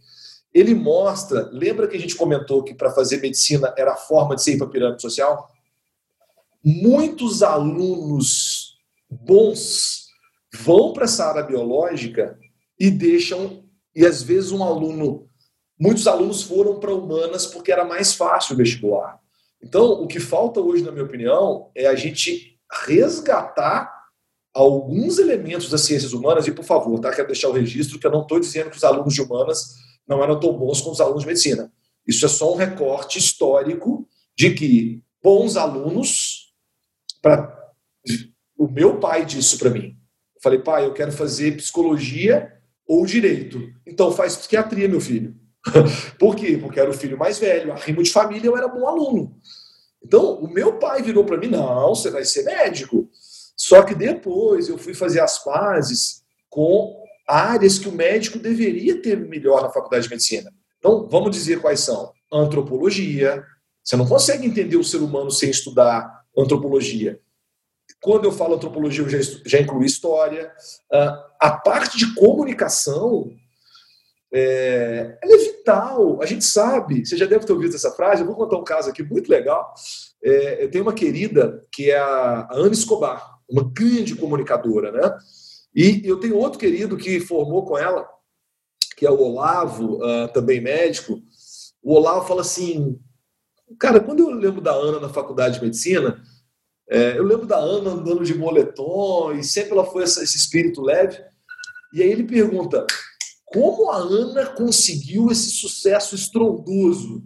Ele 0.54 0.74
mostra, 0.74 1.50
lembra 1.52 1.88
que 1.88 1.96
a 1.96 2.00
gente 2.00 2.16
comentou 2.16 2.64
que 2.64 2.74
para 2.74 2.92
fazer 2.92 3.18
medicina 3.18 3.74
era 3.78 3.94
a 3.94 3.98
forma 3.98 4.36
de 4.36 4.44
ser 4.44 4.58
para 4.58 4.68
a 4.68 4.70
pirâmide 4.70 5.02
social? 5.02 5.48
Muitos 6.64 7.44
alunos 7.44 8.78
bons 9.10 10.08
vão 10.54 10.92
para 10.92 11.06
essa 11.06 11.26
área 11.26 11.44
biológica 11.44 12.38
e 12.80 12.90
deixam, 12.90 13.64
e 13.96 14.06
às 14.06 14.24
vezes 14.24 14.52
um 14.52 14.64
aluno, 14.64 15.30
muitos 15.80 16.08
alunos 16.08 16.42
foram 16.42 16.80
para 16.80 16.94
humanas 16.94 17.46
porque 17.46 17.72
era 17.72 17.86
mais 17.86 18.14
fácil 18.14 18.56
vestibular. 18.56 19.20
Então, 19.62 20.02
o 20.02 20.08
que 20.08 20.20
falta 20.20 20.62
hoje, 20.62 20.84
na 20.84 20.92
minha 20.92 21.04
opinião, 21.04 21.70
é 21.76 21.86
a 21.86 21.96
gente 21.96 22.59
resgatar 22.86 23.92
alguns 24.54 25.20
elementos 25.20 25.70
das 25.70 25.82
ciências 25.82 26.14
humanas, 26.14 26.48
e 26.48 26.52
por 26.52 26.66
favor, 26.66 27.00
tá? 27.00 27.12
quero 27.12 27.28
deixar 27.28 27.50
o 27.50 27.54
registro 27.54 28.00
que 28.00 28.06
eu 28.06 28.12
não 28.12 28.22
estou 28.22 28.40
dizendo 28.40 28.70
que 28.70 28.78
os 28.78 28.84
alunos 28.84 29.14
de 29.14 29.22
humanas 29.22 29.76
não 30.08 30.24
eram 30.24 30.40
tão 30.40 30.54
bons 30.54 30.82
como 30.82 30.94
os 30.94 31.02
alunos 31.02 31.22
de 31.22 31.28
medicina. 31.28 31.72
Isso 32.06 32.26
é 32.26 32.30
só 32.30 32.54
um 32.54 32.58
recorte 32.58 33.20
histórico 33.20 34.08
de 34.36 34.54
que 34.54 35.04
bons 35.22 35.56
alunos, 35.56 36.54
o 38.58 38.68
meu 38.68 39.00
pai 39.00 39.26
disse 39.26 39.58
para 39.58 39.70
mim. 39.70 39.96
Eu 40.36 40.42
falei, 40.42 40.60
pai, 40.60 40.86
eu 40.86 40.94
quero 40.94 41.12
fazer 41.12 41.58
psicologia 41.58 42.52
ou 42.88 43.06
direito. 43.06 43.62
Então 43.86 44.12
faz 44.12 44.36
psiquiatria, 44.36 44.88
meu 44.88 45.00
filho. 45.00 45.36
Por 46.18 46.36
quê? 46.36 46.58
Porque 46.58 46.80
era 46.80 46.90
o 46.90 46.94
filho 46.94 47.18
mais 47.18 47.38
velho, 47.38 47.72
a 47.72 47.76
rimo 47.76 48.02
de 48.02 48.12
família, 48.12 48.48
eu 48.48 48.58
era 48.58 48.68
bom 48.68 48.88
aluno. 48.88 49.38
Então, 50.04 50.36
o 50.36 50.48
meu 50.48 50.78
pai 50.80 51.02
virou 51.02 51.24
para 51.24 51.38
mim: 51.38 51.48
não, 51.48 51.90
você 51.90 52.10
vai 52.10 52.26
ser 52.26 52.44
médico. 52.44 53.10
Só 53.56 53.84
que 53.84 53.94
depois 53.94 54.70
eu 54.70 54.78
fui 54.78 54.94
fazer 54.94 55.20
as 55.20 55.44
pazes 55.44 56.24
com 56.50 56.96
áreas 57.28 57.78
que 57.78 57.90
o 57.90 57.92
médico 57.92 58.40
deveria 58.40 59.02
ter 59.02 59.18
melhor 59.18 59.62
na 59.62 59.70
faculdade 59.70 60.06
de 60.06 60.10
medicina. 60.10 60.52
Então, 60.78 61.08
vamos 61.08 61.32
dizer 61.32 61.62
quais 61.62 61.82
são: 61.82 62.12
antropologia. 62.32 63.44
Você 63.84 63.96
não 63.96 64.08
consegue 64.08 64.46
entender 64.46 64.78
o 64.78 64.84
ser 64.84 64.98
humano 64.98 65.32
sem 65.32 65.50
estudar 65.50 66.24
antropologia. 66.38 67.20
Quando 68.02 68.26
eu 68.26 68.32
falo 68.32 68.56
antropologia, 68.56 69.04
eu 69.04 69.10
já, 69.10 69.18
já 69.46 69.60
incluí 69.60 69.86
história. 69.86 70.52
Uh, 70.92 71.30
a 71.40 71.52
parte 71.52 71.98
de 71.98 72.14
comunicação 72.14 73.32
é, 74.32 75.18
ela 75.22 75.36
é 75.36 75.38
vital. 75.38 76.22
A 76.22 76.26
gente 76.26 76.46
sabe, 76.46 77.06
você 77.06 77.18
já 77.18 77.26
deve 77.26 77.46
ter 77.46 77.54
ouvido 77.54 77.76
essa 77.76 77.92
frase. 77.92 78.22
Eu 78.22 78.28
vou 78.28 78.36
contar 78.36 78.58
um 78.58 78.64
caso 78.64 78.90
aqui 78.90 79.04
muito 79.04 79.30
legal. 79.30 79.74
É, 80.24 80.64
eu 80.64 80.72
tenho 80.72 80.84
uma 80.84 80.94
querida 80.94 81.66
que 81.72 81.90
é 81.92 81.98
a 81.98 82.48
Ana 82.52 82.74
Escobar, 82.74 83.40
uma 83.50 83.64
grande 83.64 84.16
comunicadora, 84.16 84.92
né? 84.92 85.18
E 85.76 86.02
eu 86.04 86.20
tenho 86.20 86.38
outro 86.38 86.60
querido 86.60 86.98
que 86.98 87.20
formou 87.20 87.66
com 87.66 87.78
ela, 87.78 88.08
que 88.98 89.06
é 89.06 89.12
o 89.12 89.20
Olavo, 89.20 90.00
uh, 90.04 90.28
também 90.34 90.60
médico. 90.60 91.22
O 91.82 91.94
Olavo 91.94 92.28
fala 92.28 92.42
assim: 92.42 93.00
Cara, 93.80 94.00
quando 94.00 94.20
eu 94.20 94.30
lembro 94.30 94.62
da 94.62 94.74
Ana 94.74 95.00
na 95.00 95.10
faculdade 95.10 95.56
de 95.56 95.66
medicina, 95.66 96.22
é, 96.90 97.18
eu 97.18 97.24
lembro 97.24 97.46
da 97.46 97.58
Ana 97.58 97.92
andando 97.92 98.24
de 98.24 98.34
moletom 98.34 99.32
e 99.32 99.44
sempre 99.44 99.74
ela 99.74 99.86
foi 99.86 100.04
esse 100.04 100.24
espírito 100.24 100.82
leve. 100.82 101.22
E 101.94 102.02
aí 102.02 102.12
ele 102.12 102.24
pergunta: 102.24 102.86
como 103.52 103.90
a 103.90 103.98
Ana 103.98 104.46
conseguiu 104.48 105.32
esse 105.32 105.50
sucesso 105.52 106.16
estrondoso? 106.16 107.24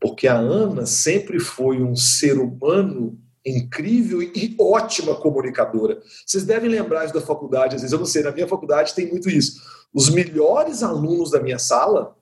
Porque 0.00 0.28
a 0.28 0.36
Ana 0.36 0.86
sempre 0.86 1.38
foi 1.38 1.82
um 1.82 1.96
ser 1.96 2.38
humano 2.38 3.18
incrível 3.44 4.20
e 4.20 4.56
ótima 4.58 5.14
comunicadora. 5.14 6.02
Vocês 6.26 6.44
devem 6.44 6.68
lembrar 6.68 7.06
da 7.06 7.20
faculdade, 7.20 7.76
às 7.76 7.82
vezes 7.82 7.92
eu 7.92 7.98
não 7.98 8.06
sei, 8.06 8.22
na 8.22 8.32
minha 8.32 8.48
faculdade 8.48 8.94
tem 8.94 9.08
muito 9.08 9.30
isso. 9.30 9.62
Os 9.94 10.08
melhores 10.10 10.82
alunos 10.82 11.30
da 11.30 11.40
minha 11.40 11.58
sala 11.58 12.16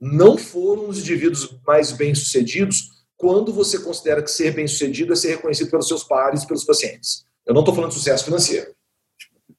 não 0.00 0.38
foram 0.38 0.88
os 0.88 0.98
indivíduos 1.00 1.58
mais 1.66 1.90
bem-sucedidos 1.92 3.04
quando 3.16 3.52
você 3.52 3.78
considera 3.78 4.22
que 4.22 4.30
ser 4.30 4.52
bem-sucedido 4.52 5.12
é 5.12 5.16
ser 5.16 5.36
reconhecido 5.36 5.70
pelos 5.70 5.88
seus 5.88 6.04
pares 6.04 6.44
pelos 6.44 6.64
pacientes. 6.64 7.26
Eu 7.44 7.54
não 7.54 7.62
estou 7.62 7.74
falando 7.74 7.90
de 7.90 7.98
sucesso 7.98 8.24
financeiro. 8.24 8.73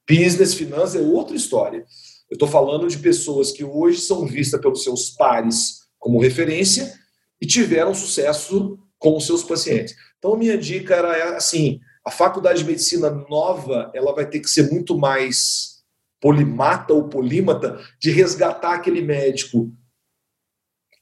Business, 0.10 0.54
finanças 0.54 0.96
é 0.96 1.02
outra 1.02 1.36
história. 1.36 1.86
Eu 2.30 2.36
estou 2.36 2.48
falando 2.48 2.88
de 2.88 2.98
pessoas 2.98 3.52
que 3.52 3.64
hoje 3.64 4.00
são 4.02 4.26
vistas 4.26 4.60
pelos 4.60 4.84
seus 4.84 5.10
pares 5.12 5.86
como 6.00 6.22
referência 6.22 6.94
e 7.42 7.46
tiveram 7.46 7.94
sucesso 7.94 8.80
com 8.98 9.18
os 9.18 9.26
seus 9.26 9.44
pacientes. 9.44 9.96
Então, 10.18 10.38
minha 10.38 10.58
dica 10.58 10.96
era 10.96 11.38
assim: 11.38 11.80
a 12.04 12.12
faculdade 12.12 12.60
de 12.60 12.66
medicina 12.66 13.10
nova 13.10 13.92
ela 13.94 14.14
vai 14.14 14.28
ter 14.28 14.40
que 14.40 14.50
ser 14.50 14.72
muito 14.72 14.98
mais 14.98 15.84
polimata 16.22 16.94
ou 16.94 17.10
polímata 17.10 17.80
de 18.00 18.12
resgatar 18.12 18.74
aquele 18.74 19.02
médico 19.02 19.72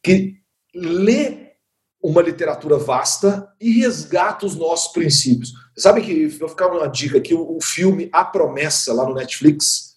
que 0.04 0.36
lê 0.76 1.54
uma 2.02 2.22
literatura 2.22 2.78
vasta 2.78 3.50
e 3.62 3.72
resgata 3.80 4.46
os 4.46 4.56
nossos 4.56 4.92
princípios. 4.92 5.54
Sabe 5.76 6.02
que, 6.02 6.28
vou 6.28 6.50
ficar 6.50 6.68
uma 6.68 6.88
dica 6.88 7.18
aqui, 7.18 7.34
o, 7.34 7.58
o 7.58 7.62
filme 7.62 8.10
A 8.12 8.24
Promessa, 8.24 8.94
lá 8.94 9.08
no 9.08 9.16
Netflix, 9.16 9.94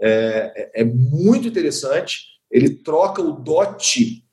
é, 0.00 0.70
é, 0.74 0.82
é 0.82 0.84
muito 0.84 1.48
interessante. 1.48 2.20
Ele 2.50 2.70
troca 2.70 3.20
o 3.20 3.32
dote 3.32 4.24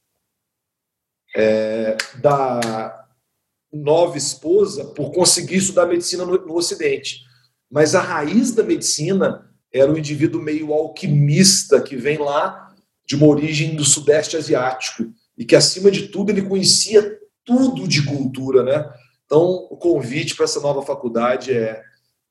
é, 1.36 1.98
da 2.22 3.06
nova 3.74 4.18
esposa 4.18 4.86
por 4.86 5.12
conseguir 5.12 5.58
estudar 5.58 5.86
medicina 5.86 6.24
no, 6.24 6.38
no 6.46 6.56
Ocidente. 6.56 7.22
Mas 7.70 7.96
a 7.96 8.02
raiz 8.02 8.54
da 8.54 8.64
medicina 8.64 9.50
era 9.74 9.92
um 9.92 9.98
indivíduo 9.98 10.42
meio 10.42 10.72
alquimista 10.74 11.82
que 11.82 11.96
vem 11.96 12.18
lá 12.18 12.74
de 13.06 13.16
uma 13.16 13.28
origem 13.28 13.76
do 13.76 13.84
Sudeste 13.84 14.38
Asiático 14.38 15.12
e 15.38 15.44
que, 15.44 15.56
acima 15.56 15.92
de 15.92 16.08
tudo, 16.08 16.32
ele 16.32 16.44
conhecia 16.44 17.20
tudo 17.44 17.88
de 17.88 18.04
cultura, 18.06 18.64
né? 18.64 18.90
Então, 19.26 19.68
o 19.70 19.78
convite 19.78 20.36
para 20.36 20.46
essa 20.46 20.60
nova 20.60 20.82
faculdade 20.82 21.54
é 21.54 21.84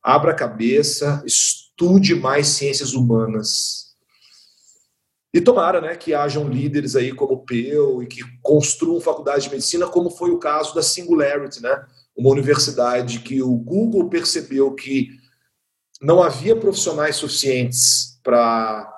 abra 0.03 0.33
a 0.33 0.37
cabeça, 0.37 1.23
estude 1.27 2.15
mais 2.15 2.49
ciências 2.49 2.93
humanas. 2.93 3.95
E 5.33 5.41
tomara 5.41 5.81
né, 5.81 5.97
que 5.97 6.15
hajam 6.15 6.49
líderes 6.49 6.95
aí 6.95 7.13
como 7.13 7.35
o 7.35 7.45
Peu 7.45 8.03
e 8.03 8.07
que 8.07 8.21
construam 8.41 9.01
faculdade 9.01 9.45
de 9.45 9.51
medicina, 9.51 9.89
como 9.89 10.11
foi 10.11 10.31
o 10.31 10.39
caso 10.39 10.75
da 10.75 10.83
Singularity, 10.83 11.61
né? 11.61 11.85
uma 12.17 12.31
universidade 12.31 13.19
que 13.21 13.43
o 13.43 13.57
Google 13.57 14.09
percebeu 14.09 14.73
que 14.75 15.09
não 16.01 16.23
havia 16.23 16.55
profissionais 16.55 17.17
suficientes 17.17 18.21
para 18.23 18.91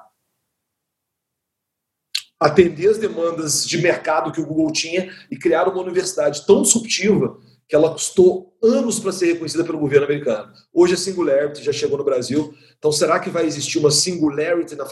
atender 2.38 2.90
as 2.90 2.98
demandas 2.98 3.66
de 3.66 3.78
mercado 3.78 4.30
que 4.30 4.40
o 4.40 4.46
Google 4.46 4.70
tinha 4.70 5.10
e 5.30 5.38
criar 5.38 5.66
uma 5.68 5.80
universidade 5.80 6.44
tão 6.44 6.60
disruptiva 6.60 7.40
que 7.68 7.74
ela 7.74 7.90
custou 7.90 8.56
anos 8.62 9.00
para 9.00 9.12
ser 9.12 9.26
reconhecida 9.26 9.64
pelo 9.64 9.78
governo 9.78 10.06
americano. 10.06 10.52
Hoje 10.72 10.94
a 10.94 10.96
Singularity 10.96 11.64
já 11.64 11.72
chegou 11.72 11.98
no 11.98 12.04
Brasil. 12.04 12.54
Então, 12.78 12.92
será 12.92 13.18
que 13.18 13.30
vai 13.30 13.44
existir 13.46 13.78
uma 13.78 13.90
Singularity 13.90 14.76
na, 14.76 14.86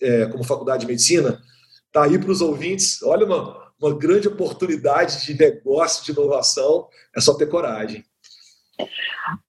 é, 0.00 0.26
como 0.26 0.44
faculdade 0.44 0.82
de 0.82 0.86
medicina? 0.86 1.40
Está 1.86 2.04
aí 2.04 2.18
para 2.18 2.30
os 2.30 2.40
ouvintes. 2.40 3.02
Olha, 3.02 3.24
uma, 3.24 3.72
uma 3.80 3.96
grande 3.96 4.28
oportunidade 4.28 5.24
de 5.24 5.38
negócio, 5.38 6.04
de 6.04 6.12
inovação. 6.12 6.86
É 7.16 7.20
só 7.20 7.34
ter 7.34 7.46
coragem. 7.46 8.04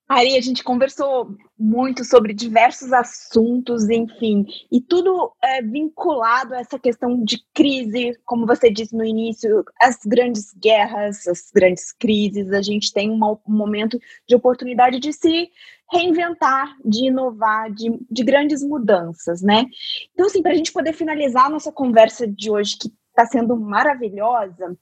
Ari, 0.08 0.36
a 0.36 0.40
gente 0.40 0.64
conversou 0.64 1.36
muito 1.56 2.04
sobre 2.04 2.34
diversos 2.34 2.92
assuntos, 2.92 3.88
enfim, 3.88 4.44
e 4.70 4.80
tudo 4.80 5.32
é 5.42 5.62
vinculado 5.62 6.54
a 6.54 6.58
essa 6.58 6.78
questão 6.78 7.22
de 7.22 7.40
crise, 7.54 8.18
como 8.24 8.44
você 8.44 8.70
disse 8.70 8.96
no 8.96 9.04
início, 9.04 9.64
as 9.80 9.98
grandes 10.04 10.52
guerras, 10.54 11.28
as 11.28 11.50
grandes 11.54 11.92
crises, 11.92 12.52
a 12.52 12.60
gente 12.60 12.92
tem 12.92 13.08
um 13.08 13.38
momento 13.46 14.00
de 14.26 14.34
oportunidade 14.34 14.98
de 14.98 15.12
se 15.12 15.48
reinventar, 15.92 16.76
de 16.84 17.06
inovar, 17.06 17.70
de, 17.72 17.96
de 18.10 18.24
grandes 18.24 18.64
mudanças, 18.64 19.42
né? 19.42 19.66
Então, 20.12 20.26
assim, 20.26 20.42
para 20.42 20.52
a 20.52 20.56
gente 20.56 20.72
poder 20.72 20.92
finalizar 20.92 21.46
a 21.46 21.50
nossa 21.50 21.72
conversa 21.72 22.26
de 22.26 22.50
hoje, 22.50 22.76
que 22.78 22.88
está 23.10 23.26
sendo 23.26 23.56
maravilhosa, 23.56 24.76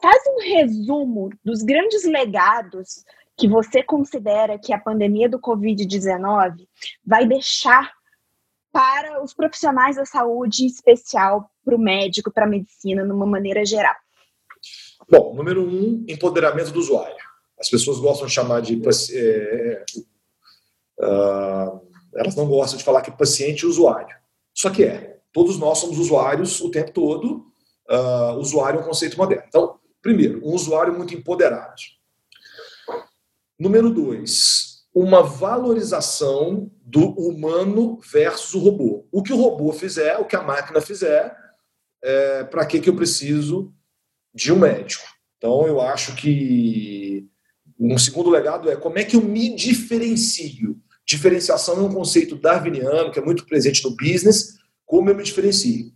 faz 0.00 0.22
um 0.28 0.40
resumo 0.40 1.30
dos 1.44 1.62
grandes 1.62 2.04
legados 2.04 3.04
que 3.36 3.48
você 3.48 3.82
considera 3.82 4.58
que 4.58 4.72
a 4.72 4.78
pandemia 4.78 5.28
do 5.28 5.38
Covid-19 5.38 6.66
vai 7.04 7.26
deixar 7.26 7.92
para 8.72 9.22
os 9.22 9.32
profissionais 9.32 9.96
da 9.96 10.04
saúde, 10.04 10.64
em 10.64 10.66
especial 10.66 11.50
para 11.64 11.74
o 11.74 11.78
médico, 11.78 12.30
para 12.30 12.44
a 12.44 12.48
medicina, 12.48 13.04
numa 13.04 13.26
maneira 13.26 13.64
geral? 13.64 13.94
Bom, 15.10 15.34
número 15.34 15.62
um, 15.62 16.04
empoderamento 16.08 16.72
do 16.72 16.80
usuário. 16.80 17.16
As 17.58 17.70
pessoas 17.70 17.98
gostam 17.98 18.26
de 18.26 18.34
chamar 18.34 18.60
de. 18.60 18.80
É, 19.14 19.84
uh, 21.00 21.80
elas 22.14 22.34
não 22.36 22.46
gostam 22.46 22.78
de 22.78 22.84
falar 22.84 23.02
que 23.02 23.10
paciente 23.10 23.60
e 23.60 23.66
usuário. 23.66 24.14
Só 24.54 24.70
que 24.70 24.84
é. 24.84 25.20
Todos 25.32 25.58
nós 25.58 25.78
somos 25.78 25.98
usuários 25.98 26.60
o 26.60 26.70
tempo 26.70 26.92
todo. 26.92 27.46
Uh, 27.88 28.38
usuário 28.38 28.80
é 28.80 28.82
um 28.82 28.86
conceito 28.86 29.16
moderno. 29.16 29.44
Então, 29.48 29.75
primeiro, 30.06 30.38
um 30.46 30.52
usuário 30.52 30.96
muito 30.96 31.14
empoderado. 31.14 31.82
Número 33.58 33.90
dois, 33.90 34.84
uma 34.94 35.20
valorização 35.20 36.70
do 36.80 37.08
humano 37.10 37.98
versus 37.98 38.54
o 38.54 38.60
robô. 38.60 39.08
O 39.10 39.20
que 39.20 39.32
o 39.32 39.36
robô 39.36 39.72
fizer, 39.72 40.16
o 40.18 40.24
que 40.24 40.36
a 40.36 40.42
máquina 40.42 40.80
fizer, 40.80 41.36
é, 42.04 42.44
para 42.44 42.64
que, 42.64 42.78
que 42.78 42.88
eu 42.88 42.94
preciso 42.94 43.74
de 44.32 44.52
um 44.52 44.60
médico? 44.60 45.04
Então, 45.38 45.66
eu 45.66 45.80
acho 45.80 46.14
que 46.14 47.28
um 47.76 47.98
segundo 47.98 48.30
legado 48.30 48.70
é 48.70 48.76
como 48.76 49.00
é 49.00 49.04
que 49.04 49.16
eu 49.16 49.22
me 49.22 49.56
diferencio. 49.56 50.80
Diferenciação 51.04 51.78
é 51.78 51.82
um 51.82 51.92
conceito 51.92 52.36
darwiniano 52.36 53.10
que 53.10 53.18
é 53.18 53.24
muito 53.24 53.44
presente 53.44 53.82
no 53.82 53.96
business. 53.96 54.56
Como 54.84 55.10
eu 55.10 55.16
me 55.16 55.24
diferencio? 55.24 55.92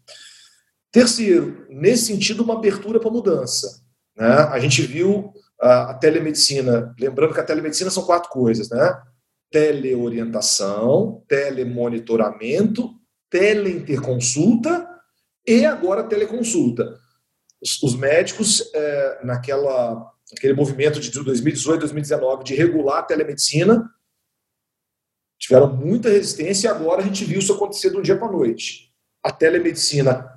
Terceiro, 0.90 1.64
nesse 1.70 2.06
sentido, 2.06 2.42
uma 2.42 2.54
abertura 2.54 2.98
para 2.98 3.08
mudança. 3.08 3.79
Né? 4.20 4.28
A 4.28 4.58
gente 4.58 4.82
viu 4.82 5.32
a, 5.58 5.94
telemedicina, 5.94 6.94
lembrando 7.00 7.32
que 7.32 7.40
a 7.40 7.44
telemedicina 7.44 7.90
são 7.90 8.04
quatro 8.04 8.28
coisas, 8.28 8.68
né? 8.68 9.02
Teleorientação, 9.50 11.24
telemonitoramento, 11.26 12.90
teleinterconsulta 13.30 14.86
e 15.46 15.64
agora 15.64 16.04
teleconsulta. 16.04 17.00
Os, 17.62 17.82
os 17.82 17.96
médicos, 17.96 18.70
é, 18.74 19.24
naquela, 19.24 20.12
naquele 20.30 20.52
movimento 20.52 21.00
de 21.00 21.10
2018, 21.10 21.80
2019 21.80 22.44
de 22.44 22.54
regular 22.54 22.98
a 22.98 23.02
telemedicina, 23.02 23.90
tiveram 25.38 25.74
muita 25.74 26.10
resistência 26.10 26.68
e 26.68 26.70
agora 26.70 27.00
a 27.00 27.04
gente 27.04 27.24
viu 27.24 27.38
isso 27.38 27.54
acontecer 27.54 27.88
de 27.88 27.96
um 27.96 28.02
dia 28.02 28.18
para 28.18 28.28
a 28.28 28.32
noite. 28.32 28.92
A 29.22 29.32
telemedicina, 29.32 30.30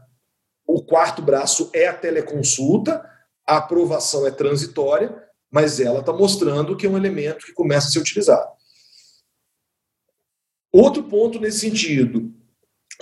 o 0.65 0.81
quarto 0.81 1.21
braço 1.21 1.69
é 1.73 1.87
a 1.87 1.93
teleconsulta, 1.93 3.12
a 3.47 3.57
aprovação 3.57 4.25
é 4.25 4.31
transitória, 4.31 5.15
mas 5.51 5.79
ela 5.79 5.99
está 5.99 6.11
mostrando 6.11 6.75
que 6.75 6.85
é 6.85 6.89
um 6.89 6.97
elemento 6.97 7.45
que 7.45 7.53
começa 7.53 7.87
a 7.87 7.91
ser 7.91 7.99
utilizado. 7.99 8.51
Outro 10.71 11.03
ponto 11.03 11.39
nesse 11.39 11.59
sentido, 11.59 12.33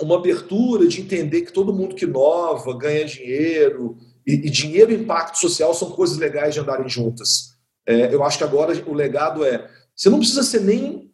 uma 0.00 0.16
abertura 0.16 0.86
de 0.86 1.00
entender 1.00 1.42
que 1.42 1.52
todo 1.52 1.72
mundo 1.72 1.94
que 1.94 2.04
inova, 2.04 2.76
ganha 2.76 3.04
dinheiro, 3.04 3.96
e, 4.26 4.34
e 4.34 4.50
dinheiro 4.50 4.92
e 4.92 4.96
impacto 4.96 5.38
social 5.38 5.72
são 5.74 5.90
coisas 5.90 6.18
legais 6.18 6.54
de 6.54 6.60
andarem 6.60 6.88
juntas. 6.88 7.56
É, 7.86 8.14
eu 8.14 8.22
acho 8.22 8.38
que 8.38 8.44
agora 8.44 8.72
o 8.86 8.92
legado 8.92 9.44
é: 9.44 9.70
você 9.94 10.08
não 10.08 10.18
precisa 10.18 10.42
ser 10.42 10.60
nem 10.60 11.12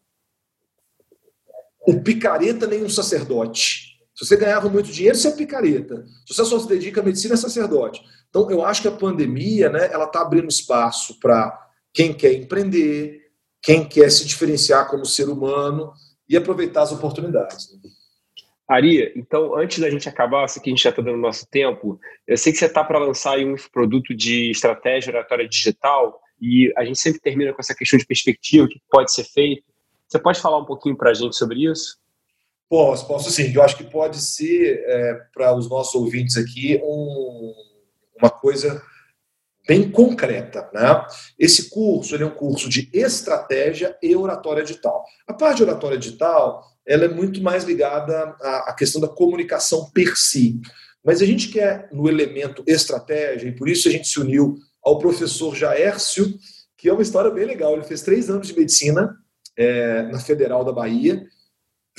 um 1.87 2.03
picareta, 2.03 2.67
nem 2.67 2.85
um 2.85 2.91
sacerdote. 2.91 3.88
Se 4.19 4.27
você 4.27 4.37
ganhava 4.37 4.69
muito 4.69 4.91
dinheiro, 4.91 5.17
você 5.17 5.29
é 5.29 5.31
picareta. 5.31 6.05
Se 6.27 6.35
você 6.35 6.45
só 6.45 6.59
se 6.59 6.67
dedica 6.67 7.01
à 7.01 7.05
medicina, 7.05 7.35
é 7.35 7.37
sacerdote. 7.37 8.03
Então, 8.29 8.51
eu 8.51 8.65
acho 8.65 8.83
que 8.83 8.89
a 8.89 8.93
pandemia, 8.93 9.71
né, 9.71 9.89
ela 9.93 10.07
está 10.07 10.23
abrindo 10.23 10.49
espaço 10.49 11.21
para 11.21 11.57
quem 11.95 12.13
quer 12.13 12.33
empreender, 12.33 13.31
quem 13.63 13.89
quer 13.89 14.11
se 14.11 14.27
diferenciar 14.27 14.91
como 14.91 15.07
ser 15.07 15.29
humano 15.29 15.93
e 16.29 16.37
aproveitar 16.37 16.83
as 16.83 16.91
oportunidades. 16.91 17.73
Né? 17.73 17.91
Ari, 18.69 19.13
então, 19.15 19.57
antes 19.57 19.79
da 19.79 19.89
gente 19.89 20.09
acabar, 20.09 20.49
sei 20.49 20.61
que 20.61 20.69
a 20.69 20.73
gente 20.73 20.83
já 20.83 20.91
está 20.91 21.01
dando 21.01 21.17
nosso 21.17 21.47
tempo, 21.49 22.01
eu 22.27 22.37
sei 22.37 22.53
que 22.53 22.59
você 22.59 22.67
está 22.67 22.83
para 22.83 22.99
lançar 22.99 23.39
um 23.39 23.55
produto 23.73 24.13
de 24.17 24.51
estratégia 24.51 25.13
oratória 25.13 25.49
digital 25.49 26.21
e 26.43 26.73
a 26.77 26.85
gente 26.85 26.99
sempre 26.99 27.21
termina 27.21 27.53
com 27.53 27.61
essa 27.61 27.75
questão 27.75 27.97
de 27.97 28.05
perspectiva, 28.05 28.67
o 28.67 28.69
que 28.69 28.83
pode 28.91 29.13
ser 29.13 29.25
feito. 29.25 29.63
Você 30.09 30.19
pode 30.19 30.41
falar 30.41 30.59
um 30.59 30.65
pouquinho 30.65 30.97
para 30.97 31.11
a 31.11 31.15
gente 31.15 31.37
sobre 31.37 31.71
isso? 31.71 31.99
Posso, 32.69 33.07
posso 33.07 33.31
sim. 33.31 33.53
Eu 33.55 33.63
acho 33.63 33.77
que 33.77 33.85
pode 33.85 34.21
ser, 34.21 34.85
é, 34.87 35.15
para 35.33 35.57
os 35.57 35.69
nossos 35.69 35.95
ouvintes 35.95 36.37
aqui, 36.37 36.81
um, 36.83 37.55
uma 38.21 38.31
coisa 38.31 38.83
bem 39.67 39.91
concreta. 39.91 40.69
Né? 40.73 41.07
Esse 41.39 41.71
curso 41.71 42.17
é 42.17 42.25
um 42.25 42.31
curso 42.31 42.69
de 42.69 42.89
estratégia 42.93 43.97
e 44.03 44.15
oratória 44.15 44.63
digital. 44.63 45.05
A 45.27 45.35
parte 45.35 45.59
de 45.59 45.65
oratória 45.65 45.99
digital 45.99 46.63
ela 46.89 47.05
é 47.05 47.09
muito 47.09 47.43
mais 47.43 47.65
ligada 47.65 48.35
à, 48.41 48.71
à 48.71 48.75
questão 48.75 48.99
da 48.99 49.09
comunicação 49.09 49.91
per 49.91 50.17
si. 50.17 50.59
Mas 51.05 51.21
a 51.21 51.27
gente 51.27 51.49
quer 51.49 51.89
no 51.93 52.09
elemento 52.09 52.65
estratégia, 52.67 53.49
e 53.49 53.55
por 53.55 53.69
isso 53.69 53.89
a 53.89 53.91
gente 53.91 54.09
se 54.09 54.19
uniu 54.19 54.57
ao 54.83 54.99
professor 54.99 55.55
Jaércio, 55.55 56.35
que 56.79 56.89
é 56.89 56.93
uma 56.93 57.03
história 57.03 57.31
bem 57.31 57.45
legal. 57.45 57.75
Ele 57.75 57.85
fez 57.85 58.01
três 58.01 58.31
anos 58.31 58.47
de 58.47 58.59
medicina 58.59 59.15
é, 59.55 60.03
na 60.05 60.19
Federal 60.19 60.65
da 60.65 60.73
Bahia, 60.73 61.23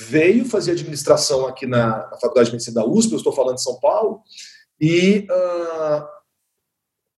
veio 0.00 0.46
fazer 0.46 0.72
administração 0.72 1.46
aqui 1.46 1.66
na, 1.66 2.08
na 2.10 2.18
Faculdade 2.18 2.46
de 2.46 2.52
Medicina 2.52 2.80
da 2.80 2.86
USP, 2.86 3.12
eu 3.12 3.18
estou 3.18 3.32
falando 3.32 3.56
de 3.56 3.62
São 3.62 3.78
Paulo, 3.78 4.22
e 4.80 5.26
uh, 5.30 6.04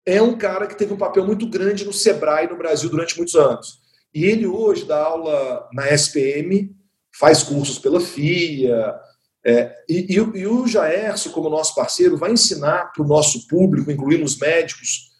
é 0.06 0.22
um 0.22 0.36
cara 0.36 0.66
que 0.66 0.76
teve 0.76 0.94
um 0.94 0.98
papel 0.98 1.26
muito 1.26 1.46
grande 1.46 1.84
no 1.84 1.92
Sebrae 1.92 2.48
no 2.48 2.56
Brasil 2.56 2.88
durante 2.88 3.16
muitos 3.16 3.34
anos. 3.34 3.80
E 4.14 4.24
ele 4.24 4.46
hoje 4.46 4.86
dá 4.86 5.04
aula 5.04 5.68
na 5.72 5.88
SPM, 5.90 6.74
faz 7.18 7.42
cursos 7.42 7.78
pela 7.78 8.00
FIA, 8.00 8.98
é, 9.44 9.74
e, 9.88 10.06
e, 10.10 10.14
e, 10.14 10.46
o 10.46 10.66
Jaércio, 10.66 11.30
como 11.30 11.48
nosso 11.48 11.74
parceiro, 11.74 12.16
vai 12.16 12.32
ensinar 12.32 12.92
para 12.92 13.02
o 13.02 13.08
nosso 13.08 13.46
público, 13.46 13.90
incluindo 13.90 14.24
os 14.24 14.38
médicos, 14.38 15.10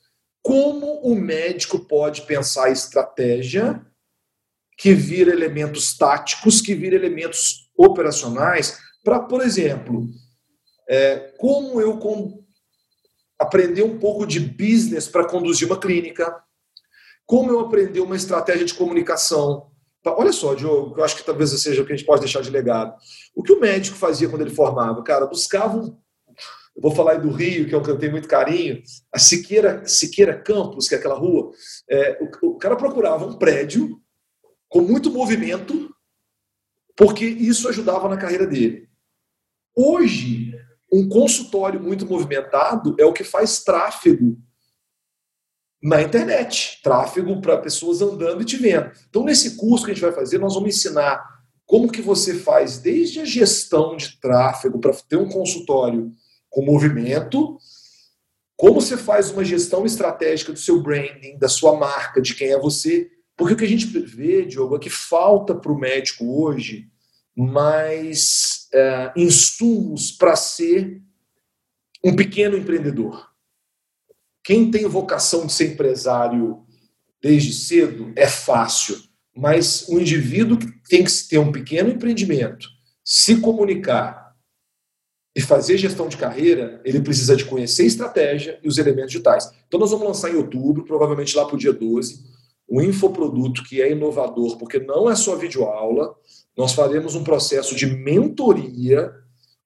como 0.43 1.01
o 1.03 1.15
médico 1.15 1.79
pode 1.79 2.23
pensar 2.23 2.71
estratégia 2.71 3.85
que 4.81 4.95
vira 4.95 5.31
elementos 5.31 5.95
táticos, 5.95 6.63
que 6.63 6.75
vira 6.75 6.97
elementos 6.97 7.71
operacionais, 7.77 8.79
para, 9.05 9.21
por 9.21 9.43
exemplo, 9.43 10.09
é, 10.89 11.35
como 11.37 11.79
eu 11.83 11.99
com, 11.99 12.43
aprender 13.39 13.83
um 13.83 13.99
pouco 13.99 14.27
de 14.27 14.41
business 14.41 15.07
para 15.07 15.29
conduzir 15.29 15.67
uma 15.69 15.79
clínica, 15.79 16.35
como 17.27 17.51
eu 17.51 17.61
aprender 17.61 18.01
uma 18.01 18.17
estratégia 18.17 18.65
de 18.65 18.73
comunicação. 18.73 19.71
Olha 20.07 20.33
só, 20.33 20.55
Diogo, 20.55 20.99
eu 20.99 21.05
acho 21.05 21.15
que 21.15 21.25
talvez 21.25 21.51
seja 21.61 21.83
o 21.83 21.87
que 21.87 21.93
a 21.93 21.97
gente 21.97 22.07
pode 22.07 22.23
deixar 22.23 22.41
de 22.41 22.49
legado. 22.49 22.97
O 23.35 23.43
que 23.43 23.53
o 23.53 23.61
médico 23.61 23.99
fazia 23.99 24.31
quando 24.31 24.41
ele 24.41 24.55
formava? 24.55 25.03
Cara, 25.03 25.27
buscava 25.27 25.77
um 25.77 25.95
eu 26.75 26.83
vou 26.83 26.93
falar 26.95 27.13
aí 27.13 27.21
do 27.21 27.31
Rio, 27.31 27.69
que 27.69 27.75
é 27.75 27.79
um 27.79 27.83
que 27.83 27.91
eu 27.91 27.99
tenho 27.99 28.13
muito 28.13 28.29
carinho, 28.29 28.81
a 29.13 29.19
Siqueira, 29.19 29.85
Siqueira 29.87 30.41
Campos, 30.41 30.89
que 30.89 30.95
é 30.95 30.99
aquela 30.99 31.17
rua, 31.17 31.51
é, 31.91 32.19
o, 32.23 32.53
o, 32.53 32.59
cara 32.59 32.77
procurava 32.77 33.27
um 33.27 33.37
prédio 33.37 34.01
com 34.71 34.81
muito 34.81 35.11
movimento, 35.11 35.95
porque 36.97 37.27
isso 37.27 37.69
ajudava 37.69 38.09
na 38.09 38.17
carreira 38.17 38.47
dele. 38.47 38.89
Hoje, 39.77 40.55
um 40.93 41.09
consultório 41.09 41.81
muito 41.81 42.07
movimentado 42.07 42.95
é 42.99 43.05
o 43.05 43.13
que 43.13 43.25
faz 43.25 43.63
tráfego 43.63 44.39
na 45.83 46.01
internet, 46.03 46.81
tráfego 46.83 47.41
para 47.41 47.59
pessoas 47.59 48.01
andando 48.01 48.43
e 48.43 48.45
te 48.45 48.57
vendo. 48.57 48.91
Então, 49.09 49.25
nesse 49.25 49.57
curso 49.57 49.85
que 49.85 49.91
a 49.91 49.95
gente 49.95 50.03
vai 50.03 50.13
fazer, 50.13 50.39
nós 50.39 50.55
vamos 50.55 50.77
ensinar 50.77 51.23
como 51.67 51.91
que 51.91 52.03
você 52.03 52.35
faz 52.35 52.79
desde 52.79 53.21
a 53.21 53.25
gestão 53.25 53.97
de 53.97 54.21
tráfego 54.21 54.79
para 54.79 54.93
ter 55.09 55.17
um 55.17 55.29
consultório 55.29 56.13
com 56.49 56.65
movimento, 56.65 57.57
como 58.57 58.81
você 58.81 58.97
faz 58.97 59.31
uma 59.31 59.45
gestão 59.45 59.87
estratégica 59.87 60.53
do 60.53 60.59
seu 60.59 60.83
branding, 60.83 61.39
da 61.39 61.49
sua 61.49 61.77
marca, 61.77 62.21
de 62.21 62.35
quem 62.35 62.49
é 62.49 62.59
você, 62.59 63.11
porque 63.41 63.55
o 63.55 63.57
que 63.57 63.65
a 63.65 63.69
gente 63.69 63.87
vê, 63.87 64.45
Diogo, 64.45 64.77
é 64.77 64.79
que 64.79 64.91
falta 64.91 65.55
para 65.55 65.73
o 65.73 65.79
médico 65.79 66.43
hoje 66.43 66.91
mais 67.35 68.69
é, 68.71 69.13
insumos 69.17 70.13
para 70.13 70.37
ser 70.37 71.01
um 72.05 72.15
pequeno 72.15 72.55
empreendedor. 72.55 73.31
Quem 74.45 74.71
tem 74.71 74.87
vocação 74.87 75.47
de 75.47 75.55
ser 75.55 75.73
empresário 75.73 76.67
desde 77.23 77.55
cedo 77.55 78.13
é 78.15 78.27
fácil, 78.27 79.03
mas 79.35 79.89
o 79.89 79.99
indivíduo 79.99 80.59
que 80.59 80.71
tem 80.87 81.03
que 81.03 81.11
ter 81.27 81.39
um 81.39 81.51
pequeno 81.51 81.89
empreendimento, 81.89 82.69
se 83.03 83.41
comunicar 83.41 84.37
e 85.35 85.41
fazer 85.41 85.79
gestão 85.79 86.09
de 86.09 86.19
carreira, 86.19 86.79
ele 86.85 87.01
precisa 87.01 87.35
de 87.35 87.47
conhecer 87.47 87.87
estratégia 87.87 88.61
e 88.63 88.69
os 88.69 88.77
elementos 88.77 89.13
digitais. 89.13 89.51
Então 89.67 89.81
nós 89.81 89.93
vamos 89.93 90.07
lançar 90.07 90.31
em 90.31 90.37
outubro, 90.37 90.85
provavelmente 90.85 91.35
lá 91.35 91.47
para 91.47 91.55
o 91.55 91.59
dia 91.59 91.73
12, 91.73 92.30
um 92.71 92.81
infoproduto 92.81 93.65
que 93.65 93.83
é 93.83 93.91
inovador, 93.91 94.57
porque 94.57 94.79
não 94.79 95.11
é 95.11 95.17
só 95.17 95.35
videoaula, 95.35 96.15
nós 96.57 96.73
faremos 96.73 97.15
um 97.15 97.25
processo 97.25 97.75
de 97.75 97.87
mentoria, 97.87 99.13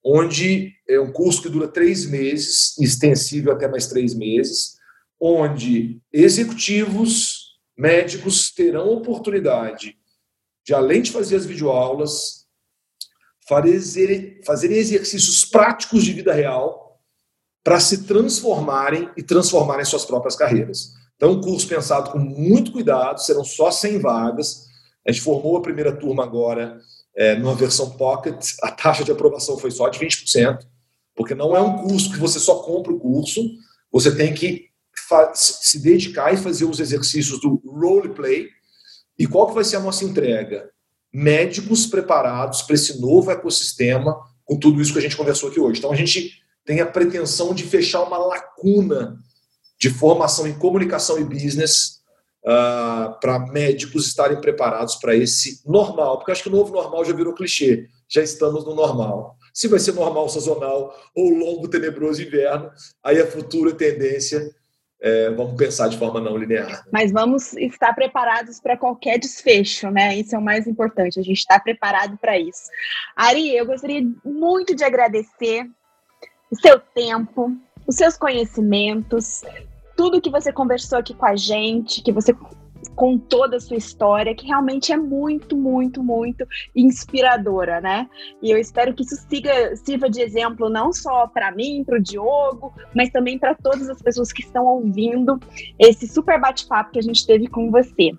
onde 0.02 0.72
é 0.88 0.98
um 0.98 1.12
curso 1.12 1.42
que 1.42 1.48
dura 1.48 1.68
três 1.68 2.06
meses, 2.06 2.78
extensível 2.78 3.52
até 3.52 3.68
mais 3.68 3.86
três 3.86 4.14
meses, 4.14 4.76
onde 5.20 6.00
executivos 6.12 7.58
médicos 7.76 8.50
terão 8.52 8.88
oportunidade 8.90 9.96
de, 10.64 10.72
além 10.72 11.02
de 11.02 11.12
fazer 11.12 11.36
as 11.36 11.44
videoaulas, 11.44 12.46
fazer, 13.46 14.40
fazerem 14.46 14.76
exercícios 14.78 15.44
práticos 15.44 16.04
de 16.04 16.12
vida 16.12 16.32
real 16.32 17.00
para 17.62 17.80
se 17.80 18.04
transformarem 18.04 19.10
e 19.16 19.22
transformarem 19.22 19.84
suas 19.84 20.04
próprias 20.04 20.36
carreiras. 20.36 20.92
Então, 21.24 21.36
um 21.36 21.40
curso 21.40 21.66
pensado 21.66 22.10
com 22.10 22.18
muito 22.18 22.70
cuidado, 22.70 23.18
serão 23.18 23.42
só 23.42 23.70
100 23.70 23.98
vagas. 23.98 24.66
A 25.08 25.10
gente 25.10 25.22
formou 25.24 25.56
a 25.56 25.62
primeira 25.62 25.96
turma 25.96 26.22
agora 26.22 26.78
é, 27.16 27.34
numa 27.34 27.54
versão 27.54 27.92
pocket, 27.92 28.52
a 28.62 28.70
taxa 28.70 29.02
de 29.04 29.10
aprovação 29.10 29.56
foi 29.56 29.70
só 29.70 29.88
de 29.88 29.98
20%, 29.98 30.58
porque 31.14 31.34
não 31.34 31.56
é 31.56 31.62
um 31.62 31.78
curso 31.78 32.12
que 32.12 32.18
você 32.18 32.38
só 32.38 32.56
compra 32.56 32.92
o 32.92 33.00
curso, 33.00 33.40
você 33.90 34.14
tem 34.14 34.34
que 34.34 34.66
se 35.32 35.78
dedicar 35.78 36.34
e 36.34 36.36
fazer 36.36 36.66
os 36.66 36.78
exercícios 36.78 37.40
do 37.40 37.62
roleplay. 37.64 38.48
E 39.18 39.26
qual 39.26 39.46
que 39.46 39.54
vai 39.54 39.64
ser 39.64 39.76
a 39.76 39.80
nossa 39.80 40.04
entrega? 40.04 40.68
Médicos 41.10 41.86
preparados 41.86 42.60
para 42.60 42.74
esse 42.74 43.00
novo 43.00 43.30
ecossistema, 43.30 44.14
com 44.44 44.58
tudo 44.58 44.78
isso 44.82 44.92
que 44.92 44.98
a 44.98 45.02
gente 45.02 45.16
conversou 45.16 45.48
aqui 45.48 45.58
hoje. 45.58 45.78
Então, 45.78 45.92
a 45.92 45.96
gente 45.96 46.32
tem 46.66 46.82
a 46.82 46.86
pretensão 46.86 47.54
de 47.54 47.62
fechar 47.62 48.02
uma 48.02 48.18
lacuna 48.18 49.16
de 49.84 49.90
formação 49.90 50.48
em 50.48 50.58
comunicação 50.58 51.18
e 51.18 51.24
business 51.24 52.00
uh, 52.42 53.20
para 53.20 53.38
médicos 53.52 54.06
estarem 54.06 54.40
preparados 54.40 54.96
para 54.96 55.14
esse 55.14 55.60
normal, 55.66 56.16
porque 56.16 56.32
acho 56.32 56.42
que 56.42 56.48
o 56.48 56.52
novo 56.52 56.72
normal 56.72 57.04
já 57.04 57.12
virou 57.12 57.34
clichê, 57.34 57.86
já 58.08 58.22
estamos 58.22 58.64
no 58.64 58.74
normal. 58.74 59.36
Se 59.52 59.68
vai 59.68 59.78
ser 59.78 59.92
normal 59.92 60.26
sazonal 60.30 60.98
ou 61.14 61.28
longo 61.28 61.68
tenebroso 61.68 62.22
inverno, 62.22 62.70
aí 63.02 63.20
a 63.20 63.26
futura 63.26 63.74
tendência 63.74 64.50
é, 65.02 65.28
vamos 65.32 65.54
pensar 65.54 65.88
de 65.88 65.98
forma 65.98 66.18
não 66.18 66.38
linear. 66.38 66.86
Mas 66.90 67.12
vamos 67.12 67.52
estar 67.52 67.92
preparados 67.92 68.58
para 68.60 68.78
qualquer 68.78 69.18
desfecho, 69.18 69.90
né? 69.90 70.16
Isso 70.16 70.34
é 70.34 70.38
o 70.38 70.42
mais 70.42 70.66
importante, 70.66 71.20
a 71.20 71.22
gente 71.22 71.40
está 71.40 71.60
preparado 71.60 72.16
para 72.16 72.38
isso. 72.38 72.70
Ari, 73.14 73.54
eu 73.54 73.66
gostaria 73.66 74.00
muito 74.24 74.74
de 74.74 74.82
agradecer 74.82 75.68
o 76.50 76.56
seu 76.56 76.80
tempo, 76.80 77.54
os 77.86 77.96
seus 77.96 78.16
conhecimentos, 78.16 79.42
tudo 79.96 80.20
que 80.20 80.30
você 80.30 80.52
conversou 80.52 80.98
aqui 80.98 81.14
com 81.14 81.26
a 81.26 81.36
gente, 81.36 82.02
que 82.02 82.12
você 82.12 82.34
com 82.94 83.18
toda 83.18 83.56
a 83.56 83.60
sua 83.60 83.76
história, 83.76 84.34
que 84.34 84.46
realmente 84.46 84.92
é 84.92 84.96
muito, 84.96 85.56
muito, 85.56 86.02
muito 86.02 86.46
inspiradora, 86.74 87.80
né? 87.80 88.08
E 88.42 88.50
eu 88.50 88.58
espero 88.58 88.94
que 88.94 89.02
isso 89.02 89.16
siga, 89.28 89.74
sirva 89.76 90.08
de 90.08 90.20
exemplo 90.20 90.68
não 90.68 90.92
só 90.92 91.26
para 91.26 91.50
mim, 91.52 91.82
para 91.84 91.98
o 91.98 92.02
Diogo, 92.02 92.74
mas 92.94 93.10
também 93.10 93.38
para 93.38 93.54
todas 93.54 93.88
as 93.88 94.00
pessoas 94.00 94.32
que 94.32 94.42
estão 94.42 94.64
ouvindo 94.66 95.38
esse 95.78 96.06
super 96.06 96.40
bate-papo 96.40 96.92
que 96.92 96.98
a 96.98 97.02
gente 97.02 97.26
teve 97.26 97.46
com 97.46 97.70
você. 97.70 98.12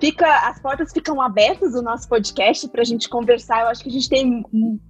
Fica, 0.00 0.48
as 0.48 0.60
portas 0.60 0.92
ficam 0.92 1.20
abertas 1.20 1.72
do 1.72 1.82
nosso 1.82 2.08
podcast 2.08 2.68
para 2.68 2.82
a 2.82 2.84
gente 2.84 3.08
conversar. 3.08 3.62
Eu 3.62 3.68
acho 3.68 3.82
que 3.82 3.88
a 3.88 3.92
gente 3.92 4.08
tem 4.08 4.44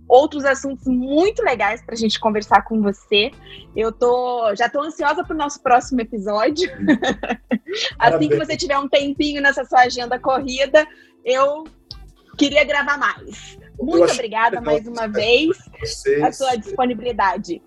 outros 0.07 0.45
assuntos 0.45 0.87
muito 0.87 1.43
legais 1.43 1.81
para 1.83 1.95
a 1.95 1.99
gente 1.99 2.21
conversar 2.21 2.63
com 2.63 2.83
você. 2.83 3.31
Eu 3.75 3.91
tô, 3.91 4.55
já 4.55 4.67
estou 4.67 4.83
ansiosa 4.83 5.25
para 5.25 5.35
o 5.35 5.39
nosso 5.39 5.63
próximo 5.63 6.01
episódio. 6.03 6.71
assim 7.99 8.29
que 8.29 8.37
você 8.37 8.57
tiver 8.57 8.79
um 8.79 8.89
tempinho 8.89 9.41
nessa 9.41 9.65
sua 9.65 9.81
agenda 9.81 10.19
corrida, 10.19 10.87
eu 11.25 11.65
queria 12.37 12.65
gravar 12.65 12.99
mais. 12.99 13.59
Muito 13.81 14.13
obrigada 14.13 14.61
mais 14.61 14.87
uma 14.87 15.07
vez 15.07 15.57
a 16.23 16.33
sua 16.33 16.57
disponibilidade. 16.57 17.63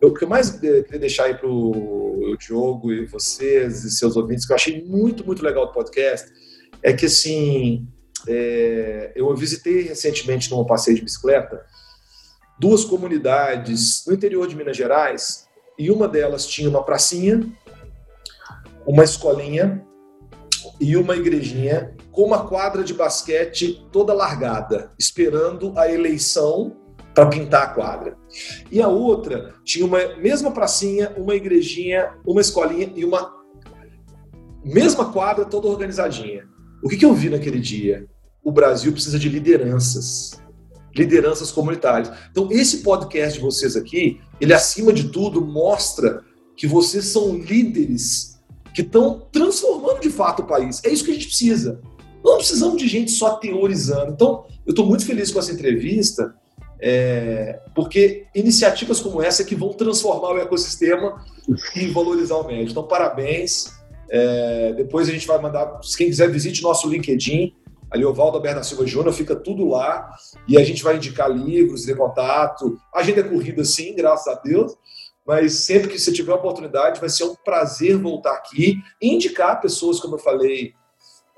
Eu, 0.00 0.08
o 0.08 0.14
que 0.14 0.24
eu 0.24 0.28
mais 0.28 0.62
eh, 0.62 0.82
queria 0.82 0.98
deixar 0.98 1.24
aí 1.24 1.34
para 1.34 1.48
o 1.48 2.36
Diogo 2.38 2.92
e 2.92 3.04
vocês 3.06 3.84
e 3.84 3.90
seus 3.90 4.16
ouvintes, 4.16 4.46
que 4.46 4.52
eu 4.52 4.56
achei 4.56 4.84
muito, 4.84 5.24
muito 5.24 5.44
legal 5.44 5.66
do 5.66 5.72
podcast, 5.72 6.30
é 6.82 6.92
que 6.92 7.06
assim, 7.06 7.86
é, 8.28 9.12
eu 9.14 9.34
visitei 9.34 9.82
recentemente 9.82 10.50
num 10.50 10.64
passeio 10.64 10.96
de 10.96 11.04
bicicleta 11.04 11.64
duas 12.58 12.84
comunidades 12.84 14.04
no 14.06 14.14
interior 14.14 14.46
de 14.46 14.54
Minas 14.54 14.76
Gerais 14.76 15.48
e 15.78 15.90
uma 15.90 16.06
delas 16.06 16.46
tinha 16.46 16.68
uma 16.68 16.84
pracinha, 16.84 17.44
uma 18.86 19.02
escolinha 19.02 19.84
e 20.80 20.96
uma 20.96 21.16
igrejinha 21.16 21.96
com 22.12 22.22
uma 22.22 22.46
quadra 22.46 22.84
de 22.84 22.94
basquete 22.94 23.84
toda 23.90 24.12
largada, 24.12 24.92
esperando 24.98 25.72
a 25.76 25.90
eleição 25.90 26.76
para 27.14 27.26
pintar 27.26 27.62
a 27.62 27.66
quadra. 27.68 28.16
E 28.70 28.80
a 28.80 28.88
outra 28.88 29.54
tinha 29.64 29.84
uma 29.84 30.16
mesma 30.16 30.52
pracinha, 30.52 31.12
uma 31.16 31.34
igrejinha, 31.34 32.14
uma 32.24 32.40
escolinha 32.40 32.92
e 32.94 33.04
uma 33.04 33.42
mesma 34.64 35.12
quadra 35.12 35.44
toda 35.44 35.66
organizadinha. 35.66 36.48
O 36.82 36.88
que, 36.88 36.96
que 36.96 37.04
eu 37.04 37.14
vi 37.14 37.30
naquele 37.30 37.60
dia? 37.60 38.06
O 38.42 38.50
Brasil 38.50 38.92
precisa 38.92 39.18
de 39.18 39.28
lideranças. 39.28 40.40
Lideranças 40.94 41.50
comunitárias. 41.50 42.12
Então, 42.30 42.50
esse 42.50 42.78
podcast 42.78 43.38
de 43.38 43.44
vocês 43.44 43.76
aqui, 43.76 44.20
ele 44.40 44.52
acima 44.52 44.92
de 44.92 45.08
tudo 45.08 45.40
mostra 45.40 46.22
que 46.56 46.66
vocês 46.66 47.06
são 47.06 47.36
líderes 47.36 48.40
que 48.74 48.82
estão 48.82 49.26
transformando 49.30 50.00
de 50.00 50.10
fato 50.10 50.42
o 50.42 50.46
país. 50.46 50.80
É 50.84 50.90
isso 50.90 51.04
que 51.04 51.10
a 51.10 51.14
gente 51.14 51.26
precisa. 51.26 51.80
Não 52.24 52.36
precisamos 52.36 52.76
de 52.80 52.88
gente 52.88 53.10
só 53.10 53.36
teorizando. 53.36 54.12
Então, 54.12 54.44
eu 54.66 54.70
estou 54.70 54.86
muito 54.86 55.04
feliz 55.04 55.30
com 55.30 55.38
essa 55.38 55.52
entrevista, 55.52 56.34
é, 56.80 57.60
porque 57.74 58.26
iniciativas 58.34 59.00
como 59.00 59.22
essa 59.22 59.42
é 59.42 59.44
que 59.44 59.54
vão 59.54 59.72
transformar 59.72 60.32
o 60.32 60.38
ecossistema 60.38 61.24
e 61.76 61.86
valorizar 61.88 62.36
o 62.36 62.46
médio. 62.46 62.70
Então, 62.70 62.84
parabéns. 62.84 63.72
É, 64.10 64.72
depois 64.74 65.08
a 65.08 65.12
gente 65.12 65.26
vai 65.26 65.38
mandar, 65.40 65.80
quem 65.96 66.08
quiser, 66.08 66.30
visite 66.30 66.62
nosso 66.62 66.88
LinkedIn, 66.88 67.54
ali 67.90 68.04
o 68.04 68.14
Valdo 68.14 68.40
Berna 68.40 68.62
Silva 68.62 68.86
Júnior, 68.86 69.12
fica 69.12 69.36
tudo 69.36 69.68
lá. 69.68 70.10
E 70.48 70.56
a 70.56 70.64
gente 70.64 70.82
vai 70.82 70.96
indicar 70.96 71.30
livros, 71.30 71.84
de 71.84 71.94
contato. 71.94 72.78
A 72.94 73.00
agenda 73.00 73.20
é 73.20 73.24
corrida 73.24 73.64
sim, 73.64 73.94
graças 73.94 74.26
a 74.26 74.40
Deus, 74.40 74.74
mas 75.26 75.54
sempre 75.64 75.88
que 75.88 75.98
você 75.98 76.12
tiver 76.12 76.32
oportunidade, 76.32 77.00
vai 77.00 77.08
ser 77.08 77.24
um 77.24 77.34
prazer 77.34 77.96
voltar 77.96 78.32
aqui 78.32 78.76
e 79.00 79.14
indicar 79.14 79.60
pessoas, 79.60 80.00
como 80.00 80.16
eu 80.16 80.18
falei, 80.18 80.72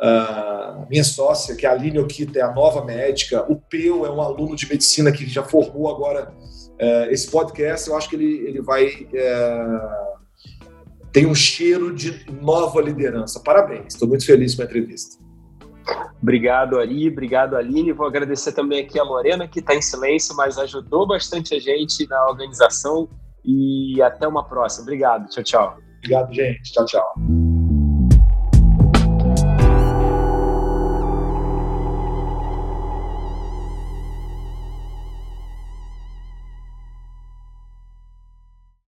a 0.01 0.87
minha 0.89 1.05
sócia, 1.05 1.55
que 1.55 1.67
é 1.67 1.69
a 1.69 1.73
Aline 1.73 1.99
Okita, 1.99 2.39
é 2.39 2.43
a 2.43 2.53
nova 2.53 2.85
médica, 2.85 3.45
o 3.51 3.57
Peu 3.57 4.05
é 4.05 4.11
um 4.11 4.21
aluno 4.21 4.57
de 4.57 4.69
medicina 4.69 5.13
que 5.13 5.27
já 5.27 5.43
formou 5.43 5.89
agora 5.89 6.35
é, 6.79 7.13
esse 7.13 7.31
podcast, 7.31 7.89
eu 7.89 7.97
acho 7.97 8.09
que 8.09 8.17
ele, 8.17 8.49
ele 8.49 8.61
vai 8.61 9.09
é, 9.15 9.65
tem 11.15 11.27
um 11.27 11.35
cheiro 11.35 11.95
de 11.95 12.27
nova 12.43 12.83
liderança. 12.83 13.41
Parabéns, 13.41 13.95
estou 13.95 14.09
muito 14.09 14.27
feliz 14.27 14.57
com 14.57 14.63
a 14.63 14.65
entrevista. 14.65 15.23
Obrigado, 16.21 16.81
Ari. 16.81 17.09
Obrigado, 17.09 17.57
Aline. 17.57 17.93
Vou 17.93 18.07
agradecer 18.07 18.53
também 18.53 18.81
aqui 18.81 18.99
a 18.99 19.05
Lorena, 19.05 19.47
que 19.47 19.61
está 19.61 19.77
em 19.77 19.83
silêncio, 19.83 20.35
mas 20.35 20.59
ajudou 20.59 21.07
bastante 21.07 21.55
a 21.55 21.61
gente 21.61 22.09
na 22.09 22.27
organização. 22.27 23.09
E 23.45 24.03
até 24.03 24.27
uma 24.27 24.43
próxima. 24.43 24.83
Obrigado. 24.83 25.29
Tchau, 25.29 25.45
tchau. 25.45 25.79
Obrigado, 25.99 26.35
gente. 26.35 26.73
Tchau, 26.73 26.85
tchau. 26.85 27.15